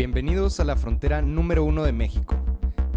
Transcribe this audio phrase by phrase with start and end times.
[0.00, 2.34] Bienvenidos a la frontera número uno de México,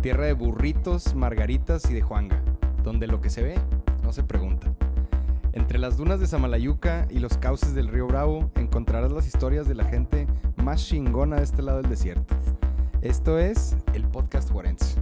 [0.02, 2.42] tierra de burritos, margaritas y de Juanga,
[2.82, 3.56] donde lo que se ve
[4.04, 4.74] no se pregunta.
[5.52, 9.76] Entre las dunas de Samalayuca y los cauces del río Bravo encontrarás las historias de
[9.76, 12.38] la gente más chingona de este lado del desierto.
[13.02, 15.02] Esto es el podcast Juarense.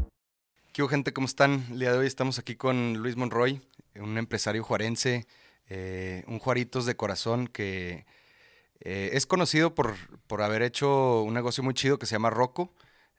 [0.74, 1.14] ¿Qué hubo, gente?
[1.14, 1.64] ¿Cómo están?
[1.70, 3.62] El día de hoy estamos aquí con Luis Monroy,
[4.02, 5.28] un empresario juarense,
[5.70, 8.08] eh, un Juaritos de corazón que
[8.82, 9.96] eh, es conocido por,
[10.28, 12.74] por, haber hecho un negocio muy chido que se llama Rocco.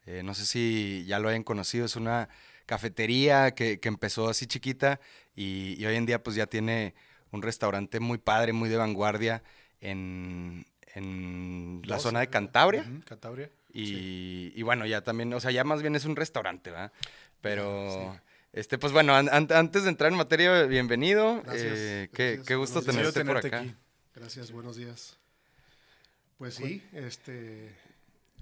[0.06, 2.28] Eh, no sé si ya lo hayan conocido, es una
[2.66, 5.00] cafetería que, que empezó así chiquita
[5.34, 6.94] y, y, hoy en día pues ya tiene
[7.30, 9.42] un restaurante muy padre, muy de vanguardia
[9.80, 12.82] en, en la zona de Cantabria.
[12.82, 13.50] Uh -huh, Cantabria.
[13.72, 14.52] Y, sí.
[14.56, 16.92] y, bueno, ya también, o sea, ya más bien es un restaurante, ¿verdad?
[17.40, 18.20] Pero, sí.
[18.52, 21.42] este, pues bueno, an an antes de entrar en materia, bienvenido.
[21.42, 21.72] Gracias.
[21.76, 22.46] Eh, qué, gracias.
[22.46, 23.60] qué, gusto tenerte, tenerte, por acá.
[23.60, 23.74] Aquí.
[24.14, 25.21] Gracias, buenos días.
[26.42, 27.72] Pues sí, este,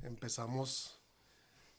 [0.04, 0.98] empezamos,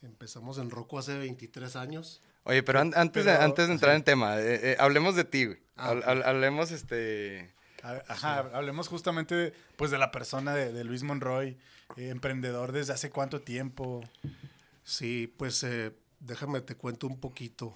[0.04, 2.22] empezamos en Rocco hace 23 años.
[2.44, 5.24] Oye, pero an antes, pero, de, antes de entrar en tema, eh, eh, hablemos de
[5.24, 5.48] ti.
[5.76, 7.52] Ah, hablemos, este...
[7.82, 8.50] Ajá, sí.
[8.54, 11.58] hablemos justamente pues de la persona de, de Luis Monroy,
[11.98, 14.04] eh, emprendedor desde hace cuánto tiempo.
[14.84, 15.66] Sí, pues
[16.20, 17.76] déjame te cuento un poquito.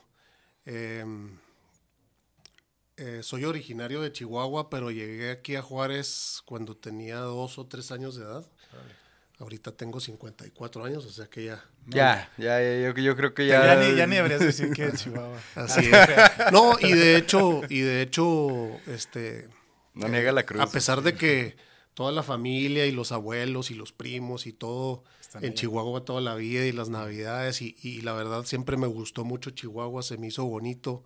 [2.97, 7.91] Eh, soy originario de Chihuahua, pero llegué aquí a Juárez cuando tenía dos o tres
[7.91, 8.45] años de edad.
[8.71, 8.95] Vale.
[9.39, 11.65] Ahorita tengo 54 años, o sea que ya.
[11.87, 13.65] Ya, no, ya, ya yo, yo, creo que ya.
[13.65, 15.37] Ya ni, ya ni deberías decir que es Chihuahua.
[15.55, 16.09] Así es.
[16.53, 19.49] No, y de hecho, y de hecho, este.
[19.93, 20.61] No niega la cruz.
[20.61, 21.57] A pesar de que
[21.95, 25.55] toda la familia y los abuelos y los primos y todo Están en allá.
[25.55, 29.51] Chihuahua toda la vida y las navidades y, y, la verdad siempre me gustó mucho
[29.51, 31.03] Chihuahua, se me hizo bonito,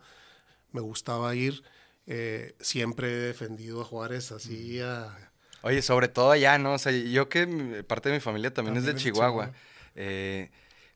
[0.71, 1.63] me gustaba ir,
[2.09, 5.31] eh, siempre he defendido a Juárez así a...
[5.61, 6.73] Oye, sobre todo allá, ¿no?
[6.73, 9.45] O sea, yo que parte de mi familia también, también es de Chihuahua.
[9.45, 9.55] Chihuahua.
[9.95, 10.51] Eh,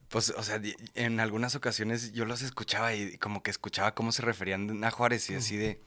[0.09, 0.59] pues, o sea,
[0.95, 5.29] en algunas ocasiones yo los escuchaba y como que escuchaba cómo se referían a Juárez
[5.29, 5.79] y así de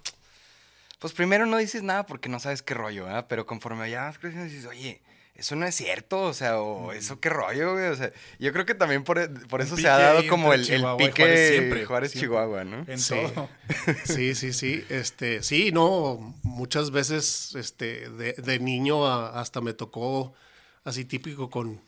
[0.99, 3.27] pues primero no dices nada porque no sabes qué rollo, ¿verdad?
[3.29, 5.03] Pero conforme allá vas creciendo dices, oye,
[5.37, 7.87] eso no es cierto, o sea, o eso qué rollo, güey.
[7.89, 10.85] O sea, yo creo que también por, por eso se ha dado como el, el,
[10.97, 12.29] pique Juárez, siempre, Juárez siempre.
[12.29, 12.85] Chihuahua, ¿no?
[12.87, 13.15] En sí.
[13.15, 13.49] todo.
[14.05, 14.85] sí, sí, sí.
[14.89, 20.35] Este, sí, no, muchas veces este, de, de niño a, hasta me tocó
[20.85, 21.83] así típico con,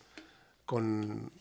[0.66, 1.32] con,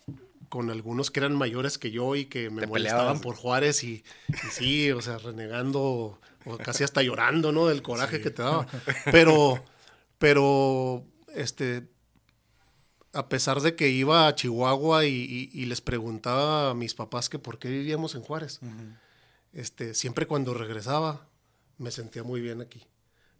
[0.47, 3.21] con algunos que eran mayores que yo y que me Te molestaban peleabas.
[3.21, 7.67] por Juárez y, y sí, o sea, renegando o casi hasta llorando, ¿no?
[7.67, 8.23] Del coraje sí.
[8.23, 8.65] que te daba.
[9.11, 9.61] Pero,
[10.17, 11.03] pero,
[11.35, 11.83] este,
[13.13, 17.29] a pesar de que iba a Chihuahua y, y, y, les preguntaba a mis papás
[17.29, 18.97] que por qué vivíamos en Juárez, uh -huh.
[19.53, 21.27] este, siempre cuando regresaba
[21.77, 22.85] me sentía muy bien aquí.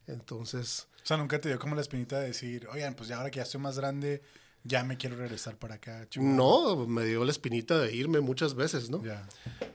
[0.08, 0.88] Entonces...
[1.04, 3.38] O sea, nunca te dio como la espinita de decir, oigan, pues ya ahora que
[3.38, 4.22] ya estoy más grande,
[4.64, 6.08] ya me quiero regresar para acá.
[6.10, 6.36] Chihuahua.
[6.36, 9.02] No, me dio la espinita de irme muchas veces, ¿no?
[9.04, 9.28] Ya.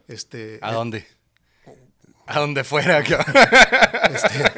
[0.08, 1.06] Este, ¿A eh, dónde?
[2.26, 3.00] A donde fuera.
[4.10, 4.52] este,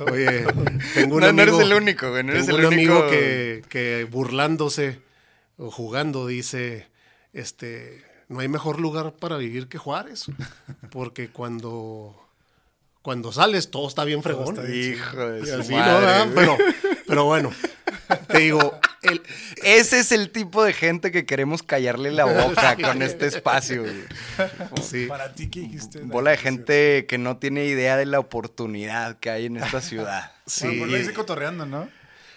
[0.00, 0.44] oye,
[0.94, 1.32] tengo un no, amigo.
[1.32, 2.22] No eres el único, güey.
[2.24, 2.92] No eres tengo el un único.
[2.92, 5.00] amigo que, que burlándose
[5.56, 6.88] o jugando dice:
[7.32, 10.26] Este, no hay mejor lugar para vivir que Juárez.
[10.90, 12.20] Porque cuando.
[13.02, 14.58] Cuando sales, todo está bien fregón.
[14.58, 16.34] Está Hijo de su así, madre, ¿no?
[16.34, 16.56] Pero,
[17.06, 17.52] pero bueno,
[18.28, 19.22] te digo, el,
[19.62, 23.84] ese es el tipo de gente que queremos callarle la boca con este espacio.
[24.82, 25.06] Sí.
[25.06, 26.00] Para ti, ¿qué dijiste?
[26.00, 30.32] Bola de gente que no tiene idea de la oportunidad que hay en esta ciudad.
[30.46, 30.66] Sí.
[30.66, 31.88] Bueno, pues lo dice cotorreando, ¿no?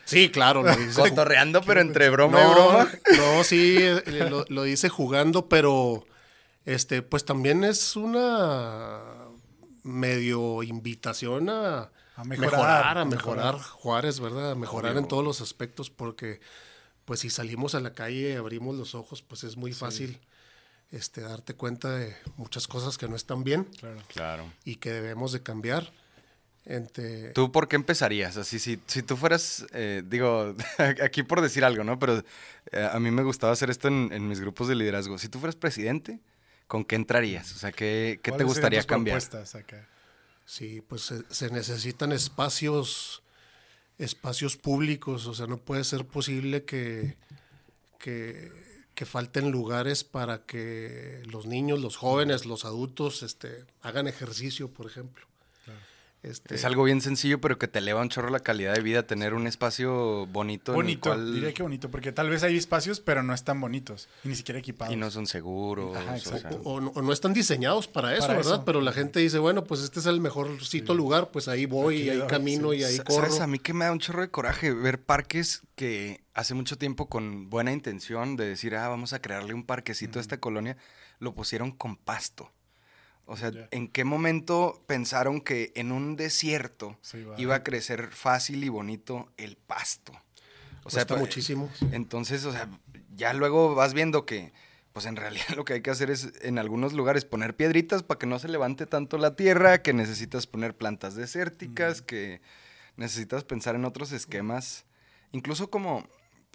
[0.05, 0.63] Sí, claro.
[0.63, 1.01] Lo dice.
[1.01, 2.91] Cotorreando, pero entre broma no, y broma.
[3.17, 6.07] No, sí, lo, lo, dice jugando, pero
[6.63, 9.01] este, pues también es una
[9.83, 14.51] medio invitación a, a mejorar, mejorar, a mejorar, mejorar, Juárez, ¿verdad?
[14.51, 15.01] A mejorar Obvio.
[15.01, 16.41] en todos los aspectos, porque
[17.05, 20.19] pues si salimos a la calle y abrimos los ojos, pues es muy fácil
[20.89, 20.97] sí.
[20.97, 23.65] este, darte cuenta de muchas cosas que no están bien.
[23.65, 24.01] Claro.
[24.07, 24.53] claro.
[24.65, 25.91] Y que debemos de cambiar.
[26.65, 27.29] Entre...
[27.29, 28.35] ¿Tú por qué empezarías?
[28.35, 30.55] Así, si, si tú fueras, eh, digo,
[31.03, 31.99] aquí por decir algo, ¿no?
[31.99, 32.23] Pero
[32.71, 35.19] eh, a mí me gustaba hacer esto en, en, mis grupos de liderazgo.
[35.19, 36.19] Si tú fueras presidente,
[36.65, 37.53] ¿con qué entrarías?
[37.53, 39.21] O sea, ¿qué, qué te gustaría cambiar?
[39.21, 39.87] Acá?
[40.47, 43.21] Sí, pues se, se, necesitan espacios,
[43.97, 47.17] espacios públicos, o sea, no puede ser posible que,
[47.99, 48.49] que,
[48.95, 54.85] que, falten lugares para que los niños, los jóvenes, los adultos este, hagan ejercicio, por
[54.85, 55.26] ejemplo.
[56.29, 59.03] Este, Es algo bien sencillo, pero que te eleva un chorro la calidad de vida,
[59.03, 62.57] tener un espacio bonito, Bonito, en el cual diría que bonito, porque tal vez hay
[62.57, 64.93] espacios, pero no están bonitos y ni siquiera equipados.
[64.93, 65.95] y no son seguros.
[65.95, 68.53] Ajá, o sea, o, o no, o no están diseñados para eso, Para ¿verdad?
[68.55, 68.65] eso.
[68.65, 72.09] Pero la gente dice, bueno, pues este es el mejorcito lugar, pues ahí voy, y
[72.09, 72.79] ahí camino sí.
[72.79, 73.27] y ahí corro.
[73.27, 73.39] ¿Sabes?
[73.39, 77.07] A mí que me da un chorro de coraje ver parques que hace mucho tiempo
[77.09, 80.77] con buena intención de decir, ah, vamos a crearle un parquecito a esta colonia,
[81.19, 82.51] lo pusieron con pasto.
[83.29, 83.51] O sea.
[83.71, 89.29] ¿en qué momento pensaron que en un desierto Sí, iba a crecer fácil y bonito
[89.37, 90.13] el pasto?
[90.83, 91.69] O Cuesta pa- muchísimo.
[91.91, 92.69] Entonces, o sea,
[93.15, 94.53] ya luego vas viendo que,
[94.93, 98.17] pues en realidad lo que hay que hacer es en algunos lugares poner piedritas para
[98.17, 102.39] que no se levante tanto la tierra, que necesitas poner plantas desérticas, que
[102.95, 104.85] necesitas pensar en otros esquemas,
[105.33, 106.07] incluso como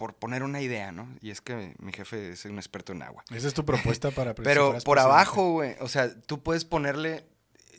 [0.03, 1.07] por poner una idea, ¿no?
[1.21, 3.23] Y es que mi jefe es un experto en agua.
[3.31, 4.99] Esa es tu propuesta para Pero por presidente.
[4.99, 7.25] abajo, güey, o sea, tú puedes ponerle,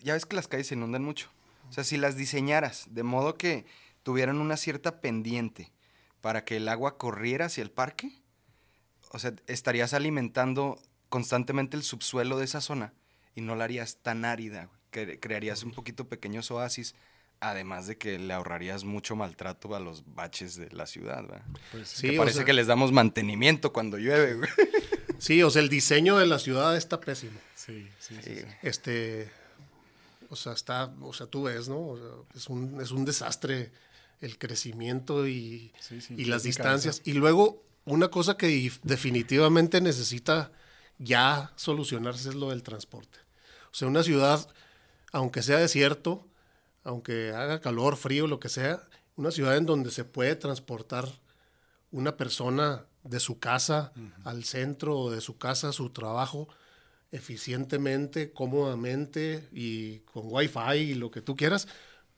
[0.03, 1.29] ya ves que las calles se inundan mucho.
[1.69, 3.67] O sea, si las diseñaras de modo que
[4.03, 5.71] tuvieran una cierta pendiente
[6.23, 8.23] para que el agua corriera hacia el parque,
[9.11, 10.81] o sea, estarías alimentando
[11.11, 12.95] constantemente el subsuelo de esa zona
[13.35, 16.95] y no la harías tan árida, que crearías un poquito pequeños oasis,
[17.51, 21.43] además de que le ahorrarías mucho maltrato a los baches de la ciudad, ¿verdad?
[21.73, 21.97] Pues sí.
[22.03, 24.51] Sí, que o parece sea- que les damos mantenimiento cuando llueve, güey.
[25.19, 27.39] Sí, o sea, el diseño de la ciudad está pésimo.
[27.55, 28.35] Sí, sí, sí.
[28.63, 29.31] Este,
[30.29, 31.79] o sea, está, o sea, tú ves, ¿no?
[31.79, 33.71] O sea, es, un, es un desastre
[34.21, 37.01] el crecimiento y, Sí, sí, y las distancias.
[37.05, 40.51] Y luego, una cosa que definitivamente necesita
[40.99, 43.19] ya solucionarse es lo del transporte.
[43.73, 44.47] O sea, una ciudad,
[45.13, 46.27] aunque sea desierto,
[46.85, 48.87] aunque haga calor, frío, lo que sea,
[49.17, 51.09] una ciudad en donde se puede transportar
[51.91, 53.93] una persona de su casa
[54.25, 56.49] al centro o de su casa a su trabajo
[57.13, 61.69] eficientemente, cómodamente y con wifi y lo que tú quieras,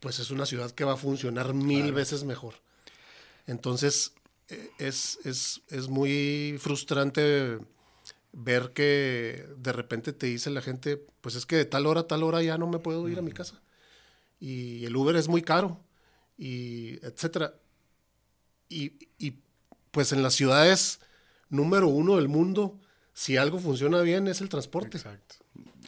[0.01, 2.55] pues es una ciudad que va a funcionar mil veces mejor.
[3.47, 4.15] Entonces,
[4.49, 7.59] eh, es, es, es muy frustrante
[8.33, 12.07] ver que de repente te dice la gente, pues es que de tal hora a
[12.07, 13.61] tal hora ya no me puedo ir a mi casa.
[14.41, 15.81] Y el Uber es muy caro,
[16.39, 17.55] y etcétera.
[18.69, 19.35] Y, y
[19.91, 21.01] pues en las ciudades
[21.49, 22.79] número uno del mundo,
[23.15, 24.97] si algo funciona bien es el transporte.
[24.99, 25.37] Exacto.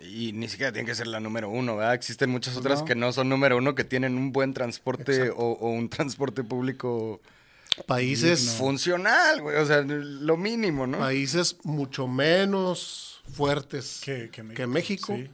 [0.03, 1.95] Y ni siquiera tiene que ser la número uno, ¿verdad?
[1.95, 2.85] Existen muchas otras No.
[2.87, 7.21] que no son número uno, que tienen un buen transporte o un transporte público
[7.87, 9.57] Países, funcional, güey.
[9.57, 10.99] O sea, lo mínimo, ¿no?
[10.99, 14.57] países mucho menos fuertes Que, que México.
[14.57, 15.31] que México Sí.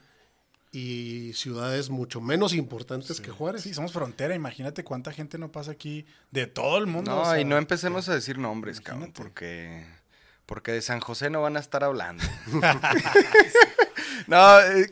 [0.74, 3.62] Y ciudades mucho menos importantes que Juárez.
[3.62, 4.34] Sí, somos frontera.
[4.34, 7.12] Imagínate cuánta gente no pasa aquí de todo el mundo.
[7.12, 9.22] No, o sea, y no empecemos a decir nombres, cabrón, imagínate.
[9.22, 9.86] porque,
[10.46, 12.24] porque de San José no van a estar hablando.
[14.26, 14.90] no, eh,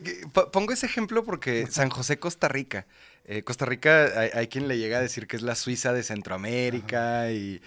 [0.51, 2.85] pongo ese ejemplo porque San José, Costa Rica.
[3.25, 6.03] Eh, Costa Rica, hay, hay quien le llega a decir que es la Suiza de
[6.03, 7.61] Centroamérica y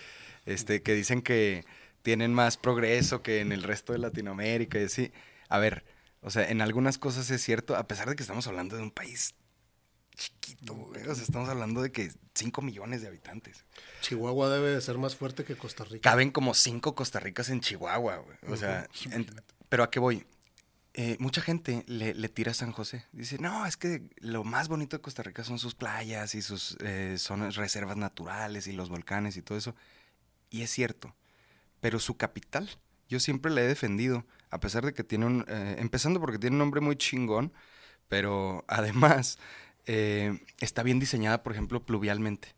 [0.47, 1.65] este, que dicen que
[2.01, 5.13] tienen más progreso que en el resto de Latinoamérica y así.
[5.49, 5.85] A ver,
[6.27, 8.91] o sea, en algunas cosas es cierto, a pesar de que estamos hablando de un
[8.91, 9.35] país
[10.15, 11.07] chiquito, güey.
[11.07, 13.65] O sea, estamos hablando de que 5 millones de habitantes.
[14.01, 16.11] Chihuahua debe de ser más fuerte que Costa Rica.
[16.11, 18.37] Caben como cinco Costa Ricas en Chihuahua, güey.
[18.49, 19.27] O sea, en-
[19.69, 20.27] pero ¿a qué voy?
[20.95, 23.05] Eh, mucha gente le, le tira a San José.
[23.13, 26.79] Dice, no, es que lo más bonito de Costa Rica son sus playas y sus
[26.81, 29.75] eh, zonas, reservas naturales y los volcanes y todo eso.
[30.49, 31.15] Y es cierto.
[31.81, 32.71] Pero su capital,
[33.11, 35.45] yo siempre la he defendido, a pesar de que tiene un...
[35.49, 37.53] eh, empezando porque tiene un nombre muy chingón,
[38.09, 39.39] pero además
[39.87, 42.55] eh, está bien diseñada, por ejemplo, pluvialmente.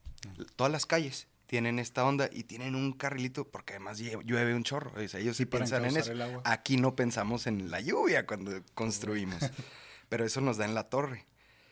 [0.57, 4.93] Todas las calles tienen esta onda y tienen un carrilito, porque además llueve un chorro.
[5.03, 6.13] O sea, ellos sí piensan en eso.
[6.45, 9.39] Aquí no pensamos en la lluvia cuando construimos,
[10.11, 11.27] pero eso nos da en la torre.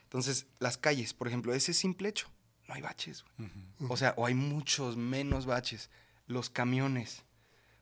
[0.04, 2.30] Entonces, las calles, por ejemplo, ese simple hecho,
[2.68, 3.24] no hay baches.
[3.88, 5.90] O sea, o hay muchos menos baches.
[6.26, 7.24] Los camiones.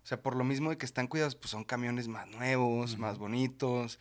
[0.04, 3.18] O sea, por lo mismo de que están cuidados, pues son camiones más nuevos, más
[3.18, 3.98] bonitos.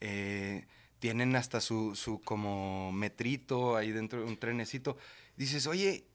[0.00, 0.66] eh,
[0.98, 4.96] tienen hasta su, su como metrito ahí dentro de un trenecito.
[5.36, 6.06] Dices, oye,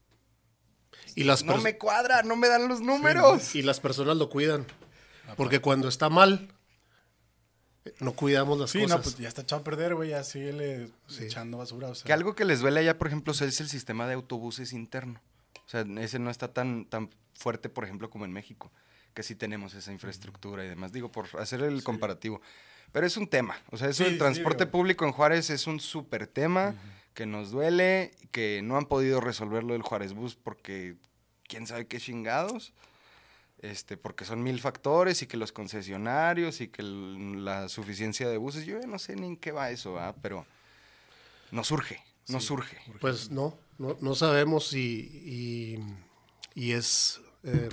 [1.15, 3.53] Y las, no me cuadra, no me dan los números.
[3.55, 4.65] y las personas lo cuidan.
[5.37, 6.51] Porque cuando está mal,
[7.99, 8.97] no cuidamos las Sí, cosas.
[8.97, 10.09] no, pues ya está echado a perder, güey.
[10.09, 11.25] Ya síguele Sí.
[11.25, 11.89] echando basura.
[11.89, 14.73] O sea, Que algo que les duele allá, por ejemplo, es el sistema de autobuses
[14.73, 15.21] interno.
[15.65, 18.71] O sea, ese no está tan, tan fuerte, por ejemplo, como en México,
[19.13, 20.91] que sí tenemos esa infraestructura y demás.
[20.91, 22.41] Digo, por hacer el comparativo.
[22.91, 23.57] Pero es un tema.
[23.71, 24.71] O sea, eso Sí, del sí, transporte digo.
[24.71, 26.75] público en Juárez es un súper tema
[27.13, 30.95] que nos duele, que no han podido resolver lo del Juárez Bus porque
[31.47, 32.73] quién sabe qué chingados.
[33.61, 38.37] Este, porque son mil factores y que los concesionarios y que el- la suficiencia de
[38.37, 40.15] buses, yo ya no sé ni en qué va eso, ¿ah?
[40.21, 40.45] pero
[41.51, 42.77] nos urge, no surge.
[43.01, 45.77] Pues no, no, no sabemos y,
[46.55, 47.67] y, y es eh,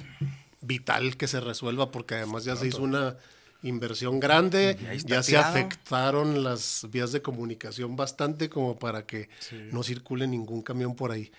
[0.67, 3.17] vital que se resuelva porque además ya se hizo una
[3.63, 9.29] inversión grande, Ya se afectaron las vías de comunicación bastante como para que
[9.73, 11.33] no circule ningún camión por ahí.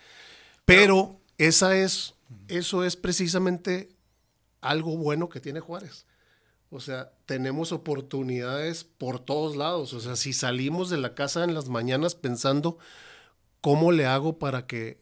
[0.66, 2.16] Pero esa es,
[2.48, 3.90] eso es precisamente
[4.62, 6.06] algo bueno que tiene Juárez.
[6.70, 9.94] O sea, tenemos oportunidades por todos lados.
[9.94, 12.78] O sea, si salimos de la casa en las mañanas pensando
[13.62, 15.00] cómo le hago para que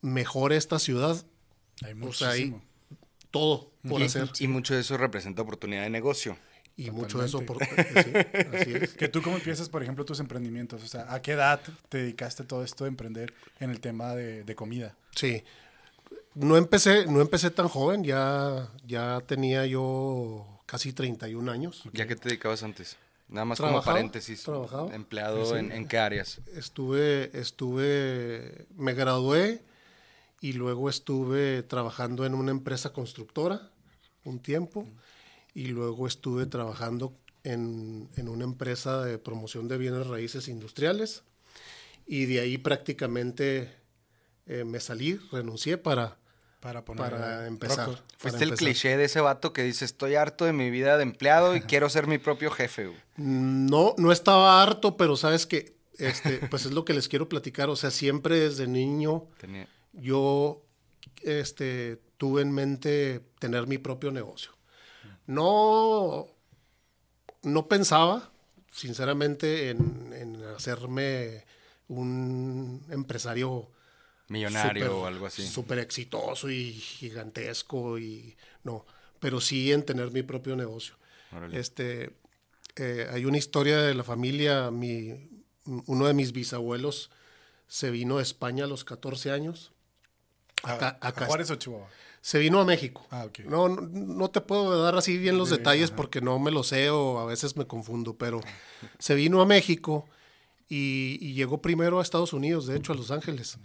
[0.00, 1.24] mejore esta ciudad,
[1.84, 2.69] Hay O sea, hay muchísimo.
[3.30, 4.30] Todo por y, hacer.
[4.38, 6.36] y mucho de eso representa oportunidad de negocio.
[6.76, 7.58] Y mucho de eso por...
[7.58, 8.02] Totalmente.
[8.02, 8.94] sí, así es.
[8.96, 10.82] Que tú cómo empiezas, por ejemplo, tus emprendimientos.
[10.82, 14.44] O sea, ¿a qué edad te dedicaste todo esto de emprender en el tema de,
[14.44, 14.96] de comida?
[15.14, 15.42] Sí.
[16.34, 21.82] No empecé, no empecé tan joven, ya, ya tenía yo casi 31 años.
[21.92, 22.96] ¿Ya que te dedicabas antes?
[23.28, 24.42] Nada más como paréntesis.
[24.42, 24.94] trabajaba.
[24.94, 26.40] Empleado en, en qué áreas?
[26.54, 29.62] Estuve, estuve, me gradué
[30.40, 33.70] y luego estuve trabajando en una empresa constructora
[34.24, 34.86] un tiempo
[35.54, 41.22] y luego estuve trabajando en, en una empresa de promoción de bienes raíces industriales
[42.06, 43.74] y de ahí prácticamente
[44.46, 46.18] eh, me salí, renuncié para,
[46.60, 47.86] Para poner para empezar.
[47.86, 51.04] Para Fuiste el cliché de ese vato que dice, estoy harto de mi vida de
[51.04, 52.86] empleado y quiero ser mi propio jefe.
[52.86, 52.98] güey".
[53.16, 57.68] No, no estaba harto, pero sabes que, este, pues es lo que les quiero platicar.
[57.70, 60.62] O sea, siempre desde niño Tenía- yo
[61.22, 64.52] este, tuve en mente tener mi propio negocio.
[65.26, 66.26] No,
[67.42, 68.32] no pensaba,
[68.70, 71.44] sinceramente, en, en hacerme
[71.88, 73.70] un empresario
[74.30, 75.44] Millonario o algo así.
[75.44, 78.86] Súper exitoso y gigantesco y no,
[79.18, 80.94] pero sí en tener mi propio negocio.
[81.32, 81.58] Órale.
[81.58, 82.12] Este,
[82.76, 85.28] eh, hay una historia de la familia, mi,
[85.64, 87.10] uno de mis bisabuelos
[87.66, 89.72] se vino de España a los 14 años.
[90.62, 91.88] ¿A, Juárez o Chihuahua?
[92.22, 93.06] Se vino a México.
[93.10, 93.40] Ah, ok.
[93.46, 95.96] no, no, no te puedo dar así bien los Sí, detalles ajá.
[95.96, 98.40] porque no me lo sé o a veces me confundo, pero
[98.98, 100.06] se vino a México
[100.68, 103.56] y, y llegó primero a Estados Unidos, de hecho a Los Ángeles.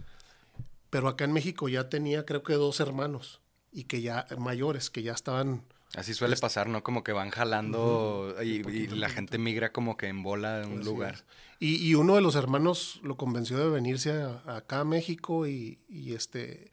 [0.90, 3.42] Pero acá en México ya tenía creo que dos hermanos
[3.74, 5.64] y que ya mayores, que ya estaban...
[5.96, 6.82] Así suele pasar, ¿no?
[6.84, 10.84] Como que van jalando y, y la gente migra como que en bola de un
[10.86, 11.24] lugar.
[11.60, 15.78] Y, y uno de los hermanos lo convenció de venirse a- acá a México y,
[15.90, 16.72] y, este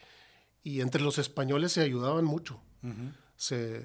[0.62, 2.60] y entre los españoles se ayudaban mucho.
[3.36, 3.84] Se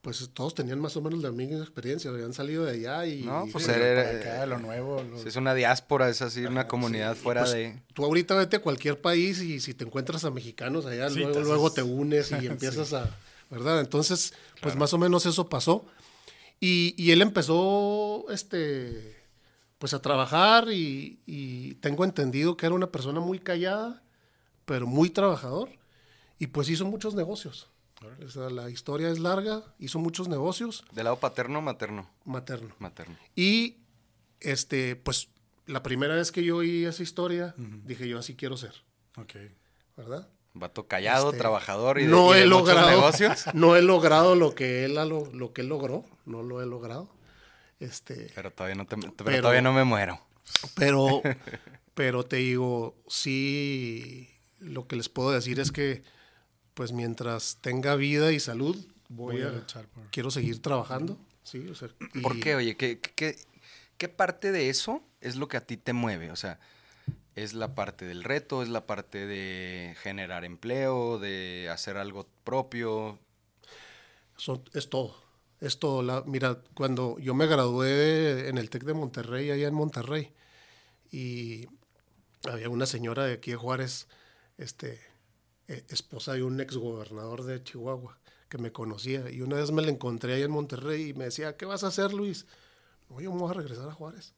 [0.00, 3.46] pues todos tenían más o menos la misma experiencia, habían salido de allá y No,
[3.52, 5.02] pues Sí, era- acá, lo nuevo.
[5.02, 7.82] lo- Es una diáspora, es así, una comunidad fuera pues, de...
[7.94, 11.32] tú ahorita vete a cualquier país y si te encuentras a mexicanos allá, Sí, luego,
[11.34, 13.14] te luego haces- te unes y empiezas a,
[13.50, 13.80] ¿verdad?
[13.80, 14.32] Entonces,
[14.62, 15.84] pues más o menos eso pasó.
[16.60, 19.16] Y, y él empezó, este,
[19.78, 24.02] pues a trabajar y, y tengo entendido que era una persona muy callada,
[24.68, 25.70] pero muy trabajador.
[26.38, 27.68] Y pues hizo muchos negocios.
[28.24, 32.08] O sea, la historia es larga, hizo muchos negocios ¿Del lado paterno o materno?
[32.24, 32.72] materno.
[32.78, 33.16] Materno.
[33.34, 33.78] Y
[34.38, 35.30] este, pues
[35.66, 38.72] la primera vez que yo oí esa historia, dije yo así quiero ser,
[39.16, 39.34] Ok.
[39.96, 40.28] ¿verdad?
[40.54, 43.44] Vato callado, Este, trabajador y de, no y de he muchos logrado, negocios.
[43.54, 46.66] no he logrado lo que él ha lo, lo que él logró, no lo he
[46.66, 47.10] logrado.
[47.80, 50.20] Este, Pero todavía no, te- pero Pero- todavía no me muero.
[50.76, 51.20] pero,
[51.94, 54.28] pero te digo, sí,
[54.60, 56.02] lo que les puedo decir es que,
[56.74, 58.76] pues mientras tenga vida y salud,
[59.08, 62.54] voy, Voy a a, luchar por- quiero seguir trabajando, sí, o sea, y- ¿Por qué,
[62.56, 62.76] oye?
[62.76, 63.36] ¿Qué, qué,
[63.96, 66.30] qué parte de eso es lo que a ti te mueve?
[66.30, 66.58] O sea,
[67.34, 68.62] ¿es la parte del reto?
[68.62, 71.18] ¿Es la parte de generar empleo?
[71.18, 73.18] ¿De hacer algo propio?
[74.36, 75.16] Son- es todo.
[75.60, 76.02] Es todo.
[76.02, 80.32] La, mira, cuando yo me gradué en el TEC de Monterrey, allá en Monterrey,
[81.10, 81.66] y
[82.48, 84.06] había una señora de aquí de Juárez,
[84.58, 85.00] este,
[85.68, 89.30] eh, esposa de un exgobernador de Chihuahua, que me conocía.
[89.30, 91.88] Y una vez me la encontré allá en Monterrey y me decía, ¿qué vas a
[91.88, 92.46] hacer, Luis?
[93.08, 94.34] No, yo me voy a regresar a Juárez.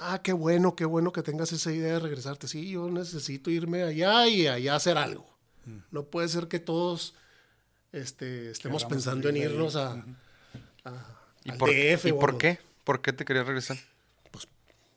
[0.00, 2.46] Ah, qué bueno, qué bueno que tengas esa idea de regresarte.
[2.46, 5.26] Sí, yo necesito irme allá y allá hacer algo.
[5.90, 7.14] No puede ser que todos
[7.92, 9.42] este, estemos pensando en ahí.
[9.42, 9.92] irnos a,
[10.84, 12.58] a- ¿Y, al por, DF ¿y por qué?
[12.84, 13.76] ¿Por qué te querías regresar?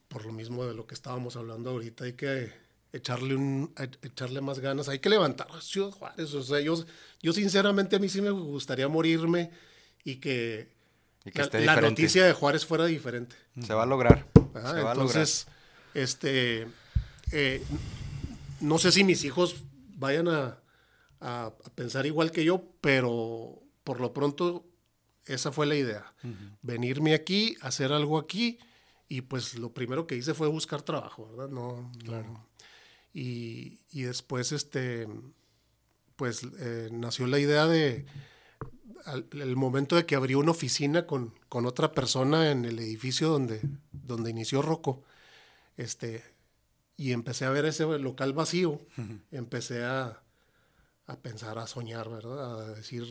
[0.07, 2.51] por lo mismo de lo que estábamos hablando ahorita, hay que
[2.93, 6.33] echarle, un, e- echarle más ganas, hay que levantar a Ciudad Juárez.
[6.33, 6.75] O sea, yo,
[7.21, 9.51] yo sinceramente a mí sí me gustaría morirme
[10.03, 10.73] y que,
[11.25, 13.35] Y que la, noticia de Juárez fuera diferente.
[13.61, 14.27] Se va a lograr.
[14.53, 14.75] ¿verdad?
[14.75, 15.17] Se va a lograr.
[15.17, 15.47] Entonces,
[15.93, 16.67] este,
[17.31, 17.63] eh,
[18.59, 19.55] no sé si mis hijos
[19.95, 20.57] vayan a,
[21.19, 24.65] a- a pensar igual que yo, pero por lo pronto
[25.25, 26.05] esa fue la idea.
[26.61, 28.57] Venirme aquí, hacer algo aquí
[29.07, 31.49] Y pues lo primero que hice fue buscar trabajo, ¿verdad?
[31.49, 32.47] No, Claro.
[33.13, 35.07] Y, y después, este,
[36.15, 38.05] pues eh, nació la idea de,
[39.05, 43.29] al- el momento de que abrí una oficina con, con otra persona en el edificio
[43.29, 45.03] donde, donde inició Rocco,
[45.77, 46.23] este,
[46.97, 48.79] y empecé a ver ese local vacío,
[49.31, 50.21] empecé a,
[51.07, 52.61] a pensar, a soñar, ¿verdad?
[52.61, 53.03] A decir,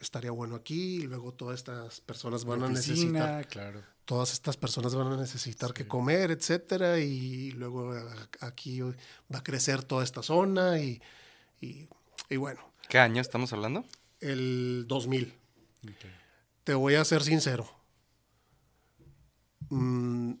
[0.00, 3.82] estaría bueno aquí, y luego todas estas personas van a necesitar claro.
[4.06, 7.92] Todas estas personas van a necesitar que comer, etcétera, y luego
[8.40, 8.94] aquí va
[9.38, 11.02] a crecer toda esta zona y,
[11.60, 11.88] y,
[12.30, 13.84] y bueno, ¿Qué año estamos hablando?
[14.20, 15.34] el 2000.
[15.84, 15.92] Ok.
[16.64, 17.68] Te voy a ser sincero.
[19.68, 20.32] Mm,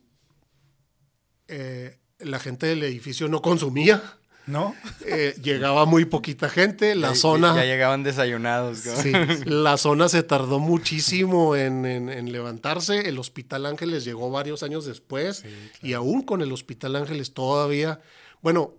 [1.48, 4.15] eh, la gente del edificio no consumía,
[4.46, 4.74] ¿No?
[5.04, 7.56] eh, llegaba muy poquita gente, la Ya- zona...
[7.56, 8.86] Ya llegaban desayunados.
[8.86, 8.96] ¿no?
[8.96, 9.12] Sí,
[9.44, 13.08] la zona se tardó muchísimo en, en- en levantarse.
[13.08, 15.44] El Hospital Ángeles llegó varios años después
[15.82, 18.00] y aún con el Hospital Ángeles todavía,
[18.40, 18.74] bueno,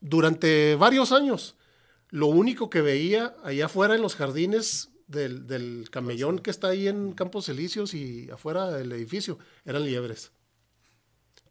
[0.00, 1.56] durante varios años,
[2.10, 6.88] lo único que veía allá afuera en los jardines del, del camellón que está ahí
[6.88, 10.32] en Campos Elíseos y afuera del edificio eran liebres.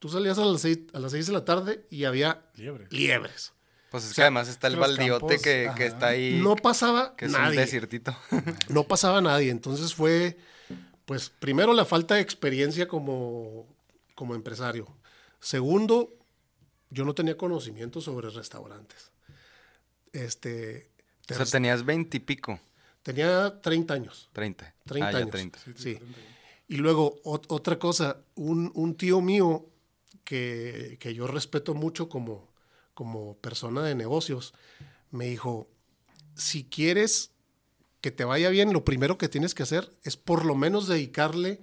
[0.03, 2.87] Tú salías a las seis, a las seis de la tarde y había Liebre.
[2.89, 3.53] liebres.
[3.89, 6.41] Pues es que además está el baldiote campos, que, que está ahí.
[6.43, 7.57] No pasaba que es un nadie.
[7.61, 8.13] desiertito.
[8.67, 9.49] no pasaba nadie.
[9.49, 10.37] Entonces fue,
[11.05, 13.65] pues, primero la falta de experiencia como,
[14.13, 14.93] como empresario.
[15.39, 16.13] Segundo,
[16.89, 19.09] yo no tenía conocimiento sobre restaurantes.
[20.11, 20.89] Este,
[21.31, 22.59] o sea, tenías veintipico,
[23.03, 24.29] tenía 30 años.
[24.33, 24.75] treinta.
[24.85, 25.31] 30 ah, ya años.
[25.31, 25.59] 30.
[25.77, 25.97] Sí.
[26.67, 29.69] Y luego, ot- otra cosa, un, un tío mío
[30.23, 32.51] que, que yo respeto mucho como,
[32.93, 34.53] como persona de negocios,
[35.11, 35.69] me dijo,
[36.35, 37.31] si quieres
[38.01, 41.61] que te vaya bien, lo primero que tienes que hacer es por lo menos dedicarle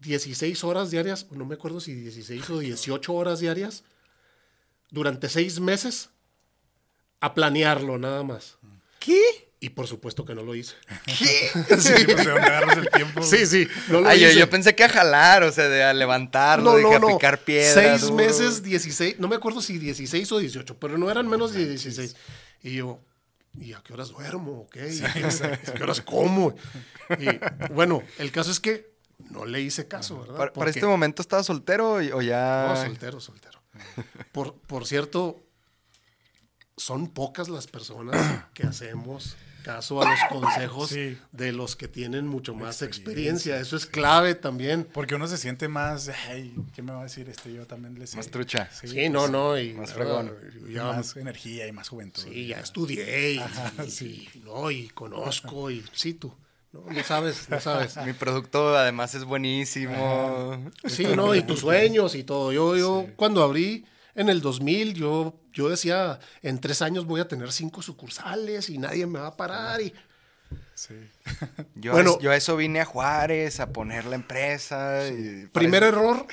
[0.00, 3.84] 16 horas diarias, no me acuerdo si 16 o 18 horas diarias,
[4.90, 6.10] durante seis meses,
[7.20, 8.58] a planearlo nada más.
[9.00, 9.43] ¿Qué?
[9.64, 10.74] Y por supuesto que no lo hice.
[11.06, 11.26] Sí,
[11.68, 11.84] pues
[12.24, 13.22] dónde agarras el tiempo.
[13.22, 14.38] Sí, sí, no lo Ay, yo, hice.
[14.40, 16.98] yo pensé que a jalar, o sea, de a levantarlo, No, de que no, a
[16.98, 17.16] no.
[17.16, 17.72] picar piedras.
[17.72, 18.14] Seis duro.
[18.14, 22.14] meses, 16, no me acuerdo si 16 o 18, pero no eran menos de 16.
[22.62, 23.00] Y yo,
[23.58, 24.60] ¿y a qué horas duermo?
[24.66, 24.76] ¿Ok?
[24.76, 26.54] ¿Y a qué, a qué horas como?
[27.18, 27.26] Y
[27.72, 28.92] bueno, el caso es que
[29.30, 30.36] no le hice caso, ¿verdad?
[30.36, 32.66] Para, para este momento estabas soltero o ya.
[32.68, 33.62] No, soltero, soltero.
[34.30, 35.40] Por, por cierto,
[36.76, 41.18] son pocas las personas que hacemos caso a los consejos Sí.
[41.32, 43.60] de los que tienen mucho más Experiencia, experiencia.
[43.60, 44.86] Eso es clave también.
[44.92, 47.52] Porque uno se siente más, ay, ¿qué me va a decir este?
[47.52, 48.16] Yo también le sé.
[48.18, 48.68] Más trucha.
[48.70, 49.58] Sí, no, no.
[49.58, 49.92] Y, Más
[50.68, 52.22] Ya- más energía y más juventud.
[52.22, 54.28] Sí, ya estudié y, Ajá, y- sí.
[54.34, 56.32] y- no, y conozco y sí, tú.
[56.72, 57.96] No, no sabes, no sabes.
[58.04, 60.70] Mi producto además es buenísimo.
[60.86, 62.52] Sí, no, y tus sueños y todo.
[62.52, 67.28] Yo, yo cuando abrí en el 2000, yo, yo decía, en tres años voy a
[67.28, 69.80] tener cinco sucursales y nadie me va a parar.
[69.80, 69.92] Y,
[70.76, 70.94] Sí.
[71.76, 72.16] Yo, Bueno.
[72.18, 75.06] a, yo a eso vine a Juárez, a poner la empresa.
[75.08, 76.26] y primer parece- error,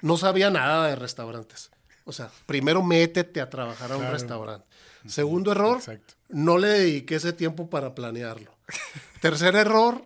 [0.00, 1.70] no sabía nada de restaurantes.
[2.04, 4.66] O sea, primero métete a trabajar a un restaurante.
[5.06, 6.14] Segundo error, Exacto.
[6.30, 8.54] no le dediqué ese tiempo para planearlo.
[9.20, 10.02] Tercer error,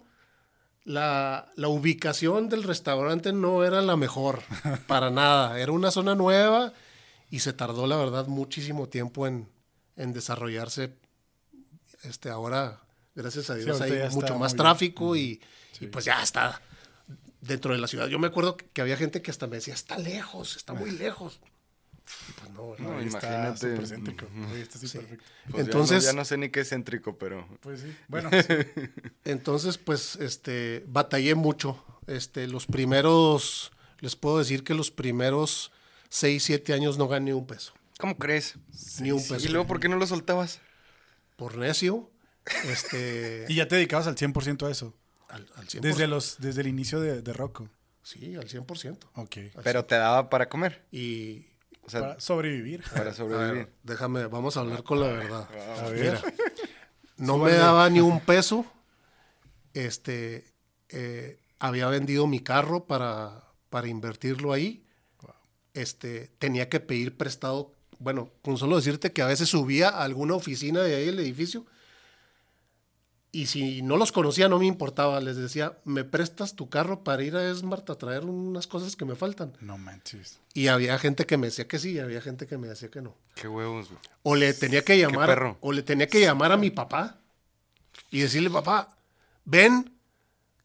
[0.85, 4.41] la, la ubicación del restaurante no era la mejor,
[4.87, 5.59] para nada.
[5.61, 6.73] Era una zona nueva
[7.33, 9.49] y se tardó, la verdad, muchísimo tiempo en,
[9.97, 10.93] en desarrollarse.
[12.03, 12.83] Este, ahora,
[13.15, 15.41] gracias a Dios, hay está mucho más tráfico y,
[15.81, 16.61] y pues ya está
[17.41, 18.07] dentro de la ciudad.
[18.09, 21.41] Yo me acuerdo que, había gente que hasta me decía, está lejos, está muy lejos.
[22.29, 22.75] Y pues no.
[22.79, 23.71] No, está imagínate.
[23.77, 24.27] súper céntrico.
[24.55, 25.25] Está sí, perfecto.
[25.25, 27.49] Pues ya no- Entonces- Ya no, sé ni qué es céntrico, pero.
[27.63, 27.97] Pues sí.
[28.09, 28.55] Bueno, sí.
[29.25, 31.83] Entonces, pues, este, batallé mucho.
[32.07, 35.73] Este, los primeros, les puedo decir que los primeros
[36.13, 37.73] 6, 7 años no gané un peso.
[37.99, 38.57] ¿Cómo crees?
[39.01, 39.37] ni un peso.
[39.47, 40.61] ¿Y luego por qué no lo soltabas?
[41.37, 42.11] Por necio,
[42.65, 44.95] este, y ya te dedicabas al 100% a eso.
[45.31, 45.81] al, al 100%.
[45.81, 47.71] Desde, los, desde el inicio de, de Rocco.
[48.03, 48.99] Sí, al 100%.
[49.15, 49.37] Ok.
[49.65, 50.85] Pero te daba para comer.
[50.93, 51.47] Y,
[51.87, 52.83] O sea, Para sobrevivir.
[52.91, 53.69] para ver, sobrevivir.
[53.83, 55.49] déjame, vamos a hablar con la verdad.
[55.81, 56.21] A ver.
[56.21, 56.35] Mira,
[57.17, 58.67] no me daba ni un peso.
[59.73, 60.45] Este,
[60.91, 64.82] eh, había vendido mi carro para, para invertirlo ahí.
[65.75, 67.73] Este, tenía que pedir prestado.
[67.99, 71.67] Bueno, con solo decirte que a veces subía a alguna oficina de ahí del edificio.
[73.35, 75.19] Y si no los conocía, no me importaba.
[75.23, 79.07] Les decía, ¿me prestas tu carro para ir a Smart a traer unas cosas que
[79.07, 79.57] me faltan?
[79.61, 80.39] No manches.
[80.53, 83.01] Y había gente que me decía que sí, y había gente que me decía que
[83.01, 83.17] no.
[83.35, 84.01] Qué huevos, güey.
[84.23, 85.57] O le tenía que llamar, perro.
[85.63, 87.21] o le tenía que llamar a mi papá
[88.11, 88.95] y decirle, papá,
[89.47, 89.97] ven,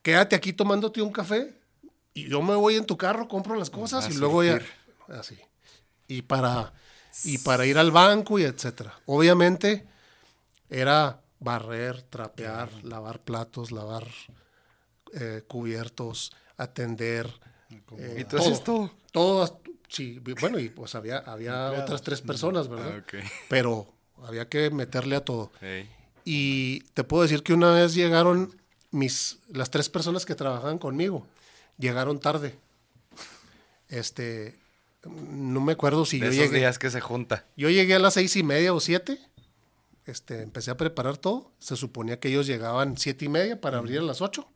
[0.02, 1.54] quédate aquí tomándote un café
[2.14, 4.60] y yo me voy en tu carro, compro las cosas y luego ya.
[5.10, 5.38] Así.
[6.08, 6.74] Y para,
[7.24, 8.94] y para ir al banco y etcétera.
[9.06, 9.86] Obviamente
[10.70, 14.06] era barrer, trapear, lavar platos, lavar
[15.14, 17.28] eh, cubiertos, atender.
[17.98, 18.92] eh, ¿Y tú haces todo?
[19.12, 21.80] Todo, sí, bueno, y pues había, había Empleados.
[21.84, 23.04] otras tres personas, ¿verdad?
[23.14, 23.18] Ah.
[23.50, 23.94] Pero
[24.24, 25.52] había que meterle a todo.
[26.26, 28.56] Y te puedo decir que una vez llegaron
[28.92, 31.26] mis, las tres personas que trabajaban conmigo,
[31.78, 32.58] llegaron tarde.
[33.90, 34.60] Este,
[35.06, 36.58] no me acuerdo si De yo esos llegué.
[36.60, 37.46] días que se junta.
[37.56, 39.20] Yo llegué a las seis y media o siete.
[40.06, 41.52] Este, empecé a preparar todo.
[41.60, 44.50] Se suponía que ellos llegaban siete y media para abrir a las ocho.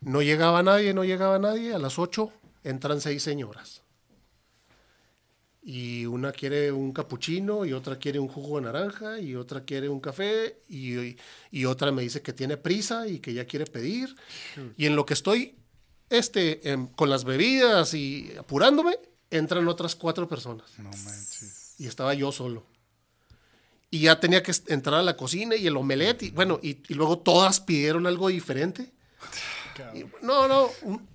[0.00, 1.74] No llegaba nadie, no llegaba nadie.
[1.74, 2.32] A las ocho
[2.64, 3.82] entran seis señoras.
[5.62, 9.90] Y una quiere un capuchino, y otra quiere un jugo de naranja, y otra quiere
[9.90, 11.16] un café, y,
[11.50, 14.16] y otra me dice que tiene prisa y que ya quiere pedir.
[14.78, 15.56] Y en lo que estoy
[16.08, 18.98] este, em, con las bebidas y apurándome,
[19.30, 21.74] entran otras cuatro personas No manches.
[21.78, 22.64] y estaba yo solo.
[23.90, 26.94] Y ya tenía que entrar a la cocina y el omelette, y bueno, y, y
[26.94, 28.90] luego todas pidieron algo diferente.
[29.94, 31.08] Y, no, no, un-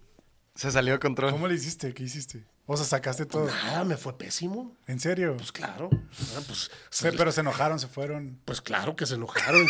[0.55, 1.31] Se salió de control.
[1.31, 1.93] ¿Cómo le hiciste?
[1.93, 2.43] ¿Qué hiciste?
[2.67, 3.45] O sea, sacaste todo.
[3.45, 4.75] nada, me fue pésimo.
[4.87, 5.35] ¿En serio?
[5.37, 8.39] Pues claro, ah, pues, Se- pero se enojaron, se fueron.
[8.43, 9.67] pues claro que se enojaron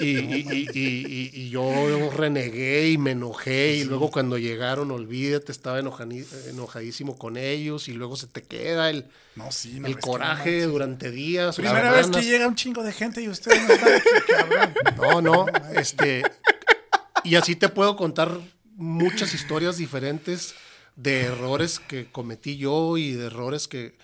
[0.00, 0.16] y, y,
[0.74, 7.36] y- y- yo renegué y me enojé y luego cuando llegaron, olvídate, estaba enojadísimo con
[7.36, 9.86] ellos y luego se te queda el, No, sí, no.
[9.86, 11.54] el no coraje durante días.
[11.56, 14.74] Primera vez que llega un chingo de gente y ustedes no están cabrón.
[14.96, 16.22] No, no, este.
[17.22, 18.36] Y así te puedo contar
[18.76, 20.54] muchas historias diferentes
[20.96, 23.96] de errores que cometí yo y de errores que,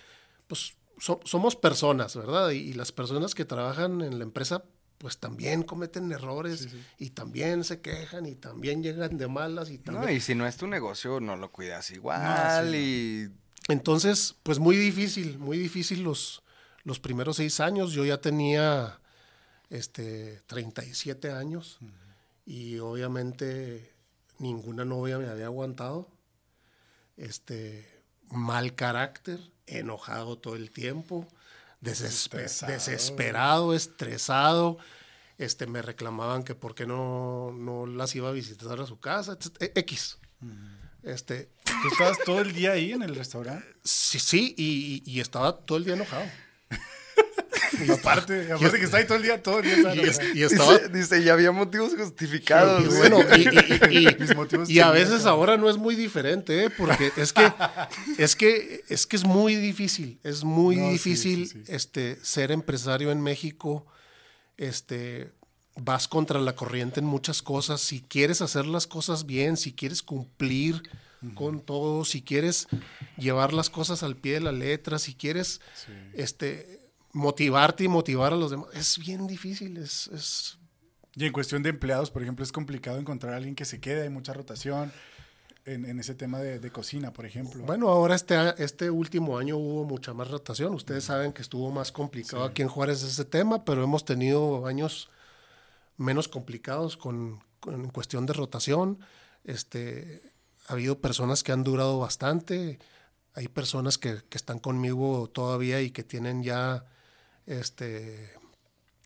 [0.47, 2.51] pues, so- somos personas, ¿verdad?
[2.51, 4.63] Y, y las personas que trabajan en la empresa,
[4.97, 6.67] pues también cometen errores
[6.99, 10.05] y también se quejan y también llegan de malas y también.
[10.05, 12.23] No, y si no es tu negocio, no lo cuidas igual.
[12.23, 12.77] No, sí,
[13.67, 16.43] y Entonces, pues muy difícil, muy difícil los,
[16.83, 17.93] los primeros seis años.
[17.93, 18.99] Yo ya tenía
[19.71, 21.79] este, 37 años
[22.45, 23.93] y obviamente
[24.37, 26.09] ninguna novia me había aguantado.
[27.17, 31.27] Este, mal carácter, enojado todo el tiempo,
[31.83, 32.71] Estresado.
[32.71, 34.77] desesperado, estresado.
[35.37, 39.33] Este, me reclamaban que por qué no, no las iba a visitar a su casa,
[39.33, 39.71] etc.
[39.75, 40.17] X.
[41.03, 43.65] Este, ¿Tú estabas todo el día ahí en el restaurante?
[43.83, 46.25] Sí, sí, y, y- y estaba todo el día enojado.
[47.87, 49.95] Y aparte, aparte que está ahí todo el día, todo el día.
[49.95, 50.73] Y, es- y estaba...
[50.77, 52.83] dice, dice, ya había motivos justificados.
[52.83, 52.99] y güey.
[52.99, 56.69] bueno, y, y- y- Mis motivos y a veces ahora no es muy diferente, ¿eh?
[56.69, 57.51] porque es que,
[58.17, 61.71] es que es que es muy difícil, es muy No, sí, difícil sí, sí.
[61.71, 63.85] este ser empresario en México.
[64.57, 65.31] Este
[65.75, 67.81] vas contra la corriente en muchas cosas.
[67.81, 70.83] Si quieres hacer las cosas bien, si quieres cumplir
[71.35, 72.67] con todo, si quieres
[73.17, 75.91] llevar las cosas al pie de la letra, si quieres Sí.
[76.13, 76.80] este,
[77.13, 78.67] motivarte y motivar a los demás.
[78.73, 80.57] Es bien difícil, es, es-
[81.15, 84.03] Y en cuestión de empleados, por ejemplo, es complicado encontrar a alguien que se quede,
[84.03, 84.91] hay mucha rotación
[85.65, 87.63] en, en ese tema de, de cocina, por ejemplo.
[87.65, 90.73] Bueno, ahora este, este último año hubo mucha más rotación.
[90.73, 95.09] Ustedes saben que estuvo más complicado aquí en Juárez ese tema, pero hemos tenido años
[95.97, 98.99] menos complicados con, con- en cuestión de rotación.
[99.43, 100.21] Este,
[100.67, 102.79] ha habido personas que han durado bastante.
[103.33, 106.85] Hay personas que, que están conmigo todavía y que tienen ya
[107.59, 108.29] este,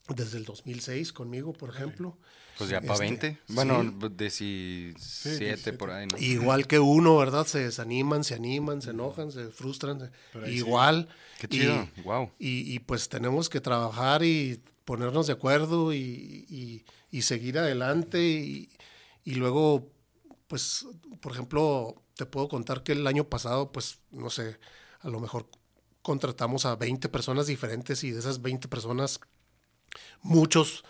[0.09, 2.17] desde el 2006 conmigo, por ejemplo.
[2.57, 3.39] Pues ya para Este, 20.
[3.49, 3.89] Bueno, sí.
[4.17, 5.73] 17 17.
[5.73, 6.17] por ahí, ¿no?
[6.17, 7.45] Igual que uno, ¿verdad?
[7.45, 10.11] Se desaniman, se animan, se enojan, se frustran.
[10.41, 10.57] ahí sí.
[10.59, 11.09] Igual.
[11.39, 11.89] Qué Y- chido.
[12.05, 12.31] wow.
[12.39, 18.21] Y, y, pues tenemos que trabajar y ponernos de acuerdo y, y- y seguir adelante.
[18.23, 18.69] Y,
[19.25, 19.91] y luego,
[20.47, 20.85] pues,
[21.19, 24.57] por ejemplo, te puedo contar que el año pasado, pues, no sé,
[25.01, 25.49] a lo mejor
[26.05, 29.19] contratamos a 20 personas diferentes y de esas 20 personas,
[30.21, 30.83] muchos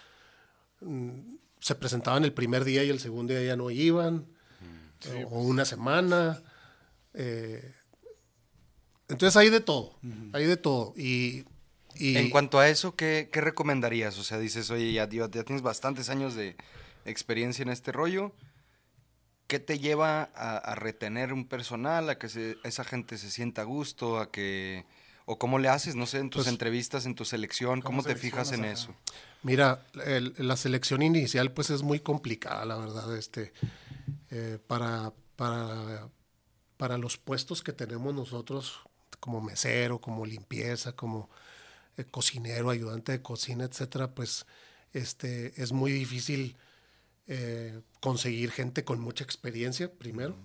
[0.81, 4.27] mm, se presentaban el primer día y el segundo día ya no iban,
[5.05, 6.43] eh, o una semana.
[7.13, 7.73] eh,
[9.07, 9.97] entonces hay de todo,
[10.33, 10.93] hay de todo.
[10.97, 11.45] Y,
[11.95, 14.17] y- En cuanto a eso, ¿qué, qué recomendarías?
[14.17, 16.55] O sea, dices, oye, ya, ya tienes bastantes años de
[17.05, 18.33] experiencia en este rollo.
[19.47, 23.61] ¿Qué te lleva a, a retener un personal, a que se- esa gente se sienta
[23.61, 24.85] a gusto, a que...
[25.27, 28.07] O cómo le haces, no sé, en tus Pues- entrevistas, en tu selección, ¿Cómo ¿cómo,
[28.07, 28.93] te fijas en eso?
[29.41, 33.15] Mira, el- la selección inicial pues es muy complicada, la verdad.
[33.17, 33.51] Este,
[34.29, 36.09] eh, para, para,
[36.77, 38.79] para los puestos que tenemos nosotros,
[39.19, 41.29] como mesero, como limpieza, como
[41.97, 44.45] eh, cocinero, ayudante de cocina, etcétera, pues
[44.93, 46.55] este, es muy difícil
[47.27, 50.35] eh, conseguir gente con mucha experiencia, primero.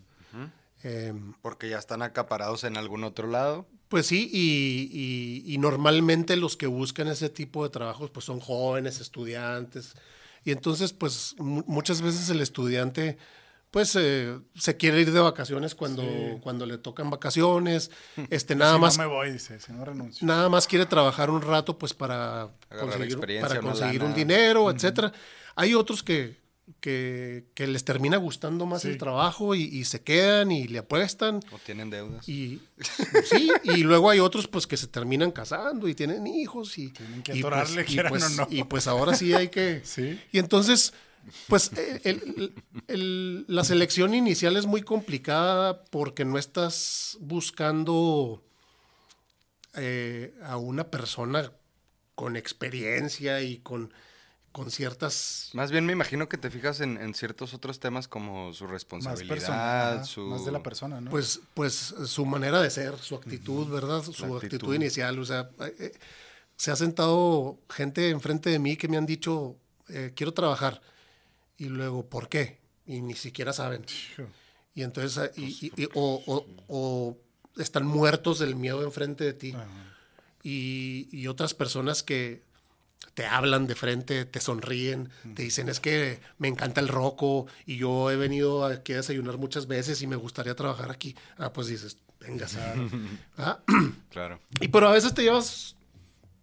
[0.83, 3.67] Em, Porque ya están acaparados en algún otro lado.
[3.91, 4.89] Pues sí, y,
[5.47, 9.95] y- y normalmente los que buscan ese tipo de trabajos pues son jóvenes, estudiantes.
[10.45, 13.19] Y entonces pues mu- muchas veces el estudiante
[13.73, 16.39] pues eh, se quiere ir de vacaciones cuando, Sí.
[16.41, 17.91] cuando le tocan vacaciones.
[18.31, 20.27] Este, nada si más no me voy, dice, si no renuncio.
[20.27, 22.49] nada más quiere trabajar un rato pues para
[22.81, 25.13] conseguir, para conseguir un dinero, etcétera.
[25.57, 26.40] Hay otros que,
[26.81, 28.89] que, que les termina gustando más Sí.
[28.89, 31.41] el trabajo y, y se quedan y le apuestan.
[31.53, 32.29] O tienen deudas.
[32.29, 32.61] Y
[33.31, 37.23] sí, y luego hay otros pues que se terminan casando y tienen hijos y Tienen
[37.23, 38.47] que y, pues, atorarle, y, pues, o no.
[38.51, 40.21] y, pues, ahora sí hay que Sí.
[40.33, 40.93] y entonces
[41.49, 41.71] pues
[42.05, 42.55] el-
[42.89, 48.43] el- la selección inicial es muy complicada porque no estás buscando
[49.75, 51.53] eh, a una persona
[52.15, 53.93] con experiencia y con,
[54.53, 58.53] con ciertas Más bien me imagino que te fijas en, en ciertos otros temas como
[58.53, 60.23] su Más responsabilidad, personal, ajá, su...
[60.27, 61.11] más de la persona, ¿no?
[61.11, 64.03] Pues, pues su manera de ser, su actitud, ¿verdad?
[64.03, 64.37] Su actitud.
[64.45, 64.75] actitud.
[64.75, 65.19] inicial.
[65.19, 65.93] O sea, eh, eh,
[66.57, 69.57] se ha sentado gente enfrente de mí que me han dicho,
[69.89, 70.81] eh, quiero trabajar.
[71.57, 72.59] Y luego, ¿por qué?
[72.87, 73.85] Y ni siquiera saben.
[74.75, 77.17] Y entonces, eh, y- y- y- o, o- o
[77.61, 79.53] están muertos del miedo enfrente de ti.
[79.53, 79.67] Ajá.
[80.43, 82.43] Y, y otras personas que
[83.15, 87.77] te hablan de frente, te sonríen, te dicen, es que me encanta el roco y
[87.77, 91.17] yo he venido aquí a desayunar muchas veces y me gustaría trabajar aquí.
[91.37, 92.47] Ah, pues dices, venga.
[93.39, 93.59] Ah,
[94.11, 94.39] Claro.
[94.61, 95.77] y pero a veces te llevas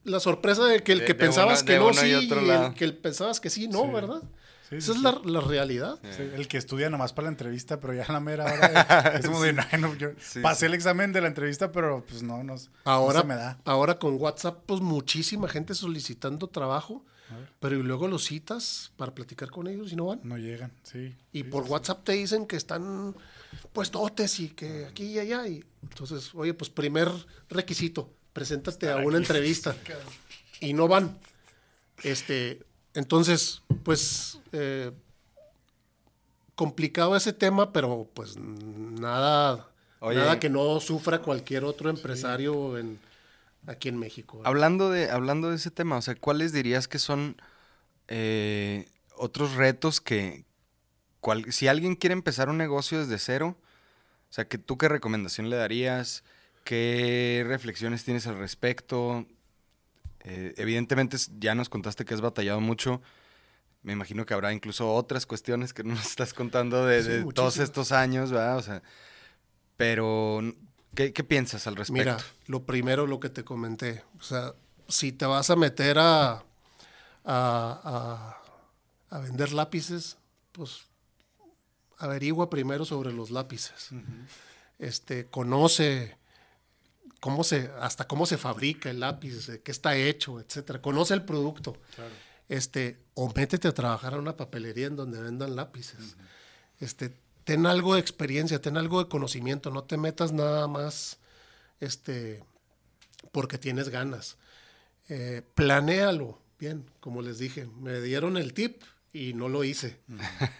[0.03, 2.73] la sorpresa de que el De- que de pensabas que no, sí, otro y el
[2.73, 3.89] que el pensabas que sí, no, Sí.
[3.93, 4.21] ¿verdad?
[4.69, 5.99] Sí, Esa sí, es la, la realidad.
[6.15, 9.25] Sí, el que estudia nomás para la entrevista, pero ya a la mera hora es
[9.25, 12.43] como de, "No, no, yo Sí, pasé el examen de la entrevista, pero pues no,
[12.43, 13.57] no, Ahora, no se me da.
[13.65, 17.05] ahora con WhatsApp, pues muchísima gente solicitando trabajo,
[17.59, 20.19] pero y luego los citas para platicar con ellos y no van.
[20.23, 21.13] No llegan, sí.
[21.33, 23.15] Y sí, por sí, WhatsApp te dicen que están
[23.73, 25.47] pues totes y que aquí y allá.
[25.47, 27.09] Y entonces, oye, pues primer
[27.49, 29.75] requisito, preséntate a una entrevista.
[30.59, 31.17] Y no van.
[32.03, 32.63] Este,
[32.97, 34.91] entonces, pues eh,
[36.55, 39.67] complicado ese tema, pero pues nada,
[39.99, 40.17] Oye.
[40.17, 42.99] nada que no sufra cualquier otro empresario en,
[43.67, 44.37] aquí en México.
[44.39, 44.49] ¿verdad?
[44.51, 47.39] Hablando de, hablando de ese tema, o sea, ¿cuáles dirías que son
[48.07, 50.45] eh, otros retos que,
[51.21, 53.55] cual- si alguien quiere empezar un negocio desde cero,
[54.29, 56.23] o sea, que tú qué recomendación le darías,
[56.63, 59.25] qué reflexiones tienes al respecto?
[60.29, 63.01] Eh, evidentemente ya nos contaste que has batallado mucho.
[63.83, 67.33] Me imagino que habrá incluso otras cuestiones que no nos estás contando de, Sí, de
[67.33, 68.57] todos estos años, ¿verdad?
[68.57, 68.81] O sea,
[69.77, 70.41] pero
[70.95, 71.93] ¿qué, qué piensas al respecto?
[72.11, 74.53] Mira, lo primero, lo que te comenté, o sea,
[74.87, 76.43] si te vas a meter a, a,
[77.23, 78.41] a-
[79.09, 80.17] a vender lápices,
[80.51, 80.81] pues
[81.99, 83.89] averigua primero sobre los lápices.
[84.79, 86.17] Este, conoce
[87.19, 90.81] cómo se, hasta cómo se fabrica el lápiz, de qué está hecho, etcétera.
[90.81, 91.77] Conoce el producto.
[92.49, 96.15] Este, o métete a trabajar a una papelería en donde vendan lápices.
[96.79, 101.17] Este, ten algo de experiencia, ten algo de conocimiento, no te metas nada más
[101.79, 102.43] este,
[103.31, 104.37] porque tienes ganas.
[105.09, 107.67] Eh, planéalo bien, como les dije.
[107.79, 108.81] Me dieron el tip
[109.13, 109.99] y no lo hice.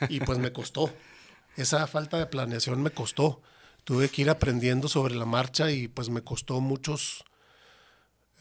[0.10, 0.94] Y pues me costó.
[1.56, 3.42] Esa falta de planeación me costó.
[3.88, 7.24] Tuve que ir aprendiendo sobre la marcha y pues me costó muchos...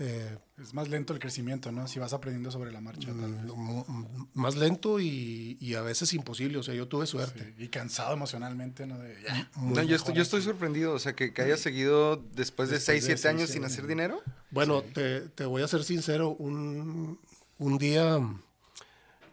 [0.01, 1.87] eh, Es más lento el crecimiento, ¿no?
[1.87, 3.07] Si vas aprendiendo sobre la marcha.
[3.07, 3.53] tal vez.
[3.55, 6.59] m- m- más lento y, y a veces imposible.
[6.59, 7.55] O sea, yo tuve suerte.
[7.57, 8.99] Sí, Y cansado emocionalmente, ¿no?
[8.99, 12.69] De, ya, No, yo, estoy, yo estoy sorprendido, o sea, que, que hayas seguido después
[12.69, 14.21] de Después 6, de 7 seis, años sin hacer dinero.
[14.51, 17.21] Bueno, te, te voy a ser sincero, un,
[17.59, 18.19] un día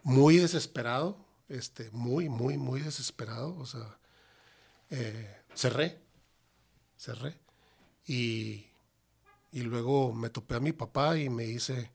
[0.04, 1.16] muy desesperado,
[1.48, 3.98] este, muy, muy, muy desesperado, o sea,
[4.90, 5.98] eh, cerré,
[7.04, 7.36] cerré.
[8.06, 8.64] Y,
[9.52, 11.90] y luego me topé a mi papá y me dice,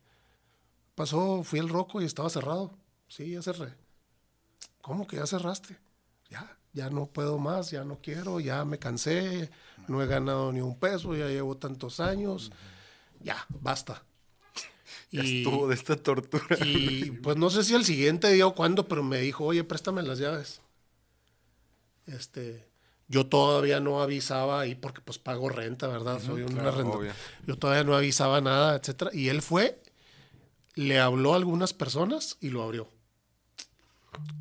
[0.96, 2.78] pasó, fui al roco y estaba cerrado.
[3.08, 3.74] Sí, ya cerré.
[4.82, 5.78] ¿Cómo que ya cerraste?
[6.30, 9.50] Ya, ya no puedo más, ya no quiero, ya me cansé,
[9.88, 12.52] no he ganado ni un peso, ya llevo tantos años,
[13.22, 14.04] ya, basta.
[15.12, 16.56] Ya Y- estuvo de esta tortura.
[16.64, 20.04] y pues no sé si el siguiente día o cuándo, pero me dijo, oye, préstame
[20.04, 20.62] las llaves.
[22.06, 22.69] Este,
[23.10, 26.22] yo todavía no avisaba ahí porque pues pago renta, ¿verdad?
[26.22, 27.12] Soy un claro, obvio.
[27.48, 29.10] Yo todavía no avisaba nada, etcétera.
[29.12, 29.82] Y él fue,
[30.76, 32.88] le habló a algunas personas y lo abrió.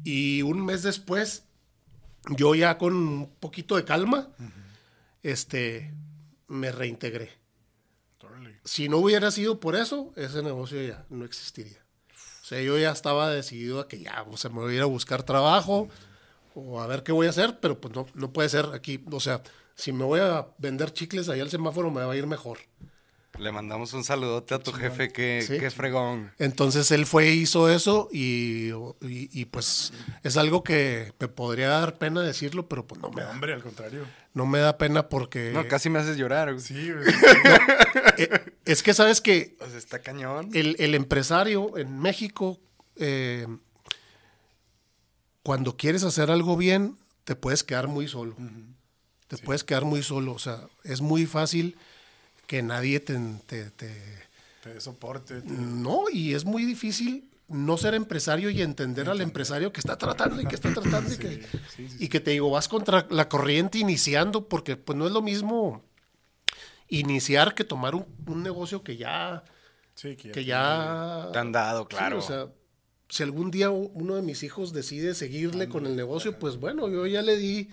[0.04, 1.44] Y un mes después,
[2.36, 4.28] yo ya con un poquito de calma,
[5.22, 5.94] este,
[6.46, 7.30] me reintegré.
[8.22, 8.60] Órale.
[8.66, 11.82] Si no hubiera sido por eso, ese negocio ya no existiría.
[12.42, 14.82] O sea, yo ya estaba decidido a que ya, o sea, me voy a ir
[14.82, 15.88] a buscar trabajo
[16.58, 19.02] o a ver qué voy a hacer, pero pues no, no puede ser aquí.
[19.10, 19.42] O sea,
[19.74, 22.58] si me voy a vender chicles allá al semáforo me va a ir mejor.
[23.38, 25.58] Le mandamos un saludote a tu jefe que, Sí.
[25.60, 26.32] que fregón.
[26.38, 28.70] Entonces él fue e hizo eso y,
[29.02, 29.92] y- y, pues
[30.24, 33.62] es algo que me podría dar pena decirlo, pero pues no me da, Hombre, al
[33.62, 34.04] contrario.
[34.34, 36.58] no me da pena porque No, casi me haces llorar.
[36.60, 36.90] Sí,
[38.16, 38.28] eh,
[38.64, 40.50] es que sabes que sea, está cañón.
[40.54, 42.58] el, el empresario en México,
[42.96, 43.46] eh,
[45.48, 48.36] cuando quieres hacer algo bien, te puedes quedar muy solo.
[49.28, 50.32] Te puedes quedar muy solo.
[50.34, 51.74] O sea, es muy fácil
[52.46, 53.18] que nadie te...
[53.46, 55.40] te- te- soporte.
[55.40, 59.96] te- no, y es muy difícil no ser empresario y entender al empresario que está
[59.96, 63.06] tratando y que está tratando y, que, sí, sí, y que te digo, vas contra
[63.08, 65.82] la corriente iniciando, porque pues no es lo mismo
[66.88, 69.44] iniciar que tomar un, un negocio que ya
[69.94, 70.32] Sí, que ya.
[70.34, 71.28] que ya...
[71.32, 72.18] Te han dado, Sí, claro.
[72.18, 72.48] o sea,
[73.08, 77.06] si algún día uno de mis hijos decide seguirle con el negocio, pues bueno, yo
[77.06, 77.70] ya le di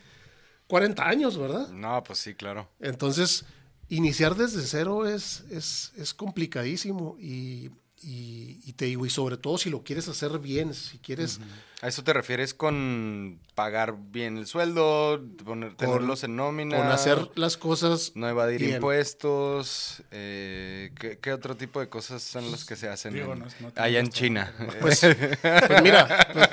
[0.68, 1.70] 40 años, ¿verdad?
[1.70, 2.70] No, pues sí, claro.
[2.80, 3.46] Entonces,
[3.90, 7.70] iniciar desde cero es, es, es complicadísimo y,
[8.06, 11.40] y- y te digo, y sobre todo si lo quieres hacer bien, si quieres...
[11.82, 16.78] ¿A eso te refieres con pagar bien el sueldo, poner, tenerlos en nómina?
[16.78, 18.12] Con hacer las cosas...
[18.16, 18.76] No evadir bien.
[18.76, 20.04] impuestos.
[20.12, 23.48] eh, ¿qué, qué otro tipo de cosas son las que se hacen Digo, en- no
[23.48, 24.54] es- no allá en China?
[24.82, 26.50] Pues, pues mira, pues,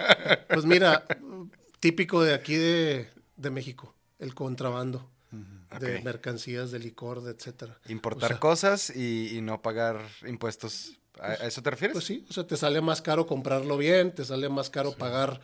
[0.49, 1.05] pues mira,
[1.81, 5.11] típico de aquí de, de México, el contrabando
[5.81, 7.79] de mercancías, de licor, de etcétera.
[7.89, 10.99] Importar O sea, cosas y, y no pagar impuestos.
[11.21, 11.95] ¿A, a eso te refieres?
[11.95, 15.41] Pues sí, o sea, te sale más caro comprarlo bien, te sale más caro pagar.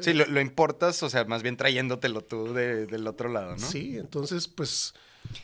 [0.00, 3.58] Sí, lo, lo importas, o sea, más bien trayéndotelo tú de- del otro lado, ¿no?
[3.58, 4.92] Sí, entonces, pues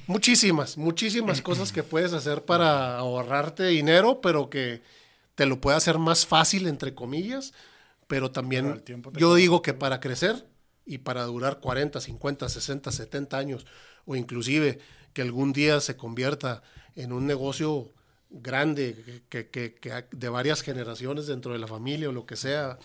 [0.09, 4.83] muchísimas, muchísimas cosas que puedes hacer para ahorrarte dinero, pero que
[5.37, 7.53] te lo puede hacer más fácil, entre comillas,
[8.09, 10.47] pero también Pero yo digo que para crecer
[10.85, 13.67] y para durar 40, 50, 60, 70 años,
[14.05, 14.81] o inclusive
[15.13, 16.63] que algún día se convierta
[16.97, 17.93] en un negocio
[18.31, 22.79] grande, que, que- que de varias generaciones dentro de la familia o lo que sea,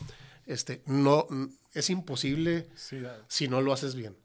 [0.46, 1.28] este, no,
[1.74, 4.16] es imposible Sí, si no lo haces bien.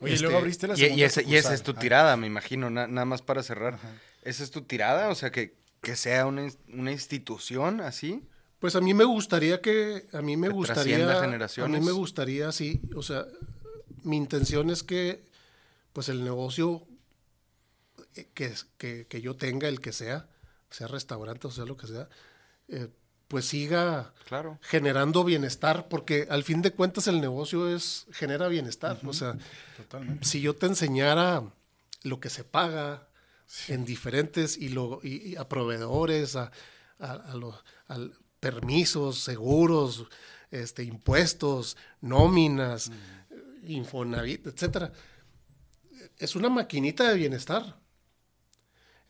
[0.00, 1.80] Oye, y Este, luego abriste la Y, segunda y ese- y esa es tu sucursal.
[1.82, 3.78] tirada, me imagino, na- nada más para cerrar.
[4.22, 5.08] ¿Esa es tu tirada?
[5.10, 8.22] O sea, que, que sea una, una institución así.
[8.60, 11.80] Pues a mí me gustaría que, a mí me Que gustaría, trascienda a generaciones.
[11.80, 13.26] mí me gustaría, sí, o sea,
[14.02, 15.22] mi intención es que,
[15.94, 16.86] pues el negocio
[18.34, 20.28] que, que, que yo tenga, el que sea,
[20.70, 22.08] sea restaurante o sea lo que sea,
[22.68, 22.88] eh,
[23.28, 24.58] pues siga Claro.
[24.62, 29.36] generando bienestar, porque al fin de cuentas el negocio es, genera bienestar, o sea,
[29.76, 30.26] Totalmente.
[30.26, 31.44] si yo te enseñara
[32.02, 33.08] lo que se paga
[33.68, 36.50] en diferentes y, lo, y, y a proveedores, a,
[36.98, 37.54] a, a los
[38.40, 40.06] permisos, seguros,
[40.50, 42.90] este, impuestos, nóminas,
[43.66, 44.90] Infonavit, etcétera.
[46.16, 47.78] Es una maquinita de bienestar.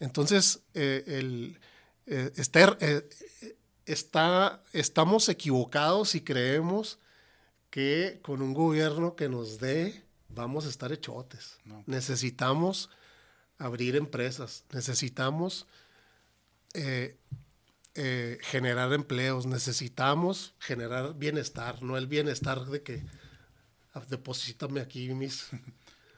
[0.00, 1.58] Entonces, eh, el,
[2.06, 3.08] eh, Esther, eh,
[3.42, 6.98] eh, está, estamos equivocados si creemos
[7.70, 11.58] que con un gobierno que nos dé vamos a estar hechotes.
[11.64, 11.84] No.
[11.86, 12.90] Necesitamos
[13.58, 15.66] abrir empresas, necesitamos
[16.74, 17.16] eh,
[17.94, 23.04] eh, generar empleos, necesitamos generar bienestar, no el bienestar de que
[24.08, 25.48] deposítame aquí mis...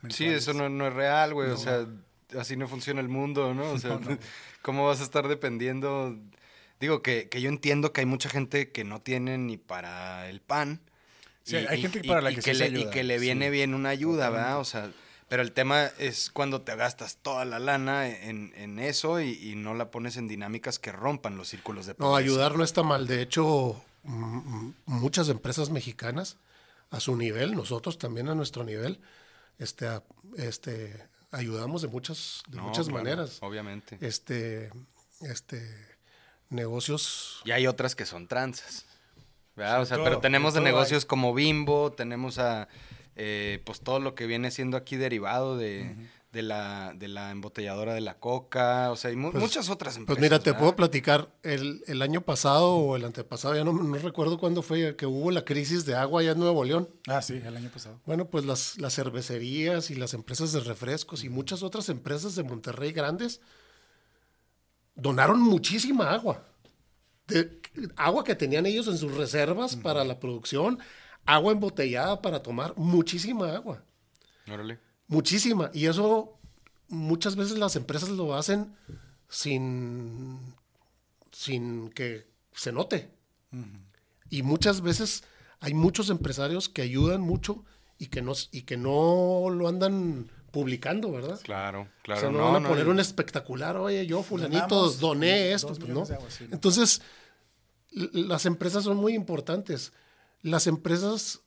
[0.09, 1.49] Sí, eso no, no es real, güey.
[1.51, 1.87] O sea,
[2.39, 3.71] así no funciona el mundo, ¿no?
[3.71, 3.99] O sea,
[4.61, 6.17] ¿cómo vas a estar dependiendo?
[6.79, 10.41] Digo que, que yo entiendo que hay mucha gente que no tiene ni para el
[10.41, 10.81] pan.
[11.43, 13.51] Sí, hay gente para la que sí se le, ayuda, Y que le viene sí,
[13.51, 14.59] bien una ayuda, ¿verdad?
[14.59, 14.91] O sea,
[15.27, 19.55] pero el tema es cuando te gastas toda la lana en, en eso y, y
[19.55, 22.17] no la pones en dinámicas que rompan los círculos de No, pobreza.
[22.17, 23.07] ayudar no está mal.
[23.07, 23.81] De hecho,
[24.85, 26.37] muchas empresas mexicanas,
[26.89, 28.99] a su nivel, nosotros también a nuestro nivel,
[29.59, 29.87] este,
[30.37, 33.39] este, ayudamos de muchas, de No, muchas claro, maneras.
[33.41, 33.97] Obviamente.
[33.99, 34.71] Este,
[35.21, 35.61] este,
[36.49, 37.41] negocios.
[37.43, 38.85] Y hay otras que son tranzas.
[39.55, 39.81] ¿verdad?
[39.81, 42.67] O sea, todo, pero tenemos de negocios como Bimbo, tenemos a
[43.15, 45.95] eh, pues todo lo que viene siendo aquí derivado de,
[46.33, 48.91] de la, de la embotelladora de la coca.
[48.91, 50.17] O sea, hay mu- Pues- muchas otras empresas.
[50.17, 50.59] Pues mira, te ¿verdad?
[50.59, 54.95] puedo platicar, el, el año pasado o el antepasado, ya no, no recuerdo cuándo fue,
[54.95, 56.89] que hubo la crisis de agua allá en Nuevo León.
[57.07, 58.01] Ah, sí, el año pasado.
[58.05, 62.43] Bueno, pues las, las cervecerías y las empresas de refrescos y muchas otras empresas de
[62.43, 63.39] Monterrey grandes
[64.95, 66.43] donaron muchísima agua.
[67.27, 67.61] De-
[67.95, 70.79] agua que tenían ellos en sus reservas para la producción,
[71.25, 73.83] agua embotellada para tomar, muchísima agua,
[74.51, 74.77] Órale.
[75.07, 75.69] Muchísima.
[75.73, 76.37] Y eso
[76.89, 78.75] muchas veces las empresas lo hacen
[79.29, 80.39] sin,
[81.31, 83.11] sin que se note.
[84.29, 85.23] Y muchas veces
[85.59, 87.63] hay muchos empresarios que ayudan mucho
[87.97, 91.39] y que no, y que no lo andan publicando, ¿verdad?
[91.41, 92.21] Claro, O claro.
[92.21, 95.73] sea, no, no, van a no, poner un espectacular, oye, yo fulanito Donamos doné esto,
[95.73, 96.03] pues, ¿no?
[96.51, 97.01] Entonces,
[97.91, 99.93] las empresas son muy importantes.
[100.41, 101.41] Las empresas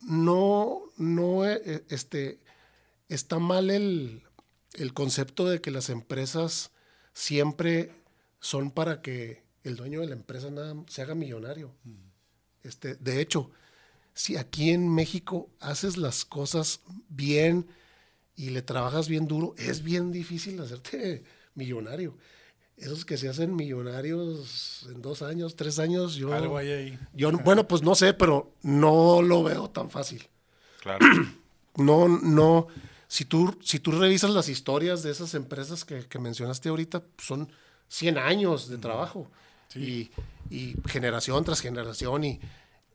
[0.00, 2.40] no, no, eh, este,
[3.14, 4.22] está mal el,
[4.74, 6.70] el concepto de que las empresas
[7.12, 7.92] siempre
[8.40, 11.72] son para que el dueño de la empresa nada, se haga millonario.
[12.62, 13.50] Este, de hecho,
[14.14, 17.66] si aquí en México haces las cosas bien
[18.34, 21.22] y le trabajas bien duro, es bien difícil hacerte
[21.54, 22.16] millonario.
[22.76, 26.98] Esos que se hacen millonarios en dos años, tres años, yo, Algo hay ahí.
[27.12, 30.26] yo no- bueno, pues no sé, pero no lo veo tan fácil.
[30.80, 31.06] Claro.
[31.76, 32.66] No, no.
[33.12, 37.52] Si tú, si tú revisas las historias de esas empresas que, que mencionaste ahorita, son
[37.88, 39.30] 100 años de trabajo.
[39.74, 40.10] Y,
[40.48, 42.24] y generación tras generación.
[42.24, 42.40] Y,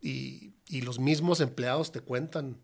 [0.01, 2.57] y, y los mismos empleados te cuentan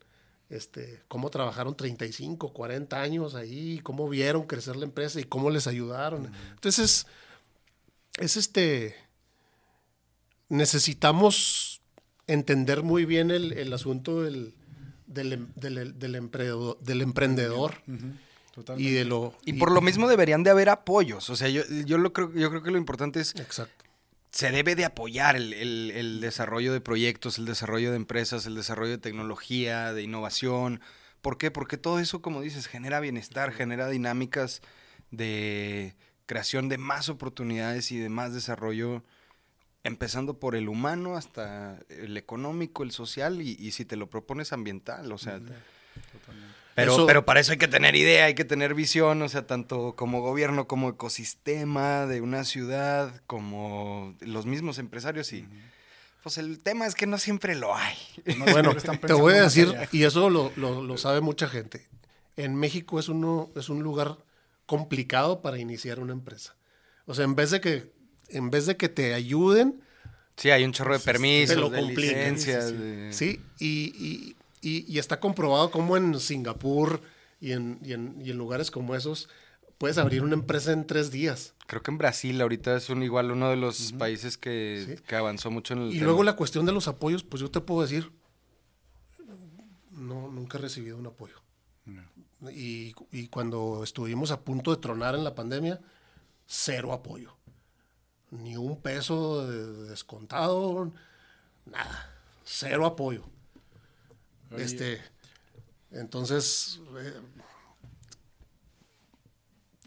[0.50, 5.68] este, cómo trabajaron 35, 40 años ahí, cómo vieron crecer la empresa y cómo les
[5.68, 6.32] ayudaron.
[6.56, 7.06] Entonces,
[8.18, 8.96] es este.
[10.50, 11.84] Necesitamos
[12.26, 14.56] entender muy bien el, el asunto del,
[15.14, 17.76] del, em- del- del emprendedor, del emprendedor
[18.54, 18.90] Totalmente.
[18.90, 19.34] y de lo.
[19.46, 21.30] Y por lo mismo deberían de haber apoyos.
[21.30, 23.84] O sea, yo, yo, lo creo, yo creo que lo importante es, Exacto.
[24.32, 28.56] se debe de apoyar el, el- el desarrollo de proyectos, el desarrollo de empresas, el
[28.56, 30.82] desarrollo de tecnología, de innovación.
[31.22, 31.52] ¿Por qué?
[31.52, 34.62] Porque todo eso, como dices, genera bienestar, genera dinámicas
[35.12, 35.96] de
[36.26, 39.04] creación de más oportunidades y de más desarrollo,
[39.84, 44.54] empezando por el humano hasta el económico, el social y, y si te lo propones
[44.54, 45.40] ambiental, o sea...
[46.76, 49.46] Pero, Eso- pero para eso hay que tener idea, hay que tener visión, o sea,
[49.46, 55.46] tanto como gobierno, como ecosistema de una ciudad, como los mismos empresarios y...
[56.24, 57.96] Pues el tema es que no siempre lo hay.
[58.38, 61.86] No Bueno, te voy a decir, y eso lo, lo- lo sabe mucha gente.
[62.38, 64.18] En México es, uno, es un lugar
[64.66, 66.56] complicado para iniciar una empresa.
[67.06, 67.92] O sea, en vez de que,
[68.30, 69.82] en vez de que te ayuden,
[70.36, 72.70] Sí, hay un chorro de permisos, lo de licencias.
[72.70, 72.78] sí, sí.
[72.78, 73.68] de- Sí, y,
[73.98, 77.02] y- y- y está comprobado como en Singapur
[77.40, 79.30] y en, y en- y en lugares como esos
[79.78, 81.54] puedes abrir una empresa en tres días.
[81.68, 85.04] Creo que en Brasil ahorita es un, igual uno de los países que, Sí.
[85.06, 86.06] que avanzó mucho en el Y tema.
[86.06, 88.12] luego la cuestión de los apoyos, pues yo te puedo decir,
[89.92, 91.36] no, nunca he recibido un apoyo.
[92.52, 95.80] Y, y cuando estuvimos a punto de tronar en la pandemia,
[96.46, 97.36] cero apoyo.
[98.42, 100.92] Ni un peso de descontado,
[101.66, 102.10] nada.
[102.44, 103.24] Cero apoyo.
[104.52, 104.64] Oye.
[104.64, 105.02] Este,
[105.92, 107.22] entonces, eh,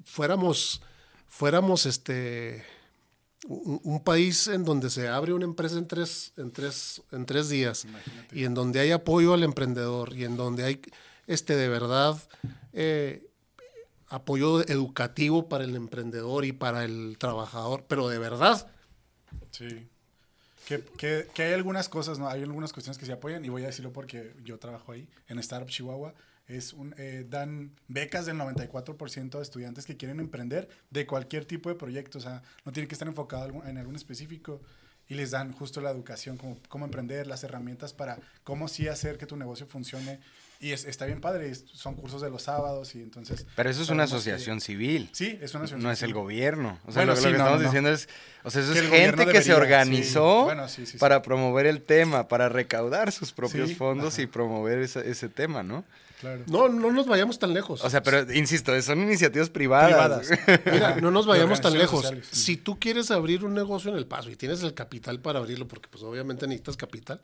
[0.04, 0.80] fuéramos,
[1.26, 2.64] fuéramos este,
[3.46, 7.48] un, un país en donde se abre una empresa en tres, en tres, en tres
[7.48, 7.86] días
[8.32, 10.80] y en donde hay apoyo al emprendedor y en donde hay
[11.26, 12.16] este, de verdad
[12.72, 13.28] eh,
[14.08, 18.70] apoyo educativo para el emprendedor y para el trabajador, pero de verdad.
[19.50, 19.88] Sí.
[20.66, 20.82] Que,
[21.34, 22.28] que- hay algunas cosas, ¿no?
[22.28, 25.38] Hay algunas cuestiones que se apoyan y voy a decirlo porque yo trabajo ahí, en
[25.38, 26.14] Startup Chihuahua.
[26.48, 31.68] Es un, eh, dan becas del 94% de estudiantes que quieren emprender de cualquier tipo
[31.68, 32.18] de proyecto.
[32.18, 34.60] O sea, no tiene que estar enfocado en algún específico.
[35.08, 39.18] Y les dan justo la educación, cómo, cómo emprender, las herramientas para cómo sí hacer
[39.18, 40.20] que tu negocio funcione.
[40.58, 43.46] Y es- está bien padre, son cursos de los sábados y entonces...
[43.56, 45.10] Pero eso es una que- asociación civil.
[45.12, 46.78] Sí, es una asociación No es el gobierno.
[46.86, 47.64] O sea, Bueno, lo, que no, estamos no.
[47.64, 48.08] diciendo es,
[48.42, 50.44] o sea, eso Que es gente que se organizó sí.
[50.44, 50.98] Bueno, sí, sí, sí.
[50.98, 54.22] para promover el tema, para recaudar sus propios Sí, fondos ajá.
[54.22, 55.84] y promover ese, ese tema, ¿no?
[56.20, 56.42] Claro.
[56.46, 57.84] No, no nos vayamos tan lejos.
[57.84, 60.26] O sea, pero insisto, son iniciativas privadas.
[60.26, 60.60] Privadas.
[60.72, 62.00] Mira, no nos vayamos tan lejos.
[62.00, 62.26] sociales.
[62.30, 65.68] Si tú quieres abrir un negocio en El Paso y tienes el capital para abrirlo,
[65.68, 67.20] porque pues obviamente necesitas capital,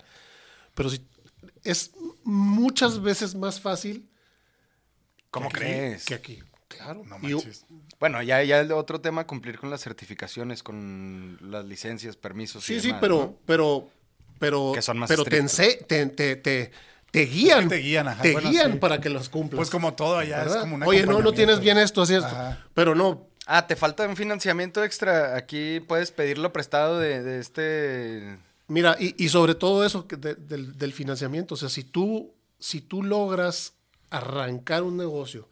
[0.75, 1.01] pero si
[1.65, 1.93] es
[2.25, 4.09] muchas veces más fácil
[5.31, 6.05] ¿Cómo que aquí- crees?
[6.05, 6.43] que aquí.
[6.69, 7.03] Claro.
[7.07, 7.67] No Y- manches.
[8.01, 12.65] Bueno, ya, ya el otro tema, cumplir con las certificaciones, con las licencias, permisos.
[12.71, 13.39] y sí, sí, demás, pero, ¿no?
[13.47, 13.89] pero,
[14.39, 15.59] pero, Que son más pero te, estrictos.
[15.83, 16.73] ense- te, te, te,
[17.11, 17.69] te guían.
[17.69, 18.23] te guían, ajá.
[18.23, 18.79] Te Bueno, guían sí.
[18.79, 19.59] para que los cumplas.
[19.59, 20.45] Pues como todo allá,
[20.87, 22.27] Oye, no, no tienes bien esto, así esto.
[22.27, 22.67] Ajá.
[22.75, 25.37] Pero no, Ah, te falta un financiamiento extra.
[25.37, 28.39] Aquí puedes pedirlo prestado de, de este...
[28.69, 32.33] Mira, y, y sobre todo eso que de- del, del financiamiento, o sea, si tú,
[32.59, 33.75] si tú logras
[34.11, 35.49] arrancar un negocio,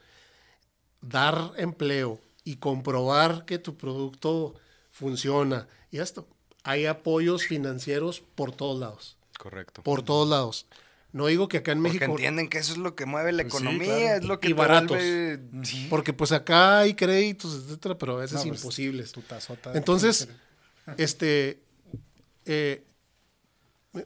[1.00, 4.54] dar empleo y comprobar que tu producto
[4.90, 6.26] funciona y esto,
[6.62, 9.82] hay apoyos financieros por todos lados, Correcto.
[9.82, 10.66] por todos lados.
[11.12, 13.42] No digo que acá en Porque México, entienden que eso es lo que mueve la
[13.42, 14.16] Pues sí, economía, claro.
[14.18, 14.96] es lo que Y baratos.
[14.96, 15.86] vuelve- Sí.
[15.90, 19.11] porque pues acá hay créditos, etcétera, pero a veces No, pues, imposibles.
[19.11, 20.28] Tu tazota Entonces,
[20.98, 21.61] este,
[22.44, 22.84] eh,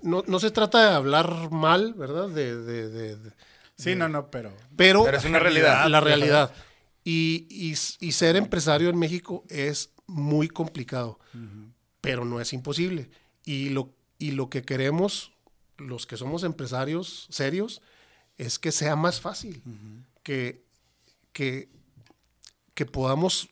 [0.02, 2.28] no, no se trata de hablar mal, ¿verdad?
[2.28, 3.32] De, de- de- de-
[3.76, 4.52] Sí, no, no, pero.
[4.76, 5.88] pero, Pero es una realidad.
[5.88, 6.52] La realidad.
[7.02, 7.74] Y, y-
[8.06, 11.18] y ser empresario en México es muy complicado,
[12.00, 13.10] pero no es imposible.
[13.44, 15.32] Y lo, y lo que queremos,
[15.76, 17.82] los que somos empresarios serios,
[18.38, 19.62] es que sea más fácil,
[20.22, 20.64] que,
[21.32, 21.68] que,
[22.74, 23.48] que podamos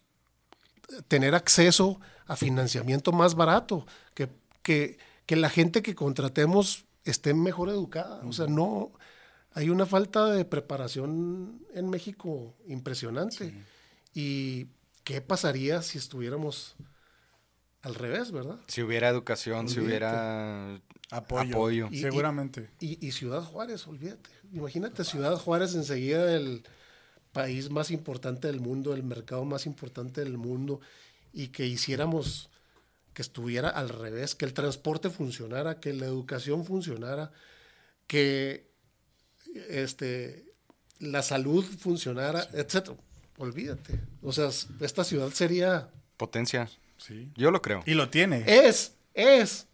[1.09, 4.28] tener acceso a financiamiento más barato, que,
[4.62, 4.99] que,
[5.33, 8.20] que la gente que contratemos esté mejor educada.
[8.26, 8.93] O sea, no,
[9.55, 13.55] hay una falta de preparación en México impresionante.
[14.12, 14.66] ¿Y
[15.05, 16.76] qué pasaría si estuviéramos
[17.80, 18.59] al revés, verdad?
[18.66, 20.78] Si hubiera educación, si hubiera
[21.11, 21.51] Apoyo.
[21.51, 21.89] apoyo.
[21.91, 22.68] Y- Seguramente.
[22.78, 24.28] Y, y Ciudad Juárez, olvídate.
[24.53, 26.62] Imagínate, Ciudad Juárez enseguida el
[27.33, 30.83] país más importante del mundo, el mercado más importante del mundo,
[31.33, 32.51] y que hiciéramos
[33.14, 37.32] que estuviera al revés, que el transporte funcionara, que la educación funcionara,
[38.06, 38.70] que
[39.68, 40.44] este,
[40.98, 42.96] la salud funcionara, etcétera.
[43.38, 43.98] Olvídate.
[44.22, 44.50] O sea,
[44.80, 46.68] esta ciudad sería, Potencia.
[46.98, 47.32] Sí.
[47.34, 47.82] Yo lo creo.
[47.84, 48.44] Y lo tiene.
[48.46, 49.66] es, es,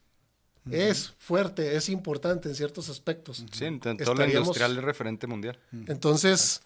[0.70, 3.45] es fuerte, es importante en ciertos aspectos.
[3.53, 5.59] Sí, en todo lo industrial es referente mundial.
[5.89, 6.62] Entonces,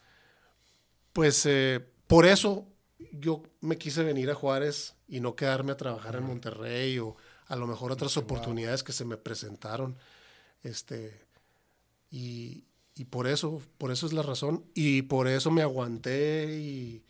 [1.12, 2.66] pues eh, por eso
[3.12, 7.56] yo me quise venir a Juárez y no quedarme a trabajar en Monterrey o a
[7.56, 9.96] lo mejor otras oportunidades que se me presentaron.
[10.62, 11.20] Este,
[12.10, 14.64] y, y por eso, por eso es la razón.
[14.74, 17.04] Y por eso me aguanté y,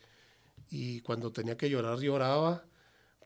[0.69, 2.65] y cuando tenía que llorar, lloraba.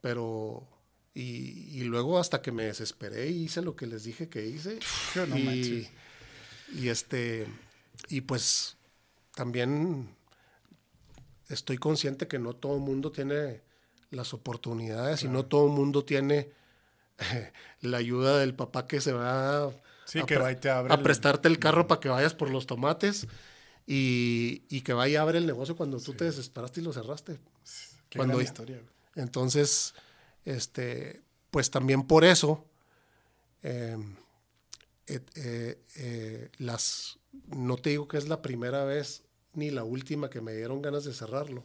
[0.02, 0.68] Pero,
[1.14, 4.80] y, y luego hasta que me desesperé y hice lo que les dije que hice.
[5.28, 5.88] No y,
[6.76, 7.48] y este,
[8.10, 8.78] y pues
[9.34, 10.10] también
[11.50, 13.62] estoy consciente que no todo el mundo tiene
[14.12, 16.50] las oportunidades y no todo el mundo tiene
[17.82, 19.72] la ayuda del papá que se va
[20.06, 22.10] Sí, a, que pre- va y te abre a el- prestarte el carro para que
[22.10, 23.28] vayas por los tomates
[23.86, 27.40] y, y que vaya a abre el negocio cuando tú te desesperaste y lo cerraste.
[28.10, 28.82] Qué cuando- gran historia.
[29.16, 29.94] Entonces,
[30.46, 31.22] este,
[31.52, 32.64] pues también por eso,
[33.64, 33.98] eh,
[35.08, 37.18] eh, eh, las,
[37.48, 39.24] no te digo que es la primera vez
[39.58, 41.64] ni la última que me dieron ganas de cerrarlo.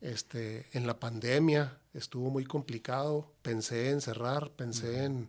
[0.00, 5.28] Este, en la pandemia estuvo muy complicado, pensé en cerrar, pensé en,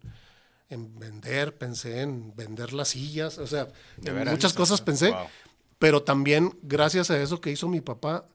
[0.69, 3.65] en vender, pensé en vender las sillas, o sea,
[3.97, 4.31] De en veras.
[4.33, 5.25] muchas cosas pensé, Wow.
[5.79, 8.27] pero también gracias a eso que hizo mi papá,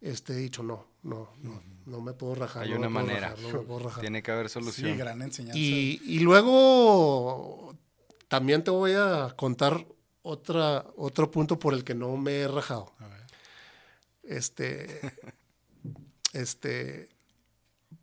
[0.00, 2.64] este, he dicho, no, no, no, no me puedo rajar.
[2.64, 3.30] Hay no una manera.
[3.30, 4.00] rajar, no me puedo rajar.
[4.00, 4.90] Tiene que haber solución.
[4.90, 5.56] Sí, gran enseñanza.
[5.56, 7.76] Y, y luego
[8.26, 9.86] también te voy a contar
[10.26, 12.92] otra, otro punto por el que no me he rajado.
[12.98, 13.26] A ver.
[14.24, 15.00] Este,
[16.32, 17.08] este,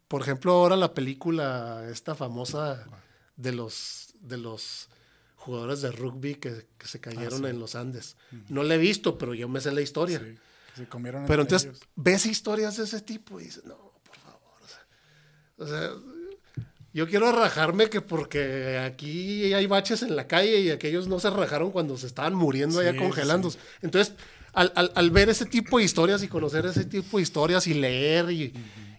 [0.07, 2.87] por ejemplo, ahora la película esta famosa
[3.35, 4.89] de los, de los
[5.35, 7.47] jugadores de rugby que, que se cayeron sí.
[7.47, 8.15] en los Andes.
[8.47, 10.19] No la he visto, pero yo me sé la historia.
[10.19, 10.37] Sí,
[10.75, 11.81] se comieron Pero entonces ellos.
[11.95, 14.61] ves historias de ese tipo y dices, no, por favor.
[14.61, 14.85] O sea,
[15.57, 16.12] o sea,
[16.93, 21.29] yo quiero rajarme que porque aquí hay baches en la calle y aquellos no se
[21.29, 23.59] rajaron cuando se estaban muriendo Sí, allá congelándose.
[23.81, 24.13] Entonces,
[24.53, 27.73] al, al- al ver ese tipo de historias y conocer ese tipo de historias y
[27.73, 28.53] leer y,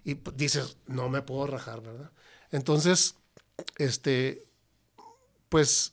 [0.05, 2.11] y, dices, no me puedo rajar, ¿verdad?
[2.51, 3.15] Entonces,
[3.79, 4.45] este,
[5.49, 5.93] pues,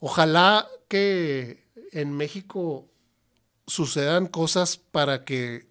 [0.00, 2.90] ojalá que en México
[3.66, 5.66] sucedan cosas para que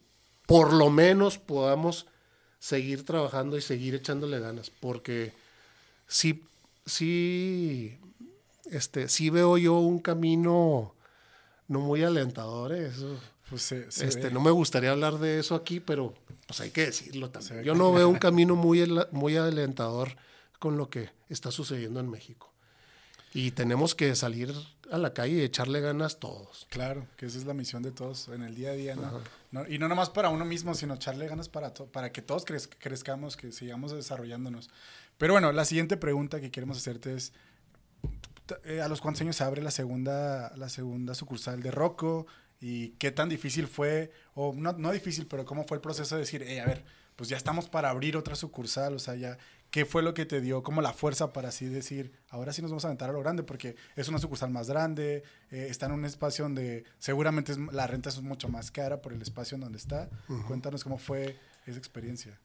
[0.46, 2.08] por lo menos podamos
[2.68, 5.32] seguir trabajando y seguir echándole ganas, porque
[6.06, 6.44] sí,
[6.86, 7.98] sí,
[8.70, 10.94] este, sí veo yo un camino
[11.70, 12.88] no muy alentador, ¿eh?
[12.88, 13.18] eso,
[13.50, 14.32] Pues se, se este, ve.
[14.32, 16.14] no me gustaría hablar de eso aquí, pero
[16.46, 17.64] pues hay que decirlo también.
[17.64, 20.18] Yo no veo un camino muy, muy alentador
[20.60, 22.52] con lo que está sucediendo en México.
[23.34, 24.54] Y tenemos que salir
[24.92, 26.66] a la calle y echarle ganas todos.
[26.70, 29.22] Claro, que esa es la misión de todos en el día a día, ¿no?
[29.52, 32.46] No- y no nomás para uno mismo, sino echarle ganas para, to- para que todos
[32.46, 34.70] crez- crezcamos, que sigamos desarrollándonos.
[35.18, 37.34] Pero bueno, la siguiente pregunta que queremos hacerte es,
[38.66, 42.28] eh, ¿a los cuántos años se abre la segunda, la segunda sucursal de Rocco?
[42.60, 46.22] ¿Y qué tan difícil fue, o no, no difícil, pero cómo fue el proceso de
[46.22, 46.84] decir, hey, a ver,
[47.16, 49.38] pues ya estamos para abrir otra sucursal, o sea, ya,
[49.78, 52.72] ¿qué fue lo que te dio como la fuerza para así decir, ahora sí nos
[52.72, 53.44] vamos a aventar a lo grande?
[53.44, 55.22] Porque es una sucursal más grande,
[55.52, 59.14] eh, está en un espacio donde seguramente es- la renta es mucho más cara por
[59.14, 60.10] el espacio en donde está.
[60.48, 62.40] Cuéntanos cómo fue esa experiencia.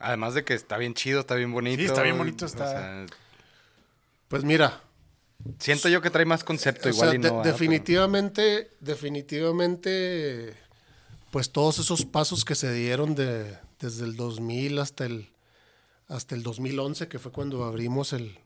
[0.00, 1.78] Además de que está bien chido, está bien bonito.
[1.78, 3.06] Sí, está bien bonito, o está- sea,
[4.26, 4.80] Pues mira,
[5.60, 7.36] siento yo que trae más concepto O igual sea, y de- no.
[7.36, 7.52] ¿verdad?
[7.52, 10.54] definitivamente, definitivamente,
[11.30, 15.28] pues todos esos pasos que se dieron de, desde el 2000 hasta el,
[16.08, 18.38] hasta el 2011, que fue cuando abrimos el,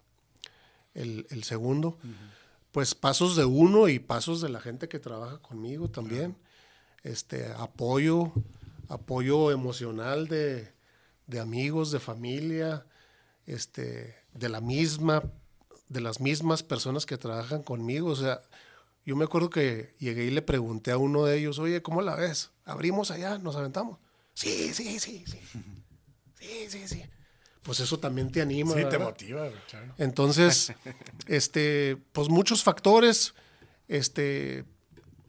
[0.95, 1.99] el, el segundo.
[2.73, 6.37] Pues pasos de uno y pasos de la gente que trabaja conmigo también.
[7.03, 8.33] Este, apoyo,
[8.89, 10.73] apoyo emocional de,
[11.27, 12.87] de amigos, de familia,
[13.47, 15.23] este, de la misma,
[15.89, 18.09] de las mismas personas que trabajan conmigo.
[18.11, 18.41] O sea,
[19.05, 22.15] yo me acuerdo que llegué y le pregunté a uno de ellos, oye, ¿cómo la
[22.15, 22.51] ves?
[22.65, 23.39] ¿Abrimos allá?
[23.39, 23.99] ¿Nos aventamos?
[24.35, 25.41] Sí, sí, sí, sí.
[26.41, 27.03] Sí, sí, sí.
[27.63, 28.75] Pues eso también te anima.
[28.75, 29.95] Sí, te motiva, claro.
[29.99, 30.73] Entonces,
[31.27, 33.35] este, pues muchos factores,
[33.89, 34.65] este,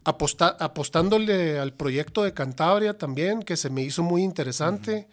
[0.05, 5.07] aposta- apostándole al proyecto de Cantabria también, que se me hizo muy interesante.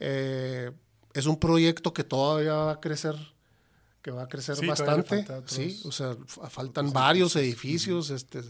[0.00, 0.70] Eh,
[1.14, 3.14] es un proyecto que todavía va a crecer,
[4.02, 5.26] que va a crecer Sí, bastante.
[5.46, 8.40] sí, o sea, fa- faltan varios edificios, este,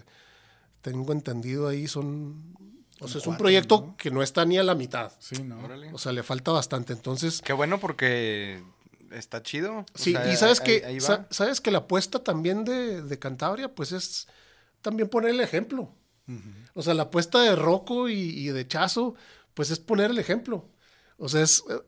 [0.82, 2.54] tengo entendido ahí son,
[3.00, 3.96] o sea, es un proyecto ¿no?
[3.96, 5.12] que no está ni a la mitad.
[5.18, 5.58] Sí, ¿no?
[5.64, 5.92] Órale.
[5.92, 6.92] O sea, le falta bastante.
[6.92, 8.62] Entonces, Qué bueno porque
[9.10, 9.78] está chido.
[9.78, 11.06] O Sí, sea, y sabes ahí- que ahí va.
[11.06, 14.26] sa- sabes que la apuesta también de, de Cantabria, pues es
[14.82, 15.94] también poner el ejemplo.
[16.74, 19.14] O sea, la apuesta de Rocco y, y de Chazo,
[19.54, 20.68] pues es poner el ejemplo.
[21.16, 21.80] O sea, es eh,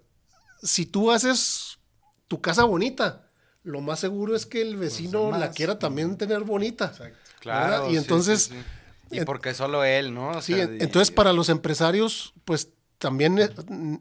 [0.62, 1.78] si tú haces
[2.26, 3.28] tu casa bonita,
[3.64, 6.86] lo más seguro es que el vecino la quiera también tener bonita.
[6.86, 7.18] Exacto.
[7.40, 7.70] Claro.
[7.70, 7.86] ¿verdad?
[7.88, 8.64] Y sí, entonces, sí, sí.
[9.10, 10.30] Y porque solo él, ¿no?
[10.30, 13.50] O Sí, sea, en- y- entonces para los empresarios, pues también eh,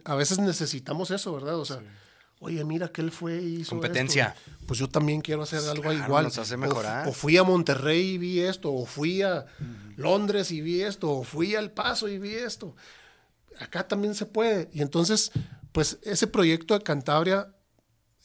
[0.05, 1.57] a veces necesitamos eso, ¿verdad?
[1.57, 1.81] O sea,
[2.39, 4.35] oye, mira que él fue y hizo Competencia.
[4.37, 4.65] esto.
[4.67, 6.23] Pues yo también quiero hacer algo claro, igual.
[6.25, 7.07] nos hace O- mejorar.
[7.07, 9.45] O, fui a Monterrey y vi esto, o fui a
[9.97, 12.75] Londres y vi esto, o fui al Paso y vi esto.
[13.59, 14.69] Acá también se puede.
[14.73, 15.31] Y entonces,
[15.71, 17.53] pues ese proyecto de Cantabria,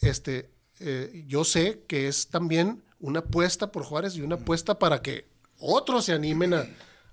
[0.00, 5.02] este, eh, yo sé que es también una apuesta por Juárez y una apuesta para
[5.02, 5.28] que
[5.58, 6.66] otros se animen a,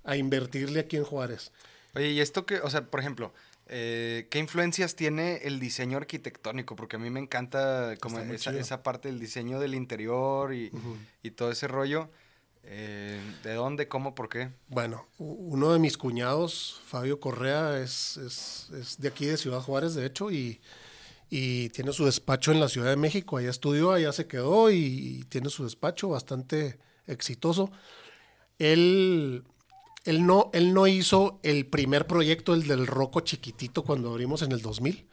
[0.04, 1.52] a invertirle aquí en Juárez.
[1.96, 3.34] Oye, y esto que, o sea, por ejemplo,
[3.68, 6.76] eh, ¿qué influencias tiene el diseño arquitectónico?
[6.76, 10.72] Porque a mí me encanta como esa, esa parte del diseño del interior y,
[11.24, 12.10] y todo ese rollo.
[12.64, 14.50] Eh, ¿De dónde, cómo, por qué?
[14.68, 19.96] Bueno, uno de mis cuñados, Fabio Correa, es, es- es de aquí de Ciudad Juárez,
[19.96, 20.62] de hecho, y,
[21.30, 23.38] y tiene su despacho en la Ciudad de México.
[23.38, 26.78] Allá estudió, allá se quedó y, y tiene su despacho bastante
[27.08, 27.72] exitoso.
[28.62, 29.44] Él,
[30.06, 34.52] él, no, él no hizo el primer proyecto, el del Roco chiquitito, cuando abrimos en
[34.52, 35.08] el 2000.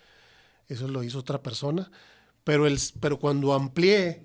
[0.69, 1.91] Eso lo hizo otra persona.
[2.45, 4.23] Pero, el, pero cuando amplié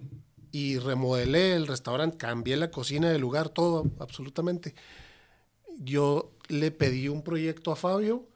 [0.52, 4.76] y remodelé el restaurante, cambié la cocina del lugar, todo, absolutamente.
[5.78, 8.28] Yo le pedí un proyecto a Fabio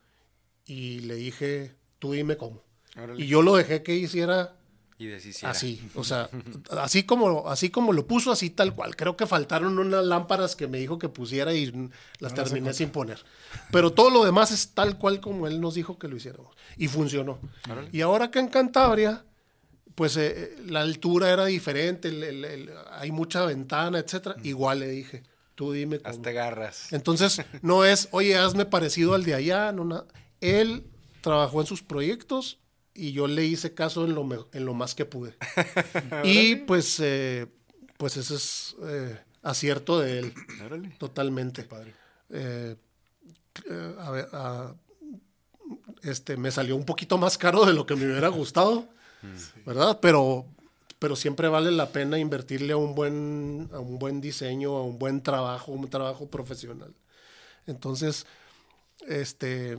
[0.65, 2.63] y le dije, tú dime cómo.
[3.17, 4.57] Y yo lo dejé que hiciera
[5.00, 5.52] Y deshiciera.
[5.52, 6.28] así, o sea,
[6.72, 8.95] así como, así como lo puso, así tal cual.
[8.95, 11.89] Creo que faltaron unas lámparas que me dijo que pusiera y mm,
[12.20, 13.24] las No terminé sin poner.
[13.72, 16.56] Pero todo lo demás es tal cual como él nos dijo que lo hiciéramos.
[16.78, 17.38] Y funcionó.
[17.70, 17.89] Órale.
[17.91, 19.24] Y ahora que en Cantabria,
[19.93, 24.36] pues eh, la altura era diferente, el- el- el- hay mucha ventana, etcétera.
[24.43, 25.22] Igual le dije,
[25.54, 26.10] tú dime cómo.
[26.10, 26.91] Hazte garras.
[26.91, 30.06] Entonces, no es, oye, hazme parecido al de allá, no nada.
[30.41, 30.86] Él
[31.22, 32.58] trabajó en sus proyectos
[32.98, 35.36] y yo le hice caso en lo, en lo más que pude.
[36.24, 37.45] y pues, eh,
[37.98, 40.34] pues ese es eh, acierto de él,
[40.66, 40.89] Órale.
[40.98, 41.64] totalmente.
[41.64, 41.93] Padre.
[42.32, 42.76] Eh,
[44.00, 44.74] a ver, ah,
[46.02, 48.89] este, me salió un poquito más caro de lo que me hubiera gustado,
[49.66, 50.00] ¿verdad?
[50.02, 50.48] Pero,
[50.98, 54.98] pero siempre vale la pena invertirle a un buen, a un buen diseño, a un
[54.98, 56.95] buen trabajo, un trabajo profesional.
[57.68, 58.26] Entonces,
[59.08, 59.78] este,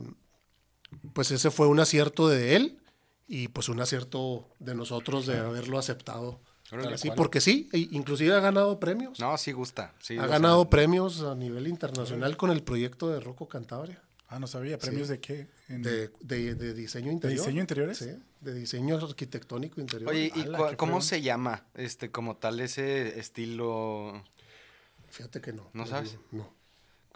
[1.13, 2.78] pues ese fue un acierto de él
[3.29, 6.41] y pues un acierto de nosotros de haberlo aceptado.
[6.93, 9.19] Así, porque sí, e- inclusive ha ganado premios.
[9.19, 9.93] No, sí gusta.
[10.01, 14.01] Sí, Ha ganado premios a nivel internacional con el proyecto de Rocco Cantabria.
[14.27, 14.77] Ah, no sabía.
[14.77, 15.47] ¿Premios de qué?
[15.69, 17.39] En- De, de- de diseño interior.
[17.39, 17.97] diseño interiores?
[17.97, 18.09] Sí,
[18.41, 20.09] de diseño arquitectónico interior.
[20.11, 24.23] Oye, ¿y Ala, qué cómo se llama este como tal ese estilo?
[25.09, 25.69] Fíjate que no.
[25.73, 26.17] ¿No sabes?
[26.31, 26.53] No.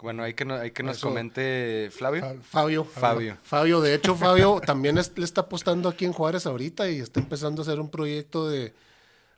[0.03, 2.21] Bueno, hay que, no- hay que nos Eso- comente Flavio.
[2.23, 2.83] Fab- Fabio.
[2.85, 3.37] Fabio.
[3.41, 7.21] Fabio, de hecho, Fabio también es- le está apostando aquí en Juárez ahorita y está
[7.21, 8.73] empezando a hacer un proyecto de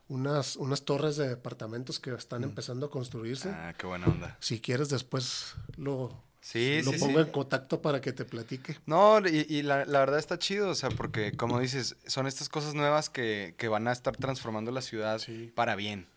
[0.10, 3.50] unas, unas torres de departamentos que están empezando a construirse.
[3.50, 4.38] Ah, qué buena onda.
[4.40, 6.12] Si quieres, después lo,
[6.42, 7.26] Sí, lo sí, pongo sí.
[7.26, 8.78] en contacto para que te platique.
[8.86, 12.50] No, y, y la, la verdad está chido, o sea, porque como dices, son estas
[12.50, 15.20] cosas nuevas que, que van a estar transformando la ciudad
[15.56, 16.08] para bien.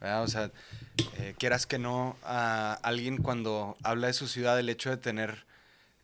[0.00, 0.50] O sea,
[1.18, 5.46] eh, quieras que no, a alguien cuando habla de su ciudad, el hecho de tener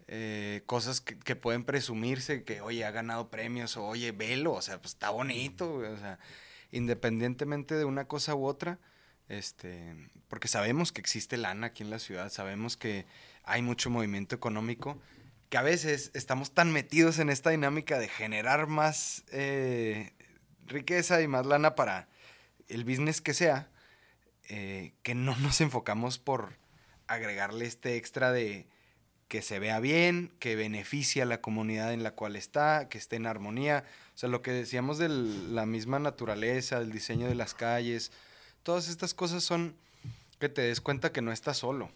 [0.08, 4.78] eh, cosas que, pueden presumirse, que oye, ha ganado premios, o oye, velo, o sea,
[4.78, 6.18] pues está bonito, o sea,
[6.70, 8.78] independientemente de una cosa u otra,
[9.28, 13.06] este, porque sabemos que existe lana aquí en la ciudad, sabemos que
[13.44, 15.00] hay mucho movimiento económico,
[15.48, 20.12] que a veces estamos tan metidos en esta dinámica de generar más eh,
[20.66, 22.08] riqueza y más lana para
[22.72, 23.68] el business que sea,
[24.48, 26.54] eh, que no nos enfocamos por
[27.06, 28.66] agregarle este extra de
[29.28, 33.16] que se vea bien, que beneficie a la comunidad en la cual está, que esté
[33.16, 33.84] en armonía.
[34.14, 38.12] O sea, lo que decíamos de la misma naturaleza, el diseño de las calles,
[38.62, 39.74] todas estas cosas son
[40.38, 41.90] que te des cuenta que no estás solo.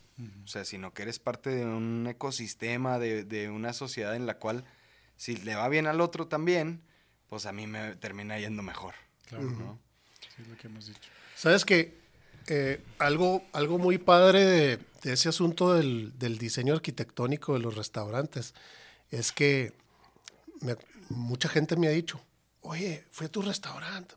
[0.44, 4.38] O sea, sino que eres parte de un ecosistema, de, de, una sociedad en la
[4.38, 4.64] cual
[5.16, 6.80] si le va bien al otro también,
[7.28, 8.94] pues a mí me termina yendo mejor.
[9.26, 9.78] Claro, ¿no?
[10.36, 11.10] Sí, es lo que hemos dicho.
[11.34, 11.94] Sabes que
[12.48, 18.54] eh, algo, algo muy padre de, ese asunto del, diseño arquitectónico de los restaurantes
[19.10, 19.72] es que
[21.08, 22.20] mucha gente me ha dicho,
[22.60, 24.14] oye, fue a tu restaurante,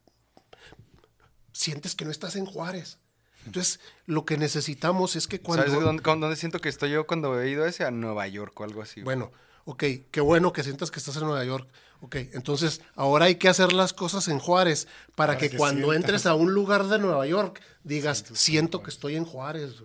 [1.53, 2.97] sientes que no estás en Juárez.
[3.45, 5.65] Entonces, lo que necesitamos es que cuando...
[5.65, 7.83] ¿Sabes dónde, dónde, siento que estoy yo cuando he ido ese?
[7.85, 9.01] A Nueva York o algo así.
[9.01, 9.31] Bueno,
[9.65, 11.67] ok, qué bueno que sientas que estás en Nueva York.
[12.01, 16.33] Ok, entonces ahora hay que hacer las cosas en Juárez para, que, cuando entres a
[16.33, 19.75] un lugar de Nueva York digas, siento que estoy en Juárez.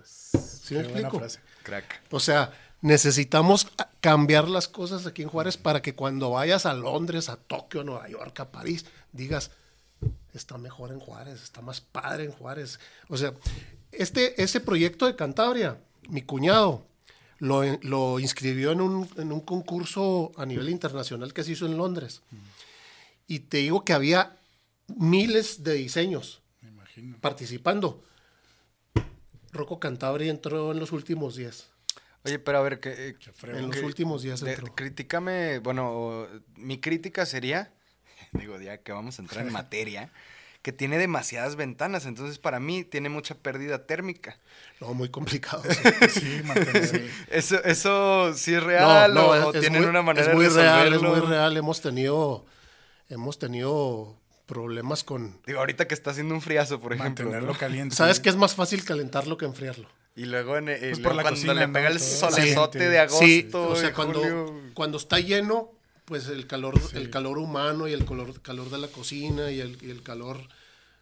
[0.62, 1.21] ¿Sí me explico?
[1.65, 2.03] Crack.
[2.11, 3.67] O sea, necesitamos
[4.01, 7.85] cambiar las cosas aquí en Juárez para que cuando vayas a Londres, a Tokio, a
[7.85, 9.51] Nueva York, a París, digas,
[10.35, 12.79] está mejor en Juárez, está más padre en Juárez.
[13.09, 13.33] O sea,
[13.91, 16.87] este, ese proyecto de Cantabria, mi cuñado,
[17.45, 22.23] lo, inscribió en un, concurso a nivel internacional que se hizo en Londres.
[23.27, 24.37] Y te digo que había
[24.89, 26.43] miles de diseños
[27.21, 28.03] participando.
[29.53, 31.69] Rocco Cantabria entró en los últimos días.
[32.25, 34.75] Oye, pero a ver, que, eh, en los últimos días entró.
[34.75, 36.27] Critícame, bueno,
[36.57, 37.73] mi crítica sería,
[38.33, 40.11] digo, ya que vamos a entrar en materia,
[40.65, 44.39] que tiene demasiadas ventanas, entonces para mí tiene mucha pérdida térmica.
[44.81, 45.62] No, muy complicado.
[46.09, 46.41] sí,
[47.31, 51.55] eso, eso sí es real o, tienen una manera es muy real, es muy real.
[51.59, 52.47] Hemos tenido,
[53.11, 55.39] hemos tenido problemas con.
[55.47, 57.27] Digo, ahorita que está haciendo un friazo, por ejemplo.
[57.27, 57.95] Mantenerlo caliente.
[57.95, 59.87] Sabes que es más fácil calentarlo que enfriarlo.
[60.17, 63.27] Y luego en pues por la cuando le pega el solezote de agosto.
[63.27, 65.73] Sí, o sea, cuando, cuando está lleno,
[66.05, 69.79] pues el calor, el calor humano y el calor, calor de la cocina y el,
[69.83, 70.39] y el calor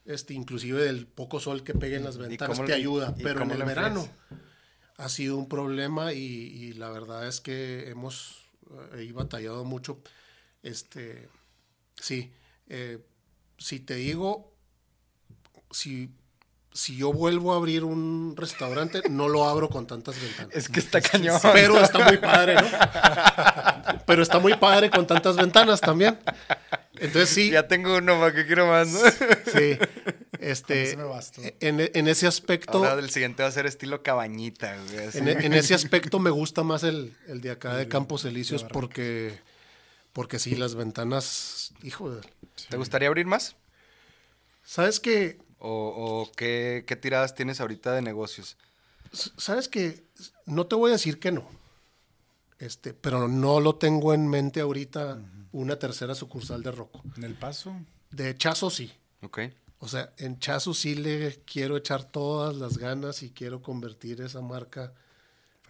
[0.04, 3.62] este, inclusive del poco sol que pegue en las ventanas te ayuda, pero en el
[3.62, 4.08] verano
[4.96, 8.46] ha sido un problema y, la verdad es que hemos
[8.94, 10.00] eh, batallado mucho.
[10.62, 11.28] Este,
[11.96, 12.32] sí,
[12.68, 13.04] eh,
[13.58, 14.52] si te digo,
[15.70, 16.10] si
[16.72, 20.54] si yo vuelvo a abrir un restaurante, no lo abro con tantas ventanas.
[20.54, 21.38] Es que está cañón.
[21.52, 23.98] Pero está muy padre, ¿no?
[24.06, 26.18] Pero está muy padre con tantas ventanas también.
[26.96, 27.50] Entonces sí.
[27.50, 29.00] Ya tengo uno más que quiero más, ¿no?
[29.52, 29.78] Sí.
[30.38, 30.98] Este,
[31.60, 32.78] en, en, ese aspecto.
[32.78, 34.76] Ahora el siguiente va a ser estilo cabañita.
[35.14, 39.38] En, ese aspecto me gusta más el, el de acá de Campos Elíseos porque,
[40.12, 41.72] porque sí, las ventanas.
[41.82, 42.22] Hijo de.
[42.68, 43.56] ¿Te gustaría abrir más?
[44.64, 45.38] ¿Sabes qué?
[45.64, 48.56] ¿O, qué, tiradas tienes ahorita de negocios?
[49.12, 50.04] Sabes que
[50.44, 51.48] no te voy a decir que no,
[52.58, 55.20] este, pero no lo tengo en mente ahorita
[55.52, 57.02] una tercera sucursal de Rocco.
[57.16, 57.76] ¿En el paso?
[58.10, 58.92] De Chazo sí.
[59.22, 59.40] Ok.
[59.78, 64.40] O sea, en Chazo sí le quiero echar todas las ganas y quiero convertir esa
[64.40, 64.92] marca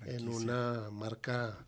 [0.07, 1.66] en una marca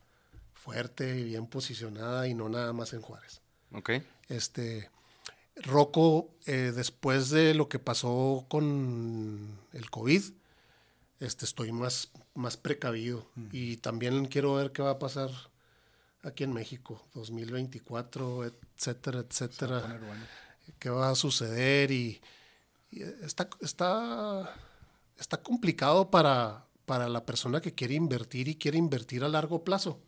[0.55, 3.43] fuerte y bien posicionada y no nada más en Juárez.
[3.73, 3.91] Ok.
[4.29, 4.89] Este,
[5.57, 10.23] Rocco, eh, después de lo que pasó con el COVID,
[11.21, 13.27] este, estoy más, más precavido.
[13.53, 15.31] Y también quiero ver qué va a pasar
[16.23, 20.01] aquí en México, 2024, etcétera, etcétera.
[20.79, 21.91] ¿Qué va a suceder?
[21.91, 22.21] Y,
[23.23, 24.55] está, está,
[25.19, 30.01] está complicado para, para la persona que quiere invertir y quiere invertir a largo plazo.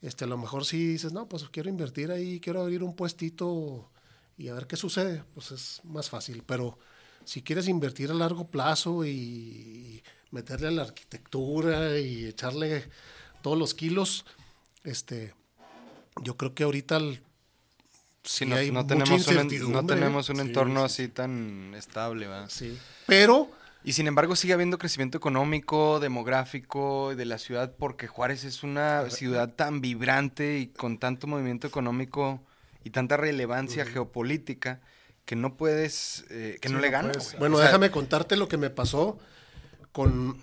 [0.00, 3.91] este, a lo mejor si dices, no, pues quiero invertir ahí, quiero abrir un puestito
[4.36, 6.42] y a ver qué sucede, pues es más fácil.
[6.46, 6.78] Pero
[7.24, 12.88] si quieres invertir a largo plazo y meterle a la arquitectura y echarle
[13.42, 14.24] todos los kilos,
[14.84, 15.34] este,
[16.22, 17.00] yo creo que ahorita
[18.24, 22.48] sí, no, hay no tenemos un, no tenemos un entorno así tan estable, ¿verdad?
[22.48, 22.76] Sí.
[23.06, 23.50] Pero
[23.84, 29.10] y sin embargo sigue habiendo crecimiento económico, demográfico de la ciudad porque Juárez es una
[29.10, 32.40] ciudad tan vibrante y con tanto movimiento económico
[32.84, 34.80] y tanta relevancia geopolítica
[35.24, 37.36] que no puedes, eh, que no le ganas.
[37.38, 39.18] Bueno, déjame contarte lo que me pasó
[39.92, 40.42] con,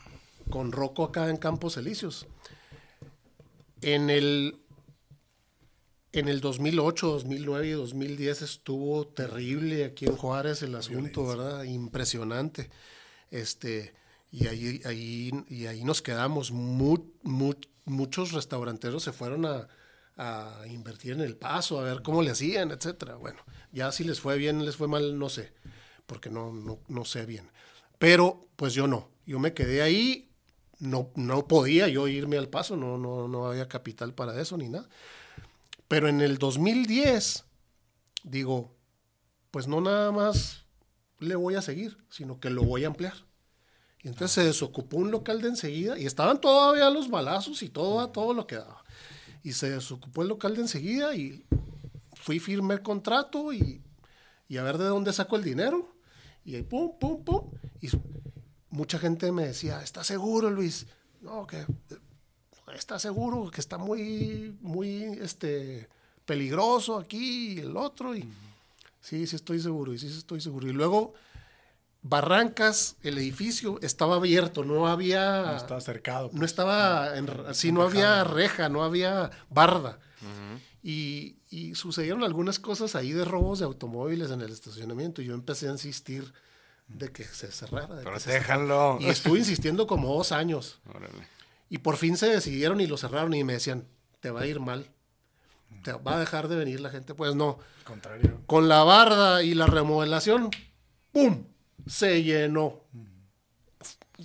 [0.49, 2.27] con Rocco acá en Campos Elíseos.
[3.81, 4.61] En el,
[6.13, 11.63] en el 2008, 2009 y 2010 estuvo terrible aquí en Juárez el asunto, ¿verdad?
[11.63, 12.69] Impresionante.
[13.31, 13.93] Este,
[14.31, 16.51] y ahí, ahí, y ahí nos quedamos.
[16.51, 19.67] muchos restauranteros se fueron a,
[20.19, 23.15] a invertir en el paso, a ver cómo le hacían, etcétera.
[23.15, 23.39] Bueno,
[23.71, 25.53] ya si les fue bien, les fue mal, no sé.
[26.05, 27.49] porque no, no, no sé bien.
[27.99, 30.29] Pero pues yo no, yo me quedé ahí,
[30.79, 34.69] no, no podía yo irme al paso, no, no, no había capital para eso ni
[34.69, 34.89] nada.
[35.87, 37.45] Pero en el 2010,
[38.23, 38.75] digo,
[39.51, 40.65] pues no nada más
[41.19, 43.13] le voy a seguir, sino que lo voy a ampliar.
[44.03, 48.09] Y entonces se desocupó un local de enseguida y estaban todavía los balazos y todo,
[48.09, 48.83] todo lo que daba.
[49.43, 51.43] Y se desocupó el local de enseguida y
[52.13, 53.81] fui firme el contrato y,
[54.47, 55.95] y a ver de dónde saco el dinero.
[56.43, 57.51] Y ahí pum, pum, pum.
[57.81, 57.89] Y
[58.69, 60.87] mucha gente me decía, ¿estás seguro, Luis?
[61.21, 61.65] No, que
[62.73, 65.87] está seguro que está muy, muy, este,
[66.25, 68.15] peligroso aquí y el otro.
[68.15, 68.27] Y
[69.01, 70.67] sí, sí estoy seguro, y sí estoy seguro.
[70.67, 71.13] Y luego
[72.01, 75.41] Barrancas, el edificio estaba abierto, no había...
[75.41, 76.29] No estaba cercado.
[76.33, 79.99] No estaba, en, sí, no había reja, no había barda.
[80.81, 85.21] y, y, sucedieron algunas cosas ahí de robos de automóviles en el estacionamiento.
[85.21, 86.33] Y yo empecé a insistir
[86.87, 87.95] de que se cerrara.
[87.95, 88.97] De Protéjanlo.
[88.99, 90.79] Y estuve insistiendo como dos años.
[90.89, 91.27] Órale.
[91.69, 93.87] Y por fin se decidieron y lo cerraron y me decían,
[94.21, 94.89] te va a ir mal.
[95.83, 97.13] Te va a dejar de venir la gente.
[97.13, 97.59] Pues no.
[97.83, 98.41] Contrario.
[98.47, 100.49] Con la barda y la remodelación,
[101.11, 101.45] ¡pum!
[101.87, 102.81] Se llenó.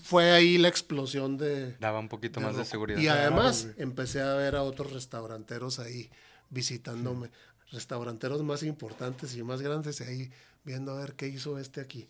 [0.03, 1.77] Fue ahí la explosión de...
[1.79, 2.99] Daba un poquito más de seguridad.
[2.99, 6.11] Y además empecé a ver a otros restauranteros ahí
[6.51, 7.31] visitándome.
[7.71, 10.31] Restauranteros más importantes y más grandes ahí
[10.65, 12.09] viendo a ver qué hizo este aquí.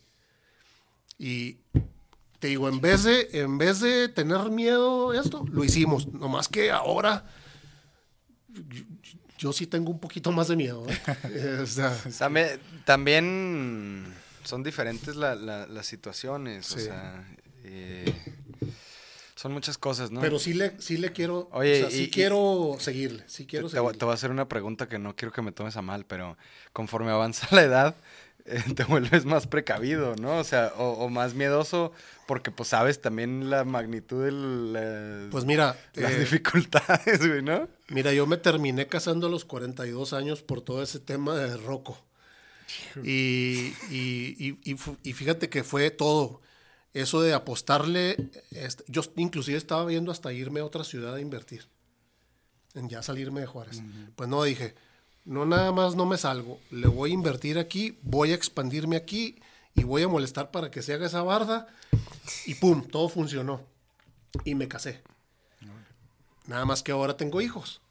[1.17, 1.59] Y
[2.39, 6.07] te digo, en vez de, en vez de tener miedo esto, lo hicimos.
[6.07, 7.25] Nomás que ahora
[9.37, 10.85] yo, sí tengo un poquito más de miedo.
[10.87, 11.65] ¿eh?
[12.85, 14.13] también
[14.45, 17.27] son diferentes las situaciones, o sea,
[17.63, 18.13] eh,
[19.35, 20.21] son muchas cosas, ¿no?
[20.21, 24.13] Pero sí le, sí le quiero, Oye, sí quiero seguirle, sí quiero te, voy a
[24.13, 26.37] hacer una pregunta que no quiero que me tomes a mal, pero
[26.71, 27.95] conforme avanza la edad,
[28.45, 30.37] eh, te vuelves más precavido, ¿no?
[30.37, 31.91] O sea, o, más miedoso
[32.27, 37.67] porque pues sabes también la magnitud de la, pues mira, las eh, dificultades, güey, ¿no?
[37.89, 41.99] Mira, yo me terminé casando a los 42 años por todo ese tema de roco.
[43.03, 46.41] Y, y, fíjate que fue todo.
[46.93, 48.15] Eso de apostarle,
[48.51, 51.67] este, yo inclusive estaba viendo hasta irme a otra ciudad a invertir,
[52.73, 53.81] en ya salirme de Juárez.
[54.15, 54.75] Pues no, dije,
[55.25, 59.35] no nada más no me salgo, le voy a invertir aquí, voy a expandirme aquí
[59.75, 61.67] y voy a molestar para que se haga esa barda.
[62.45, 63.61] Y pum, todo funcionó.
[64.45, 65.01] Y me casé.
[66.47, 67.81] Nada más que ahora tengo hijos.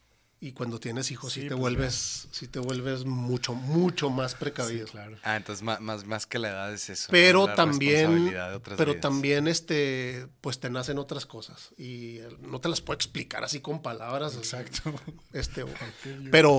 [0.44, 4.86] Y cuando tienes hijos sí, te pues, vuelves, sí te vuelves mucho, mucho más precavido.
[4.88, 5.16] claro.
[5.22, 7.08] Ah, entonces más, más, que la edad es eso.
[7.10, 8.30] Pero también,
[8.76, 11.70] pero también este, pues te nacen otras cosas.
[11.78, 14.36] Y no te las puedo explicar así con palabras.
[14.36, 14.94] Exacto.
[15.32, 15.64] Este,
[16.30, 16.58] pero,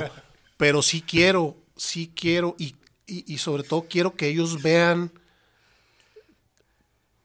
[0.57, 2.75] pero sí quiero, sí quiero, y,
[3.05, 5.11] y, sobre todo quiero que ellos vean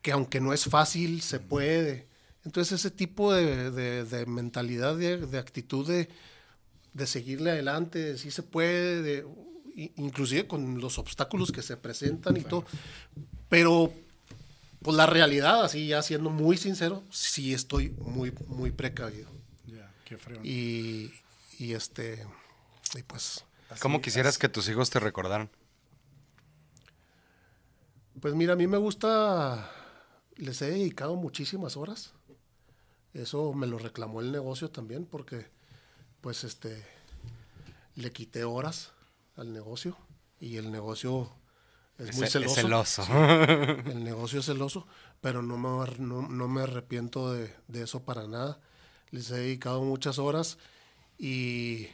[0.02, 2.06] que aunque no es fácil, se puede.
[2.44, 6.10] Entonces ese tipo de, de mentalidad, de, actitud de
[6.92, 9.24] de seguirle adelante, si se puede,
[9.74, 12.64] inclusive con los obstáculos que se presentan y todo.
[13.48, 13.92] Pero,
[14.82, 19.28] pues la realidad, así ya siendo muy sincero, sí estoy muy, muy precavido.
[20.04, 20.40] qué frío.
[20.42, 21.12] Y,
[21.58, 22.26] y este,
[22.96, 23.44] y pues...
[23.80, 25.48] ¿Cómo quisieras que tus hijos te recordaran?
[28.20, 29.70] Pues mira, a mí me gusta,
[30.36, 32.12] les he dedicado muchísimas horas.
[33.14, 35.46] Eso me lo reclamó el negocio también, porque
[36.20, 36.84] pues este,
[37.96, 38.92] le quité horas
[39.36, 39.96] al negocio
[40.38, 41.32] y el negocio
[41.98, 43.04] es, muy celoso.
[43.86, 44.86] el negocio es celoso,
[45.20, 48.60] pero no me, no, me arrepiento de, eso para nada.
[49.10, 50.58] Les he dedicado muchas horas
[51.18, 51.88] y,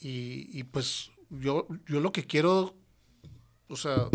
[0.00, 2.74] y, pues yo, yo lo que quiero,
[3.68, 4.08] o sea,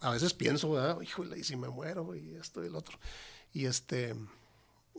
[0.00, 1.00] a veces pienso, ¿verdad?
[1.00, 2.98] Híjole, y si me muero y esto y el otro.
[3.52, 4.14] Y este...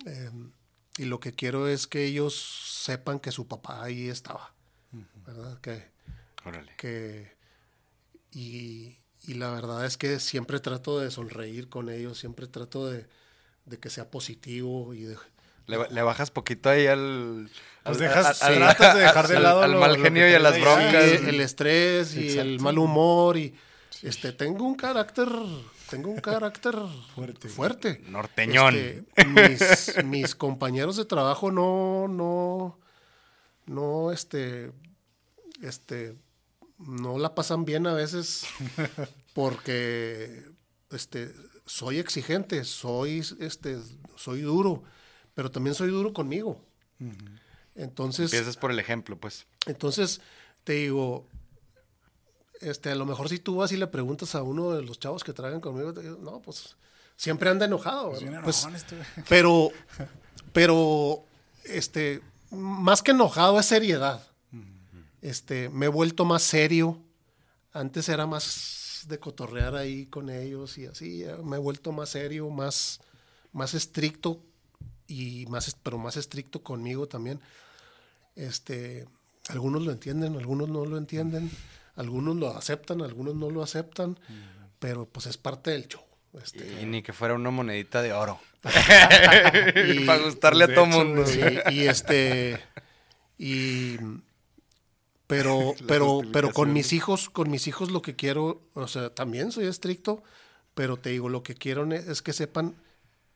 [0.06, 0.52] Em,
[0.98, 2.36] y lo que quiero es que ellos
[2.84, 4.54] sepan que su papá ahí estaba,
[5.26, 5.60] ¿verdad?
[5.60, 5.92] Que,
[6.78, 7.36] que
[8.32, 13.08] y, y, la verdad es que siempre trato de sonreír con ellos, siempre trato de,
[13.66, 15.18] de que sea positivo y de,
[15.68, 17.50] le, bajas poquito ahí al.
[17.84, 21.04] Pues dejas, al, de dejar de lado al, mal genio y a las broncas.
[21.04, 23.38] el estrés y el mal humor.
[23.38, 23.56] y
[24.02, 25.28] este Tengo un carácter
[25.96, 26.76] tengo un carácter
[27.14, 27.48] fuerte.
[27.48, 28.02] fuerte.
[28.10, 28.76] Norteñón.
[28.76, 32.78] Este, mis, compañeros de trabajo no, no,
[33.66, 34.74] no, este,
[35.62, 36.18] este,
[36.78, 38.46] no la pasan bien a veces
[39.34, 40.44] porque,
[40.92, 41.34] este,
[41.66, 43.78] soy exigente, soy, este,
[44.18, 44.84] soy duro,
[45.34, 46.62] pero también soy duro conmigo.
[47.76, 48.34] Entonces.
[48.34, 49.48] Empiezas por el ejemplo, pues.
[49.66, 50.20] Entonces,
[50.66, 51.30] te digo,
[52.62, 55.24] este, a lo mejor si tú vas y le preguntas a uno de los chavos
[55.24, 56.76] que trabajan conmigo, no, pues
[57.16, 58.12] siempre anda enojado.
[58.12, 58.24] Pues.
[58.44, 58.98] Pues, este
[59.30, 59.70] pero,
[60.52, 61.26] pero,
[61.66, 64.26] este, más que enojado es seriedad.
[65.22, 67.00] Este, me he vuelto más serio.
[67.74, 71.26] Antes era más de cotorrear ahí con ellos y así.
[71.44, 73.00] Me he vuelto más serio, más,
[73.52, 74.40] más estricto
[75.08, 77.40] y más, pero más estricto conmigo también.
[78.36, 79.08] Este,
[79.50, 81.50] algunos lo entienden, algunos no lo entienden,
[81.96, 84.18] algunos lo aceptan, algunos no lo aceptan,
[84.80, 86.02] pero pues es parte del show.
[86.42, 88.40] Este, Y ni que fuera una monedita de oro.
[89.76, 91.26] Y- Para gustarle a todo hecho, mundo.
[91.26, 91.40] Sí,
[91.72, 92.60] y este
[93.38, 93.98] y
[95.28, 99.52] pero pero pero con mis hijos con mis hijos lo que quiero o sea también
[99.52, 100.24] soy estricto
[100.74, 102.76] pero te digo lo que quiero es que sepan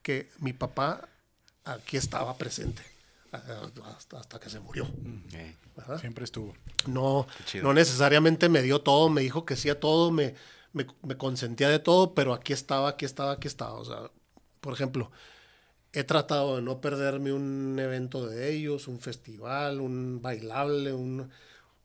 [0.01, 1.09] que mi papá
[1.65, 2.81] aquí estaba presente
[3.31, 4.85] hasta, hasta que se murió
[5.33, 5.99] Ey, ¿verdad?
[5.99, 6.53] Siempre estuvo.
[6.87, 7.27] no
[7.63, 10.35] no necesariamente me dio todo me dijo que sí a todo me,
[10.73, 14.11] me, me consentía de todo pero aquí estaba aquí estaba aquí estaba o sea
[14.61, 15.11] por ejemplo
[15.91, 21.31] he tratado de no perderme un evento de ellos, un festival, un bailable, un,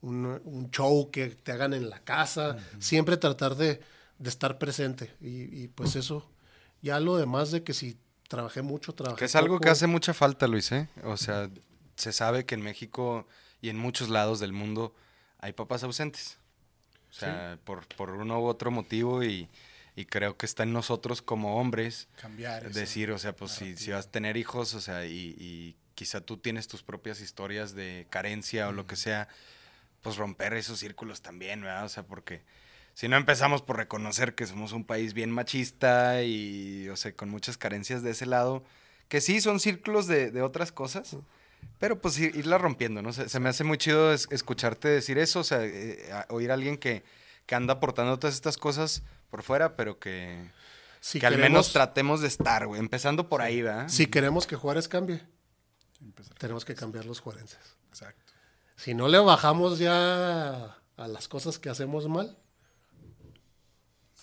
[0.02, 2.58] un- un show que te hagan en la casa.
[2.78, 3.80] Siempre tratar de,
[4.18, 5.14] de estar presente.
[5.22, 6.28] Y, y, pues eso,
[6.82, 7.96] ya lo demás de que si
[8.28, 10.88] trabajé mucho, trabajé Que es algo que hace mucha falta, Luis, ¿eh?
[11.04, 11.50] O sea,
[11.96, 13.26] se sabe que en México
[13.60, 14.94] y en muchos lados del mundo
[15.38, 16.38] hay papás ausentes.
[17.10, 19.48] O sea, por, por uno u otro motivo y,
[19.94, 22.66] y creo que está en nosotros como hombres Cambiar.
[22.66, 22.78] eso.
[22.78, 26.20] decir, o sea, pues si, si vas a tener hijos, o sea, y, y quizá
[26.20, 29.28] tú tienes tus propias historias de carencia o lo que sea,
[30.02, 31.84] pues romper esos círculos también, ¿verdad?
[31.84, 32.42] O sea, porque
[32.94, 37.28] si no empezamos por reconocer que somos un país bien machista y, o sea, con
[37.28, 38.62] muchas carencias de ese lado,
[39.08, 41.16] que sí son círculos de, de otras cosas,
[41.78, 43.12] pero pues ir- irla rompiendo, ¿no?
[43.12, 46.50] Se, se me hace muy chido es- escucharte decir eso, o sea, eh, a- oír
[46.50, 47.02] a alguien que,
[47.46, 50.50] que anda aportando todas estas cosas por fuera, pero que,
[51.00, 53.88] si que al menos tratemos de estar, güey, empezando por ahí, ¿verdad?
[53.88, 55.20] Si queremos que Juárez cambie,
[56.00, 56.38] Empezar.
[56.38, 57.58] tenemos que cambiar los juarenses.
[57.88, 58.32] Exacto.
[58.76, 62.36] Si no le bajamos ya a las cosas que hacemos mal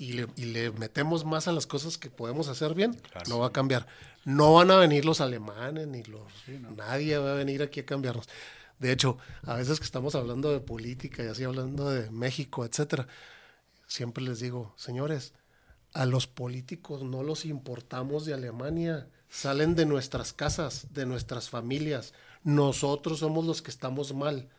[0.02, 3.00] y le, y le metemos más a las cosas que podemos hacer bien,
[3.30, 3.86] no va a cambiar.
[4.26, 6.24] No van a venir los alemanes ni los...
[6.76, 8.28] Nadie va a venir aquí a cambiarnos.
[8.80, 13.08] De hecho, a veces que estamos hablando de política y así hablando de México, etcétera,
[13.86, 15.34] siempre les digo, señores,
[15.94, 22.16] a los políticos no los importamos de Alemania, salen de nuestras casas, de nuestras familias.
[22.44, 24.50] Nosotros somos los que estamos mal.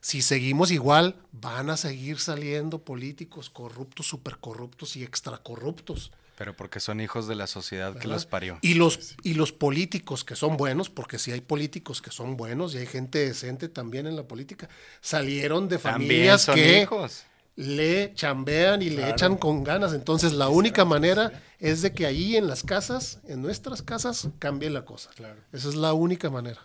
[0.00, 6.12] Si seguimos igual, van a seguir saliendo políticos corruptos, supercorruptos y extracorruptos.
[6.36, 8.58] Pero porque son hijos de la sociedad que los parió.
[8.60, 12.74] Y los, y los políticos que son buenos, porque si hay políticos que son buenos
[12.74, 14.68] y hay gente decente también en la política,
[15.00, 17.24] salieron de familias son que hijos.
[17.56, 19.94] le chambean y le echan con ganas.
[19.94, 24.68] Entonces, la única manera es de que ahí en las casas, en nuestras casas, cambie
[24.68, 25.08] la cosa.
[25.16, 25.40] Claro.
[25.54, 26.60] Esa es la única manera.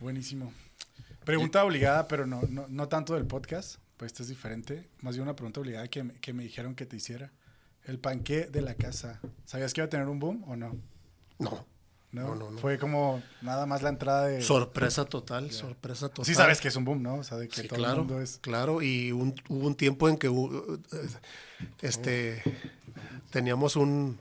[0.00, 0.52] Buenísimo.
[1.24, 4.88] Pregunta obligada, pero no, no, no tanto del podcast, pues esto es diferente.
[5.00, 7.32] Más bien una pregunta obligada que, me- que me dijeron que te hiciera.
[7.84, 9.20] El panqué de la casa.
[9.44, 10.76] ¿Sabías que iba a tener un boom o no?
[11.38, 11.66] No.
[12.12, 12.58] No, No, no, no.
[12.58, 14.40] Fue como nada más la entrada de...
[14.40, 16.24] Sorpresa total, sorpresa total.
[16.24, 17.16] sí sabes que es un boom, ¿no?
[17.16, 18.38] O sea, de que Sí, todo claro, el mundo es...
[18.40, 18.80] claro.
[18.82, 20.28] Y un- hubo un tiempo en que
[21.82, 22.42] este
[23.30, 24.18] teníamos un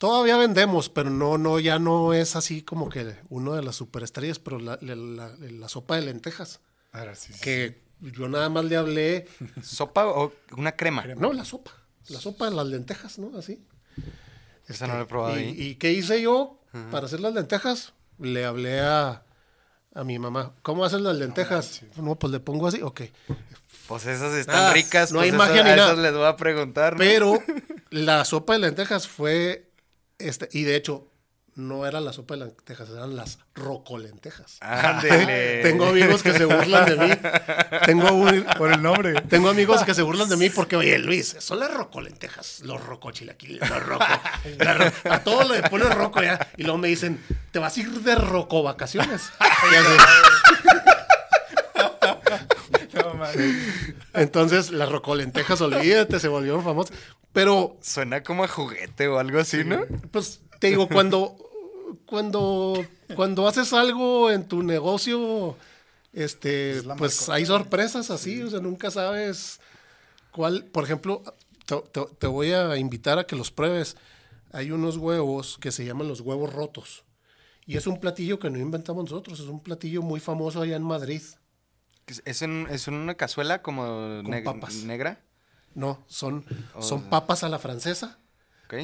[0.00, 4.38] todavía vendemos, pero no, no, ya no es así como que uno de las superestrellas,
[4.38, 6.60] pero la, la- la- la sopa de lentejas,
[6.92, 9.28] Ahora sí, sí, que yo nada más le hablé,
[9.62, 11.02] ¿Sopa o una crema?
[11.02, 11.20] Crema.
[11.20, 11.70] no, la sopa,
[12.08, 13.38] la sopa de las lentejas, ¿no?
[13.38, 13.62] Así.
[14.66, 15.54] Esa no la he probado y, ahí.
[15.56, 16.58] ¿Y qué hice yo
[16.90, 17.92] para hacer las lentejas?
[18.18, 19.22] Le hablé a,
[19.94, 21.82] a mi mamá, ¿cómo haces las lentejas?
[21.96, 23.02] No, pues le pongo así, ok.
[23.88, 25.10] Pues esas están Ah, ricas.
[25.12, 25.88] no pues hay esas- magia ni a nada.
[25.92, 26.92] esas les voy a preguntar.
[26.94, 26.98] ¿no?
[26.98, 27.38] Pero
[27.90, 29.69] la sopa de lentejas fue,
[30.20, 31.06] este, y de hecho,
[31.56, 34.58] no era la sopa de lentejas, eran las rocolentejas.
[34.60, 35.60] Ándele.
[35.62, 37.12] Tengo amigos que se burlan de mí.
[37.86, 39.20] Tengo, un- Por el nombre.
[39.22, 43.68] tengo amigos que se burlan de mí porque, oye, Luis, son las rocolentejas, los rocochilaquiles,
[43.68, 44.04] los roco.
[44.58, 46.48] ro- a todos le pones roco ya.
[46.56, 49.22] Y luego me dicen, ¿te vas a ir de roco vacaciones?
[49.40, 49.96] Y así.
[51.76, 53.09] No, man.
[54.14, 56.96] Entonces, las rocolentejas, olvídate, se volvieron famosas.
[57.32, 59.82] Pero Suena como a juguete o algo así, ¿no?
[60.10, 61.36] Pues te digo, cuando,
[62.06, 65.56] cuando, cuando haces algo en tu negocio,
[66.12, 69.60] este, Es pues hay sorpresas así, o sea, nunca sabes
[70.32, 70.64] cuál.
[70.64, 71.22] Por ejemplo,
[71.66, 73.96] te, te- te voy a invitar a que los pruebes.
[74.52, 77.04] Hay unos huevos que se llaman los huevos rotos.
[77.66, 80.82] Y es un platillo que no inventamos nosotros, es un platillo muy famoso allá en
[80.82, 81.22] Madrid.
[82.24, 84.74] ¿Es en, es en una cazuela como Con neg- papas.
[84.84, 85.20] negra?
[85.74, 86.44] No, son,
[86.74, 86.82] Oh.
[86.82, 88.18] son papas a la francesa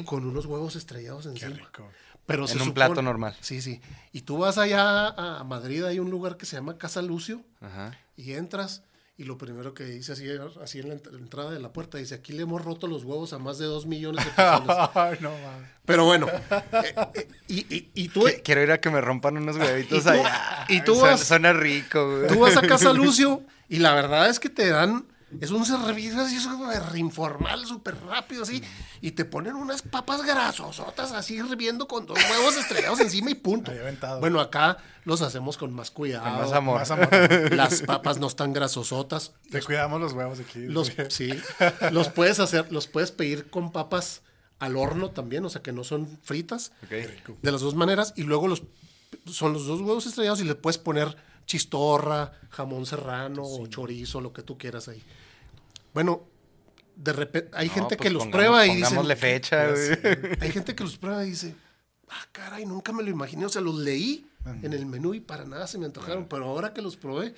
[0.05, 1.55] con unos huevos estrellados Qué encima.
[1.55, 1.89] rico.
[2.25, 3.35] Pero En se un supone- plato normal.
[3.41, 3.81] Sí, sí.
[4.11, 7.97] Y tú vas allá a Madrid, hay un lugar que se llama Casa Lucio, Ajá.
[8.17, 8.83] y entras,
[9.19, 10.25] y lo primero que dice así,
[10.61, 13.33] así en la ent- entrada de la puerta, dice, aquí le hemos roto los huevos
[13.33, 14.89] a más de dos millones de personas.
[14.93, 15.69] Ay, no mames.
[15.85, 19.37] Pero bueno, eh, eh, y, y- y tú, Qui- Quiero ir a que me rompan
[19.37, 20.65] unos huevitos y tú- allá.
[20.69, 22.27] y tú Suena- vas- Suena rico, güey.
[22.27, 25.05] tú vas a Casa Lucio, y la verdad es que te dan...
[25.41, 28.63] Es un servicio así súper informal, súper rápido, así.
[29.01, 33.71] Y te ponen unas papas grasosotas así hirviendo con dos huevos estrellados encima y punto.
[34.21, 36.23] Bueno, acá los hacemos con más cuidado.
[36.23, 36.79] Con más amor.
[36.79, 37.09] Más amor.
[37.53, 39.33] Las papas no están grasosotas.
[39.51, 40.65] Te cuidamos los huevos aquí.
[40.67, 41.29] Los, sí,
[41.91, 44.21] los puedes hacer, los puedes pedir con papas
[44.59, 46.89] al horno también, o sea que no son fritas, Ok.
[47.41, 48.63] de las dos maneras, y luego los
[49.25, 51.15] son los dos huevos estrellados y le puedes poner
[51.47, 55.01] chistorra, jamón serrano o chorizo, lo que tú quieras ahí.
[55.93, 56.21] Bueno,
[56.95, 59.81] de repente hay No, gente pues que los pongamos- prueba y dice, Pongámosle fecha, güey.
[60.41, 61.55] hay gente que los prueba y dice,
[62.09, 63.45] ah, caray, nunca me lo imaginé.
[63.45, 64.27] O sea, los leí
[64.61, 66.27] en el menú y para nada se me antojaron.
[66.27, 67.33] Pero ahora que los probé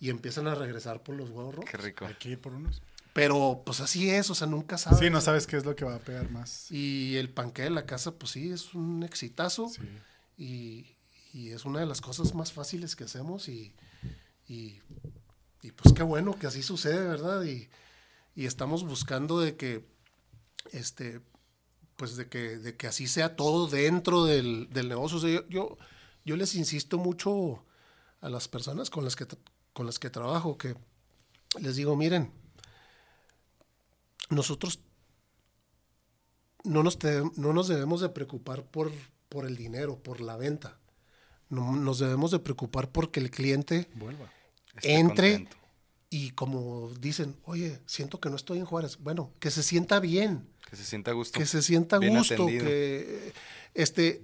[0.00, 1.70] y empiezan a regresar por los huevos rojos.
[1.70, 2.06] Qué rico.
[2.06, 2.80] Hay que ir por unos.
[3.12, 4.98] Pero pues así es, o sea, nunca sabes.
[5.00, 6.70] Sí, no sabes qué es lo que va a pegar más.
[6.70, 9.68] Y el panqué de la casa, pues sí, es un exitazo.
[9.68, 9.82] Sí.
[10.38, 10.86] Y,
[11.32, 13.48] y es una de las cosas más fáciles que hacemos.
[13.48, 13.74] Y,
[14.46, 14.80] y,
[15.76, 17.42] pues qué bueno que así sucede, ¿verdad?
[17.44, 17.68] Y,
[18.34, 19.86] y estamos buscando de que,
[20.72, 21.20] este,
[21.96, 25.26] pues de que, de que así sea todo dentro del, del negocio.
[25.28, 25.78] Yo, yo,
[26.24, 27.64] yo les insisto mucho
[28.20, 29.26] a las personas con las que,
[29.72, 30.76] con las que trabajo que
[31.60, 32.32] les digo, miren,
[34.30, 34.80] nosotros
[36.64, 38.92] no nos, te- no nos debemos de preocupar por,
[39.28, 40.78] por el dinero, por la venta.
[41.52, 44.32] No, nos debemos de preocupar porque el cliente Vuelva.
[44.82, 45.56] Entre contento.
[46.08, 48.96] y como dicen, oye, siento que no estoy en Juárez.
[48.98, 51.38] Bueno, que se sienta bien, Que se sienta a gusto.
[51.38, 52.64] que se sienta a gusto, atendido.
[52.64, 53.34] que
[53.74, 54.22] este,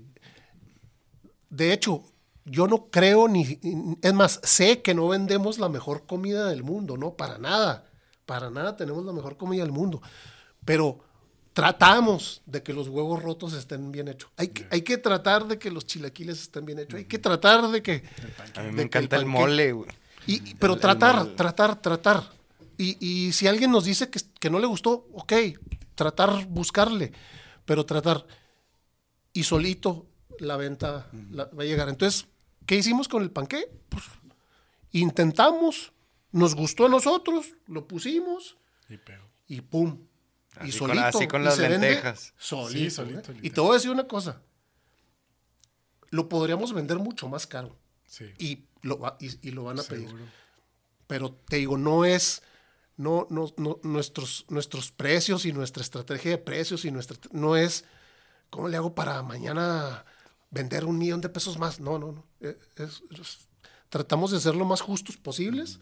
[1.50, 2.02] de hecho,
[2.46, 3.58] yo no creo ni,
[4.00, 7.84] es más, sé que no vendemos la mejor comida del mundo, no, para nada,
[8.24, 10.00] para nada tenemos la mejor comida del mundo,
[10.64, 11.00] pero
[11.58, 14.30] tratamos de que los huevos rotos estén bien hechos.
[14.36, 17.68] Hay que, hay que tratar de que los chilaquiles estén bien hechos, hay que tratar
[17.68, 18.04] de que...
[18.54, 19.90] A mí de me encanta el, mole, güey.
[20.28, 21.34] y, pero el tratar, mole.
[21.34, 22.30] tratar, tratar.
[22.76, 25.32] Y, y si alguien nos dice que, que no le gustó, ok,
[25.96, 27.12] tratar, buscarle,
[27.64, 28.24] pero tratar.
[29.32, 30.06] Y solito
[30.38, 31.88] la venta la- va a llegar.
[31.88, 32.28] Entonces,
[32.66, 33.68] ¿qué hicimos con el panqué?
[33.88, 34.04] Pues
[34.92, 35.92] intentamos,
[36.30, 38.56] nos gustó a nosotros, lo pusimos
[39.48, 39.98] y pum.
[40.56, 41.06] Y Así con- solito.
[41.06, 42.34] así con y las lentejas.
[42.38, 42.78] Solito.
[42.78, 43.38] Sí, solito, ¿eh?
[43.42, 44.40] Y te voy a decir una cosa.
[46.10, 47.76] Lo podríamos vender mucho más caro.
[48.06, 48.32] Sí.
[48.38, 50.08] Y lo, va- y, y lo van a pedir
[51.06, 52.42] pero te digo, no es,
[52.98, 57.86] no, no, no, nuestros, nuestros precios y nuestra estrategia de precios y nuestra, no es,
[58.50, 60.04] ¿cómo le hago para mañana
[60.50, 61.80] vender un millón de pesos más?
[61.80, 62.26] No, no, no.
[62.40, 63.48] Eh, es- es-
[63.88, 65.80] tratamos de ser lo más justos posibles.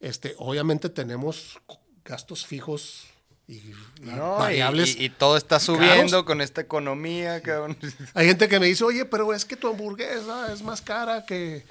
[0.00, 1.60] Este, obviamente tenemos
[2.04, 3.04] gastos fijos
[3.50, 3.72] y,
[4.02, 4.96] No, y- variables.
[4.96, 7.76] y, y todo está subiendo con esta economía, cabrón.
[8.14, 11.64] Hay gente que me dice, oye, pero es que tu hamburguesa es más cara que,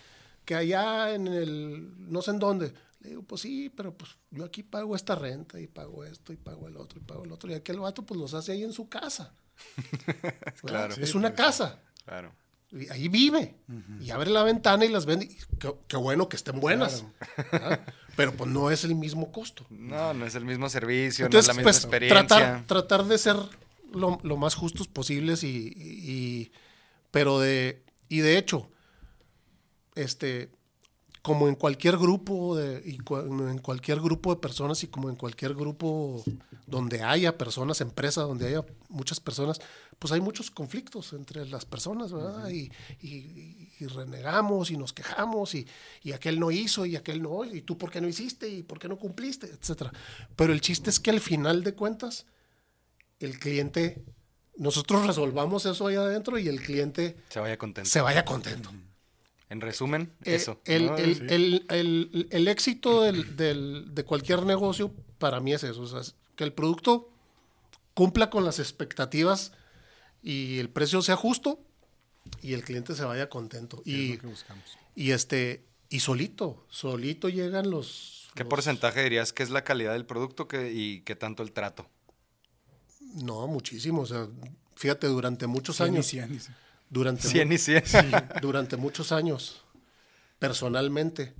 [0.46, 2.74] que allá en el, no sé en dónde.
[3.02, 6.36] Le digo, pues sí, pero pues yo aquí pago esta renta y pago esto y
[6.36, 7.50] pago el otro y pago el otro.
[7.50, 9.34] Y aquel vato pues los hace ahí en su casa.
[10.66, 10.96] Claro.
[10.98, 11.80] Es una pues, casa.
[12.06, 12.34] Claro.
[12.92, 13.56] Ahí vive.
[14.00, 15.26] Y abre la ventana y las vende.
[15.26, 17.04] Y qué, qué bueno que estén buenas.
[17.52, 17.82] ¿verdad?
[18.16, 19.66] Pero pues no es el mismo costo.
[19.70, 22.28] No, no es el mismo servicio, Entonces, no es la misma pues, experiencia.
[22.28, 23.36] tratar, tratar de ser
[23.92, 26.52] lo, lo más justos posibles y, y-
[27.12, 28.70] pero de, y de hecho,
[29.96, 30.52] este,
[31.22, 35.54] como en cualquier grupo de, y en cualquier grupo de personas y como en cualquier
[35.54, 36.24] grupo
[36.66, 39.60] donde haya personas, empresa, donde haya muchas personas,
[40.00, 42.50] pues hay muchos conflictos entre las personas, ¿verdad?
[42.50, 42.72] y,
[43.02, 45.66] y- y renegamos y nos quejamos y,
[46.04, 48.78] y aquel no hizo y aquel no, y tú por qué no hiciste y por
[48.80, 49.92] qué no cumpliste, etcétera.
[50.36, 52.26] Pero el chiste es que al final de cuentas,
[53.20, 54.04] el cliente,
[54.58, 57.90] nosotros resolvamos eso ahí adentro y el cliente Se vaya contento.
[57.90, 58.72] se vaya contento.
[59.50, 60.62] En resumen, Eh, eso.
[60.66, 60.98] El, ¿no?
[60.98, 61.24] el- Sí.
[61.30, 66.02] el- el- el éxito del- del- de cualquier negocio para mí es eso, o sea,
[66.02, 67.10] es que el producto
[67.96, 69.52] cumpla con las expectativas
[70.22, 71.60] y el precio sea justo
[72.42, 73.82] y el cliente se vaya contento.
[73.84, 74.78] ¿Qué es Y, lo que buscamos?
[74.96, 78.30] y este y solito, solito llegan los...
[78.36, 81.52] ¿Qué los- porcentaje dirías que es la calidad del producto que, y qué tanto el
[81.52, 81.90] trato?
[83.16, 84.02] No, muchísimo.
[84.04, 84.28] O sea,
[84.76, 86.14] fíjate, durante muchos años.
[86.90, 87.84] Durante, mu- 100 y 100.
[88.42, 89.64] durante muchos años,
[90.40, 91.34] personalmente,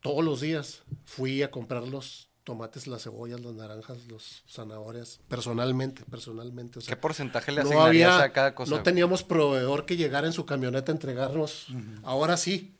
[0.00, 6.04] todos los días fui a comprar los, tomates, las cebollas, las naranjas, los zanahorias, personalmente,
[6.04, 6.80] personalmente.
[6.80, 8.74] O sea, ¿Qué porcentaje le no había, a cada cosa?
[8.74, 11.68] no teníamos proveedor que llegara en su camioneta a entregarnos.
[12.02, 12.74] Ahora sí.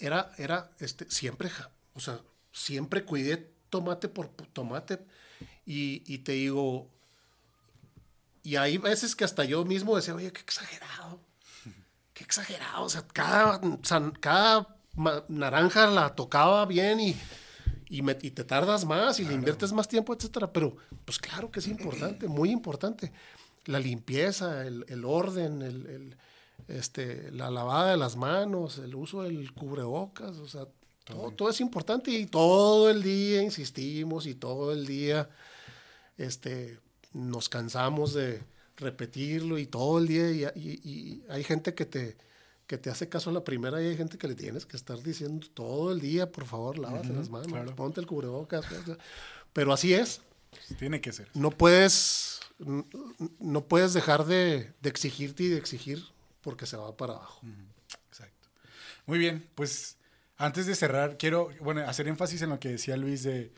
[0.00, 1.48] Era, era, este, siempre,
[1.94, 2.18] o sea,
[2.50, 4.98] siempre cuidé tomate por tomate.
[5.64, 6.90] Y, y te digo,
[8.42, 11.20] y hay veces que hasta yo mismo decía, oye, qué exagerado.
[12.14, 12.84] Qué exagerado.
[12.84, 13.60] O sea, cada,
[14.20, 14.76] cada
[15.28, 17.16] naranja la tocaba bien y,
[17.88, 20.52] y, me- y te tardas más y le inviertes más tiempo, etcétera.
[20.52, 23.12] Pero, pues claro que es importante, muy importante.
[23.66, 26.16] La limpieza, el, el orden, el, el,
[26.68, 30.66] este, la lavada de las manos, el uso del cubrebocas, o sea,
[31.04, 35.28] todo, todo es importante y todo el día insistimos y todo el día
[36.18, 36.78] este,
[37.14, 38.42] nos cansamos de
[38.76, 42.16] repetirlo y todo el día y, y- y hay gente que te,
[42.66, 45.00] que te hace caso a la primera y hay gente que le tienes que estar
[45.02, 47.74] diciendo todo el día, por favor, lávate las manos, claro.
[47.76, 48.64] ponte el cubrebocas.
[49.52, 51.28] Pero así es, Pues tiene que ser.
[51.34, 52.40] no puedes,
[53.38, 56.02] no puedes dejar de, de exigirte y de exigir
[56.40, 57.40] porque se va para abajo.
[58.08, 58.48] Exacto.
[59.06, 59.96] Muy bien, pues
[60.38, 63.52] antes de cerrar, quiero bueno, hacer énfasis en lo que decía Luis de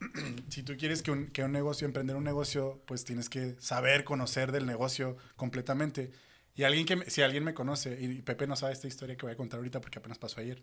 [0.48, 4.04] si tú quieres que un, que un negocio, emprender un negocio, pues tienes que saber,
[4.04, 6.10] conocer del negocio completamente.
[6.54, 9.32] Y alguien que, si alguien me conoce, y Pepe no sabe esta historia que voy
[9.32, 10.60] a contar ahorita porque apenas pasó ayer,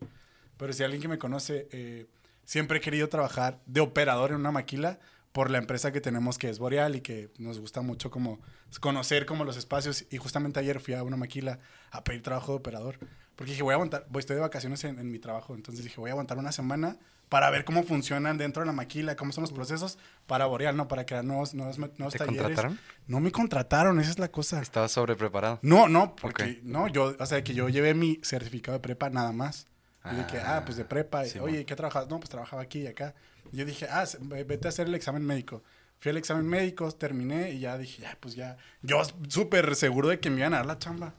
[0.58, 2.06] pero si alguien que me conoce, eh,
[2.44, 5.00] siempre he querido trabajar de operador en una maquila
[5.32, 8.40] por la empresa que tenemos que es Boreal y que nos gusta mucho como
[8.80, 10.06] conocer como los espacios.
[10.10, 11.60] Y justamente ayer fui a una maquila
[11.92, 13.00] a pedir trabajo de operador.
[13.36, 16.00] Porque dije, voy a aguantar, voy, estoy de vacaciones en, en mi trabajo, entonces dije,
[16.00, 16.98] voy a aguantar una semana
[17.30, 19.98] para ver cómo funcionan dentro de la maquila, cómo son los procesos
[20.28, 20.88] para Boreal, ¿no?
[20.88, 22.42] Para crear nuevos, nuevos, nuevos ¿Te talleres.
[22.42, 22.80] contrataron?
[23.08, 24.62] No me contrataron, esa es la cosa.
[24.62, 25.60] Estaba sobrepreparado.
[25.62, 29.32] No, no, porque no, yo, o sea, que yo llevé mi certificado de prepa nada
[29.32, 29.68] más.
[30.12, 31.66] Y de que, ah, pues de prepa, y, sí, oye.
[31.66, 32.08] ¿qué trabajas?
[32.08, 33.16] No, pues trabajaba aquí y acá.
[33.52, 35.64] Y yo dije, ah, vete a hacer el examen médico.
[36.00, 40.20] Fui al examen médico, terminé y ya dije, ya, pues ya, yo súper seguro de
[40.20, 41.14] que me iban a dar la chamba.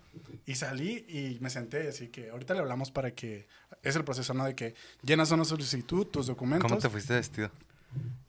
[0.47, 3.49] Y salí y me senté, así que ahorita le hablamos para que,
[3.83, 4.45] es el proceso, ¿no?
[4.45, 6.71] De que llenas una solicitud, tus documentos.
[6.71, 7.51] ¿Cómo te fuiste vestido?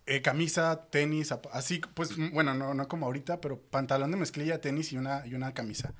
[0.06, 4.62] Eh, camisa, tenis, así, pues, mm, bueno, no, no como ahorita, pero pantalón de mezclilla,
[4.62, 5.94] tenis y una, y una camisa.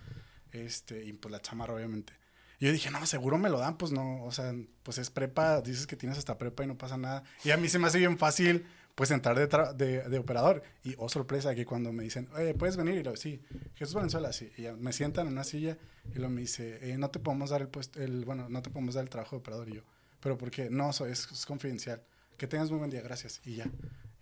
[0.52, 2.14] Este, y pues la chamarra, obviamente.
[2.60, 5.62] Y yo dije, no, seguro me lo dan, pues no, o sea, pues es prepa,
[5.62, 7.24] dices que tienes hasta prepa y no pasa nada.
[7.44, 8.66] Y a mí se me hace bien fácil,
[8.98, 10.64] pues, entrar de, de, de operador.
[10.84, 12.96] Y, oh, sorpresa, que cuando me dicen, oye, ¿puedes venir?
[12.96, 13.40] Y lo, sí,
[13.76, 14.52] Jesús Valenzuela, sí.
[14.58, 15.78] Y ya me sientan en una silla
[16.16, 18.72] y lo me dice, eh, no te podemos dar el puesto, el, bueno, no te
[18.72, 19.70] podemos dar el trabajo de operador.
[19.70, 19.82] Y yo,
[20.20, 20.72] ¿pero por qué?
[20.72, 22.02] No, eso es, es confidencial.
[22.38, 23.40] Que tengas muy buen día, gracias.
[23.46, 23.70] Y ya.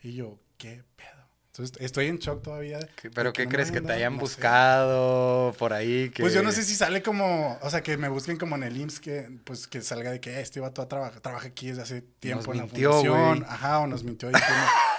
[0.03, 1.24] Y yo, ¿qué pedo?
[1.57, 2.79] Entonces, estoy en shock todavía.
[3.13, 3.71] ¿Pero qué no crees?
[3.71, 4.21] ¿Que te hayan no sé.
[4.21, 6.09] buscado por ahí?
[6.09, 6.21] Que...
[6.21, 8.75] Pues yo no sé si sale como, o sea, que me busquen como en el
[8.75, 12.01] IMSS, que pues que salga de que "Eh, este vato trabaja, trabaja aquí desde hace
[12.01, 13.49] tiempo en la mintió, fundación, güey.
[13.49, 14.47] ajá, o nos mintió y tiene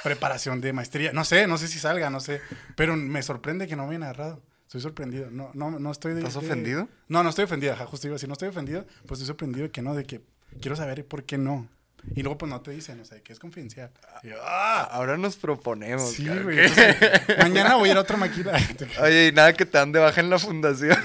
[0.03, 2.41] preparación de maestría, no sé, no sé si salga, no sé,
[2.75, 4.43] pero me sorprende que no me hayan agarrado.
[4.63, 6.89] Estoy sorprendido, no, no, no estoy de, ¿Estás ofendido?
[7.09, 9.65] No, no estoy ofendido, ajá, justo iba a decir, no estoy ofendido, pues estoy sorprendido
[9.67, 10.23] de que no, de que
[10.61, 11.69] quiero saber por qué no.
[12.15, 13.91] Y luego pues no te dicen, o sea, que es confidencial.
[14.23, 16.13] Y yo, ah, Ahora nos proponemos.
[16.13, 16.61] sí, güey.
[16.61, 16.97] entonces,
[17.39, 18.53] mañana voy a ir a otra máquina.
[19.03, 20.97] Oye, y nada que te dan de baja en la fundación.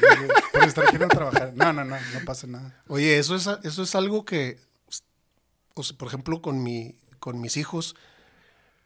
[0.54, 1.54] Por estar queriendo trabajar.
[1.56, 2.76] No, no, no, no pasa nada.
[2.88, 4.60] Oye, eso es, eso es algo que,
[5.74, 7.96] o sea, por ejemplo, con, mi, con mis hijos,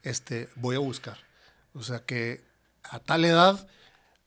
[0.03, 1.17] este, voy a buscar.
[1.73, 2.43] O sea, que
[2.83, 3.67] a tal edad,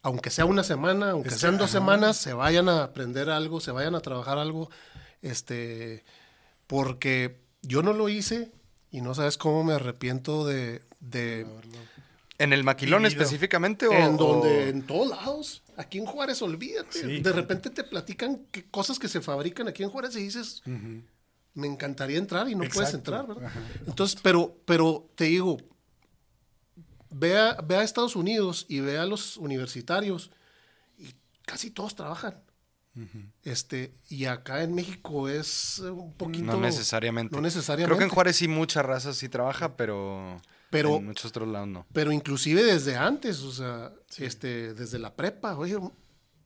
[0.02, 1.78] aunque sea una semana, aunque sean dos ajá.
[1.78, 4.70] semanas, se vayan a aprender algo, se vayan a trabajar algo,
[5.22, 6.04] este,
[6.66, 8.50] porque yo no lo hice
[8.90, 11.46] y no sabes cómo me arrepiento de, de
[12.38, 13.20] ¿En el maquilón Vivido.
[13.22, 13.92] específicamente o...?
[13.92, 15.62] en donde, o- en todos lados.
[15.76, 17.00] Aquí en Juárez, olvídate.
[17.00, 17.20] Sí.
[17.20, 20.62] De repente te platican que cosas que se fabrican aquí en Juárez y dices,
[21.54, 23.44] me encantaría entrar y no puedes entrar, ¿verdad?
[23.46, 23.60] Ajá.
[23.86, 25.58] Entonces, pero, pero te digo,
[27.10, 30.30] ve a, ve a Estados Unidos y ve a los universitarios
[30.98, 31.14] y
[31.44, 32.40] casi todos trabajan.
[33.42, 36.44] Este, y acá en México es eh, un poquito.
[36.44, 37.34] No necesariamente.
[37.34, 37.86] No necesariamente.
[37.88, 40.40] Creo que en Juárez sí mucha raza sí trabaja, pero...
[40.70, 41.86] Pero- En muchos otros lados no.
[41.92, 45.78] Pero inclusive desde antes, o sea, este, desde la prepa, oye,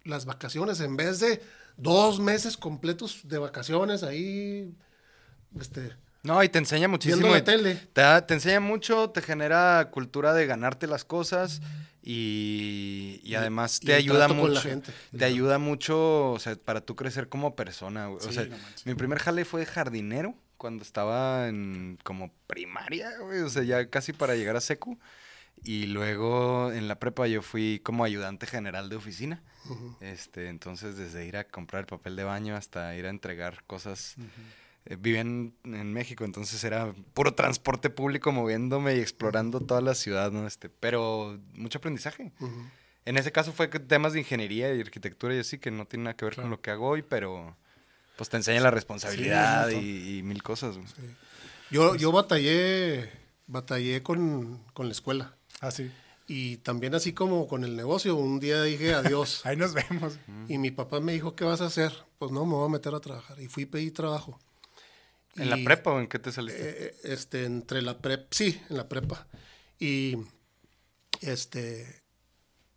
[0.05, 1.43] las vacaciones, en vez de
[1.77, 4.74] dos meses completos de vacaciones ahí,
[5.59, 5.93] este,
[6.23, 7.28] No, y te enseña muchísimo.
[7.28, 7.74] la tele.
[7.93, 11.61] Te, te enseña mucho, te genera cultura de ganarte las cosas
[12.03, 14.61] y, y además te ayuda mucho.
[14.61, 14.93] gente.
[15.16, 18.07] Te ayuda mucho, o sea, para tú crecer como persona.
[18.07, 18.27] güey.
[18.27, 23.49] o sea, no mi primer jale fue jardinero cuando estaba en como primaria, güey, o
[23.49, 24.99] sea, ya casi para llegar a secu.
[25.65, 29.43] Y luego en la prepa yo fui como ayudante general de oficina.
[30.01, 34.16] Este, entonces desde ir a comprar el papel de baño hasta ir a entregar cosas
[34.84, 40.30] vivía en, en México, entonces era puro transporte público moviéndome y explorando toda la ciudad,
[40.32, 40.46] ¿no?
[40.46, 42.32] Este, pero mucho aprendizaje.
[42.40, 42.64] Ujú.
[43.04, 46.16] En ese caso fue temas de ingeniería y arquitectura y así, que no tiene nada
[46.16, 46.44] que ver Claro.
[46.44, 47.56] con lo que hago hoy, pero
[48.16, 50.76] pues te enseña la responsabilidad Sí, y, y mil cosas.
[51.70, 53.10] Yo, yo batallé,
[53.46, 55.36] batallé con, con la escuela.
[55.60, 55.90] Ah, sí.
[56.28, 59.40] Y también así como con el negocio, un día dije adiós.
[59.46, 60.18] Ahí nos vemos.
[60.48, 61.92] y mi papá me dijo, ¿qué vas a hacer?
[62.18, 63.40] Pues no, me voy a meter a trabajar.
[63.40, 64.38] Y fui a pedir trabajo.
[65.36, 66.86] ¿En la prepa o en qué te saliste?
[66.86, 69.26] eh, este, entre la prepa, sí, en la prepa.
[69.78, 70.16] Y
[71.20, 72.02] este,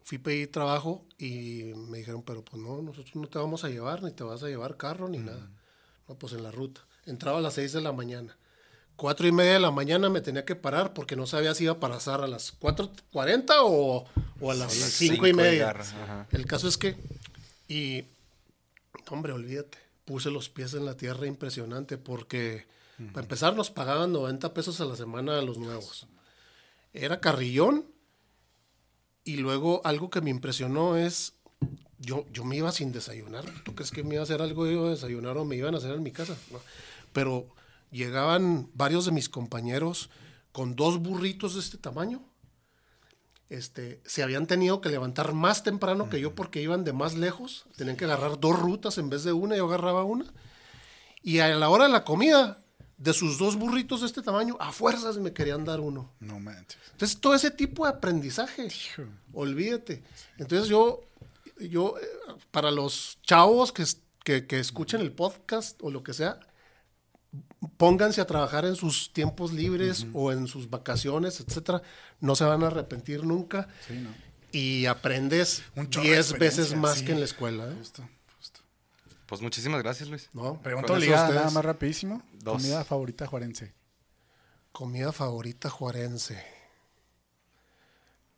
[0.04, 3.70] fui a pedir trabajo y me dijeron, pero pues no, nosotros no te vamos a
[3.70, 5.50] llevar, ni te vas a llevar carro, ni nada.
[6.08, 6.82] No, pues en la ruta.
[7.06, 8.38] Entraba a las 6 de la mañana.
[8.96, 11.74] Cuatro y media de la mañana me tenía que parar porque no sabía si iba
[11.74, 14.06] a pasar a las 4.40 o,
[14.40, 15.76] o a las A las 5 cinco y media.
[16.32, 16.96] El caso es que,
[17.68, 18.06] y,
[19.10, 22.66] hombre, olvídate, puse los pies en la tierra impresionante porque,
[23.12, 26.08] para empezar, nos pagaban 90 pesos a la semana a los nuevos.
[26.94, 27.86] Era carrillón
[29.24, 31.34] y luego algo que me impresionó es,
[31.98, 33.44] yo, yo me iba sin desayunar.
[33.64, 35.80] ¿Tú crees que me iba a hacer algo, iba a desayunar o me iban a
[35.80, 36.38] hacer en mi casa?
[36.52, 36.60] No.
[37.12, 37.48] Pero
[37.92, 40.10] llegaban varios de mis compañeros
[40.52, 42.24] con dos burritos de este tamaño
[43.50, 47.66] este, se habían tenido que levantar más temprano que yo porque iban de más lejos.
[47.76, 50.26] Tenían que agarrar dos rutas en vez de una, yo agarraba una.
[51.22, 52.60] Y a la hora de la comida,
[52.98, 56.12] de sus dos burritos de este tamaño, a fuerzas me querían dar uno.
[56.20, 56.80] No manches.
[56.92, 58.70] Entonces, todo ese tipo de aprendizaje,
[59.34, 60.04] olvídate.
[60.38, 61.02] Entonces, yo,
[61.60, 62.06] yo eh,
[62.52, 63.84] para los chavos que,
[64.24, 66.40] que, que escuchen el podcast o lo que sea,
[67.78, 71.82] pónganse a trabajar en sus tiempos libres o en sus vacaciones, etcétera.
[72.20, 74.10] No se van a arrepentir nunca Sí, ¿no?
[74.52, 77.06] y aprendes Un chorro de 10 veces más sí.
[77.06, 77.68] que en la escuela.
[77.68, 77.76] ¿eh?
[77.80, 78.08] Justo,
[78.38, 78.62] justo.
[79.26, 80.30] Pues muchísimas gracias, Luis.
[80.34, 80.62] ¿No?
[80.62, 82.22] Pregunta obligada, nada más rapidísimo.
[82.34, 82.62] Dos.
[82.62, 83.74] Comida favorita juarense.
[84.72, 86.44] Comida favorita juarense.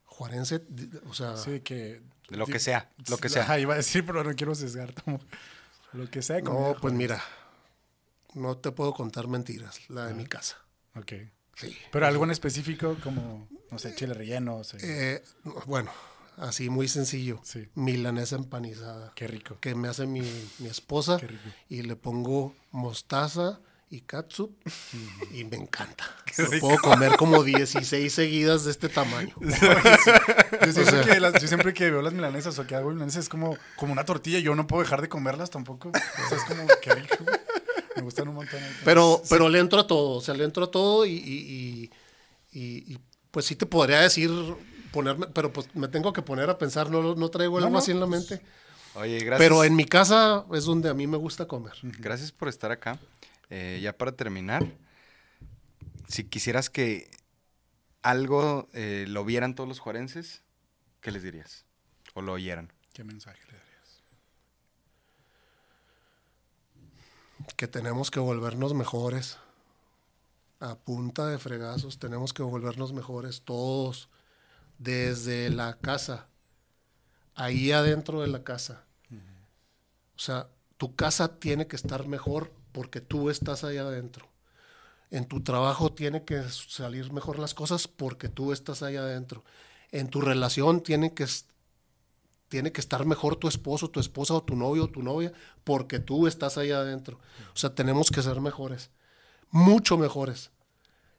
[0.05, 0.63] Juarense,
[1.09, 2.01] o sea, Sí, que...
[2.29, 3.43] De lo que sea, lo que sea.
[3.43, 4.93] Ajá, iba a decir, pero no quiero sesgar.
[5.05, 5.19] como-
[5.93, 6.41] Lo que sea.
[6.41, 6.97] comida no, pues juarense.
[6.97, 7.23] mira,
[8.33, 10.57] no te puedo contar mentiras, la de mi casa.
[10.95, 11.13] Ok.
[11.55, 11.75] Sí.
[11.91, 15.23] Pero algo en específico como, no sé, chile relleno, Eh,
[15.65, 15.89] bueno,
[16.37, 17.39] así muy sencillo.
[17.43, 17.67] Sí.
[17.73, 19.11] Milanesa empanizada.
[19.15, 19.57] qué rico.
[19.59, 20.21] Que me hace mi,
[20.59, 21.17] mi esposa.
[21.19, 21.49] Qué rico.
[21.69, 23.59] Y le pongo mostaza
[23.89, 24.51] y catsup.
[25.31, 26.03] Y me encanta.
[26.37, 26.67] Lo rico.
[26.67, 29.33] puedo comer como 16 seguidas de este tamaño.
[29.41, 29.49] Yo
[30.73, 33.29] siempre, sea- que las- yo siempre que veo las milanesas o que hago milanesas es
[33.29, 34.39] como, como una tortilla.
[34.39, 35.89] Yo no puedo dejar de comerlas tampoco.
[35.89, 37.15] O sea, es como, qué rico.
[38.07, 38.59] Me gustan un montón.
[38.85, 41.89] Pero, pero le entro a todo, o sea, le entro a todo y, y-
[42.53, 42.99] y- y- y,
[43.31, 44.31] pues sí te podría decir
[44.91, 47.91] ponerme, pero pues me tengo que poner a pensar, no, no traigo algo no, así
[47.91, 48.45] en la pues, mente.
[48.95, 49.37] Oye, gracias.
[49.39, 51.73] Pero en mi casa es donde a mí me gusta comer.
[51.99, 52.97] Gracias por estar acá.
[53.49, 54.65] Eh, ya para terminar,
[56.07, 57.09] si quisieras que
[58.01, 60.41] algo eh, lo vieran todos los juarenses,
[61.01, 61.65] ¿qué les dirías?
[62.13, 62.71] O lo oyeran.
[62.93, 63.66] ¿Qué mensaje le darías?
[67.57, 69.37] Que tenemos que volvernos mejores.
[70.61, 74.07] A punta de fregazos tenemos que volvernos mejores todos.
[74.77, 76.27] Desde la casa.
[77.35, 78.85] Ahí adentro de la casa.
[80.15, 80.47] O sea,
[80.77, 84.27] tu casa tiene que estar mejor porque tú estás ahí adentro.
[85.09, 89.43] En tu trabajo tiene que salir mejor las cosas porque tú estás ahí adentro.
[89.91, 91.25] En tu relación tiene que,
[92.49, 95.33] tiene que estar mejor tu esposo, tu esposa o tu novio o tu novia
[95.63, 97.19] porque tú estás ahí adentro.
[97.53, 98.89] O sea, tenemos que ser mejores.
[99.51, 100.51] Mucho mejores.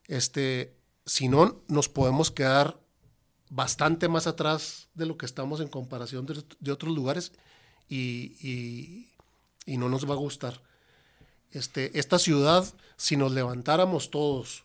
[0.06, 2.80] Este, si no, nos podemos quedar
[3.50, 7.32] bastante más atrás de lo que estamos en comparación de, de otros lugares
[7.88, 9.12] y, y-
[9.66, 10.62] y no nos va a gustar.
[11.50, 12.64] Este, esta ciudad,
[12.96, 14.64] si nos levantáramos todos,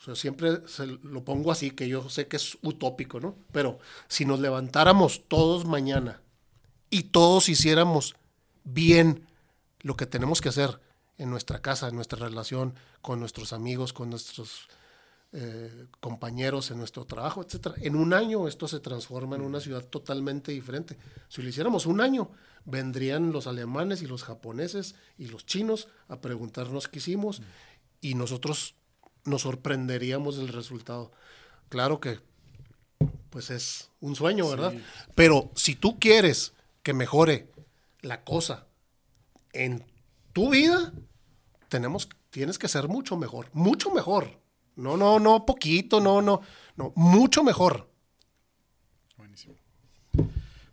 [0.00, 3.36] o sea, siempre se lo pongo así, que yo sé que es utópico, ¿no?
[3.52, 3.78] Pero
[4.08, 6.22] si nos levantáramos todos mañana
[6.88, 8.16] y todos hiciéramos
[8.64, 9.26] bien
[9.80, 10.80] lo que tenemos que hacer
[11.18, 14.68] en nuestra casa, en nuestra relación, con nuestros amigos, con nuestros
[15.32, 17.74] eh, compañeros en nuestro trabajo, etcétera.
[17.82, 20.96] En un año esto se transforma en una ciudad totalmente diferente.
[21.28, 22.30] Si lo hiciéramos un año,
[22.64, 27.42] vendrían los alemanes y los japoneses y los chinos a preguntarnos qué hicimos
[28.00, 28.76] y nosotros
[29.24, 31.12] nos sorprenderíamos del resultado.
[31.68, 32.18] Claro que
[33.30, 34.74] pues es un sueño, ¿verdad?
[35.14, 36.52] Pero si tú quieres
[36.82, 37.48] que mejore
[38.00, 38.66] la cosa
[39.52, 39.84] en
[40.32, 40.92] tu vida,
[41.68, 44.40] tenemos, tienes que ser mucho mejor, mucho mejor.
[44.76, 46.40] No, no, no, poquito, no, no,
[46.76, 47.88] no, mucho mejor.
[49.16, 49.54] Buenísimo.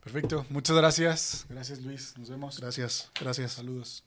[0.02, 0.46] Perfecto.
[0.50, 1.46] Muchas gracias.
[1.50, 2.18] Gracias, Luis.
[2.18, 2.60] Nos vemos.
[2.60, 3.54] Gracias, gracias.
[3.54, 4.07] Saludos.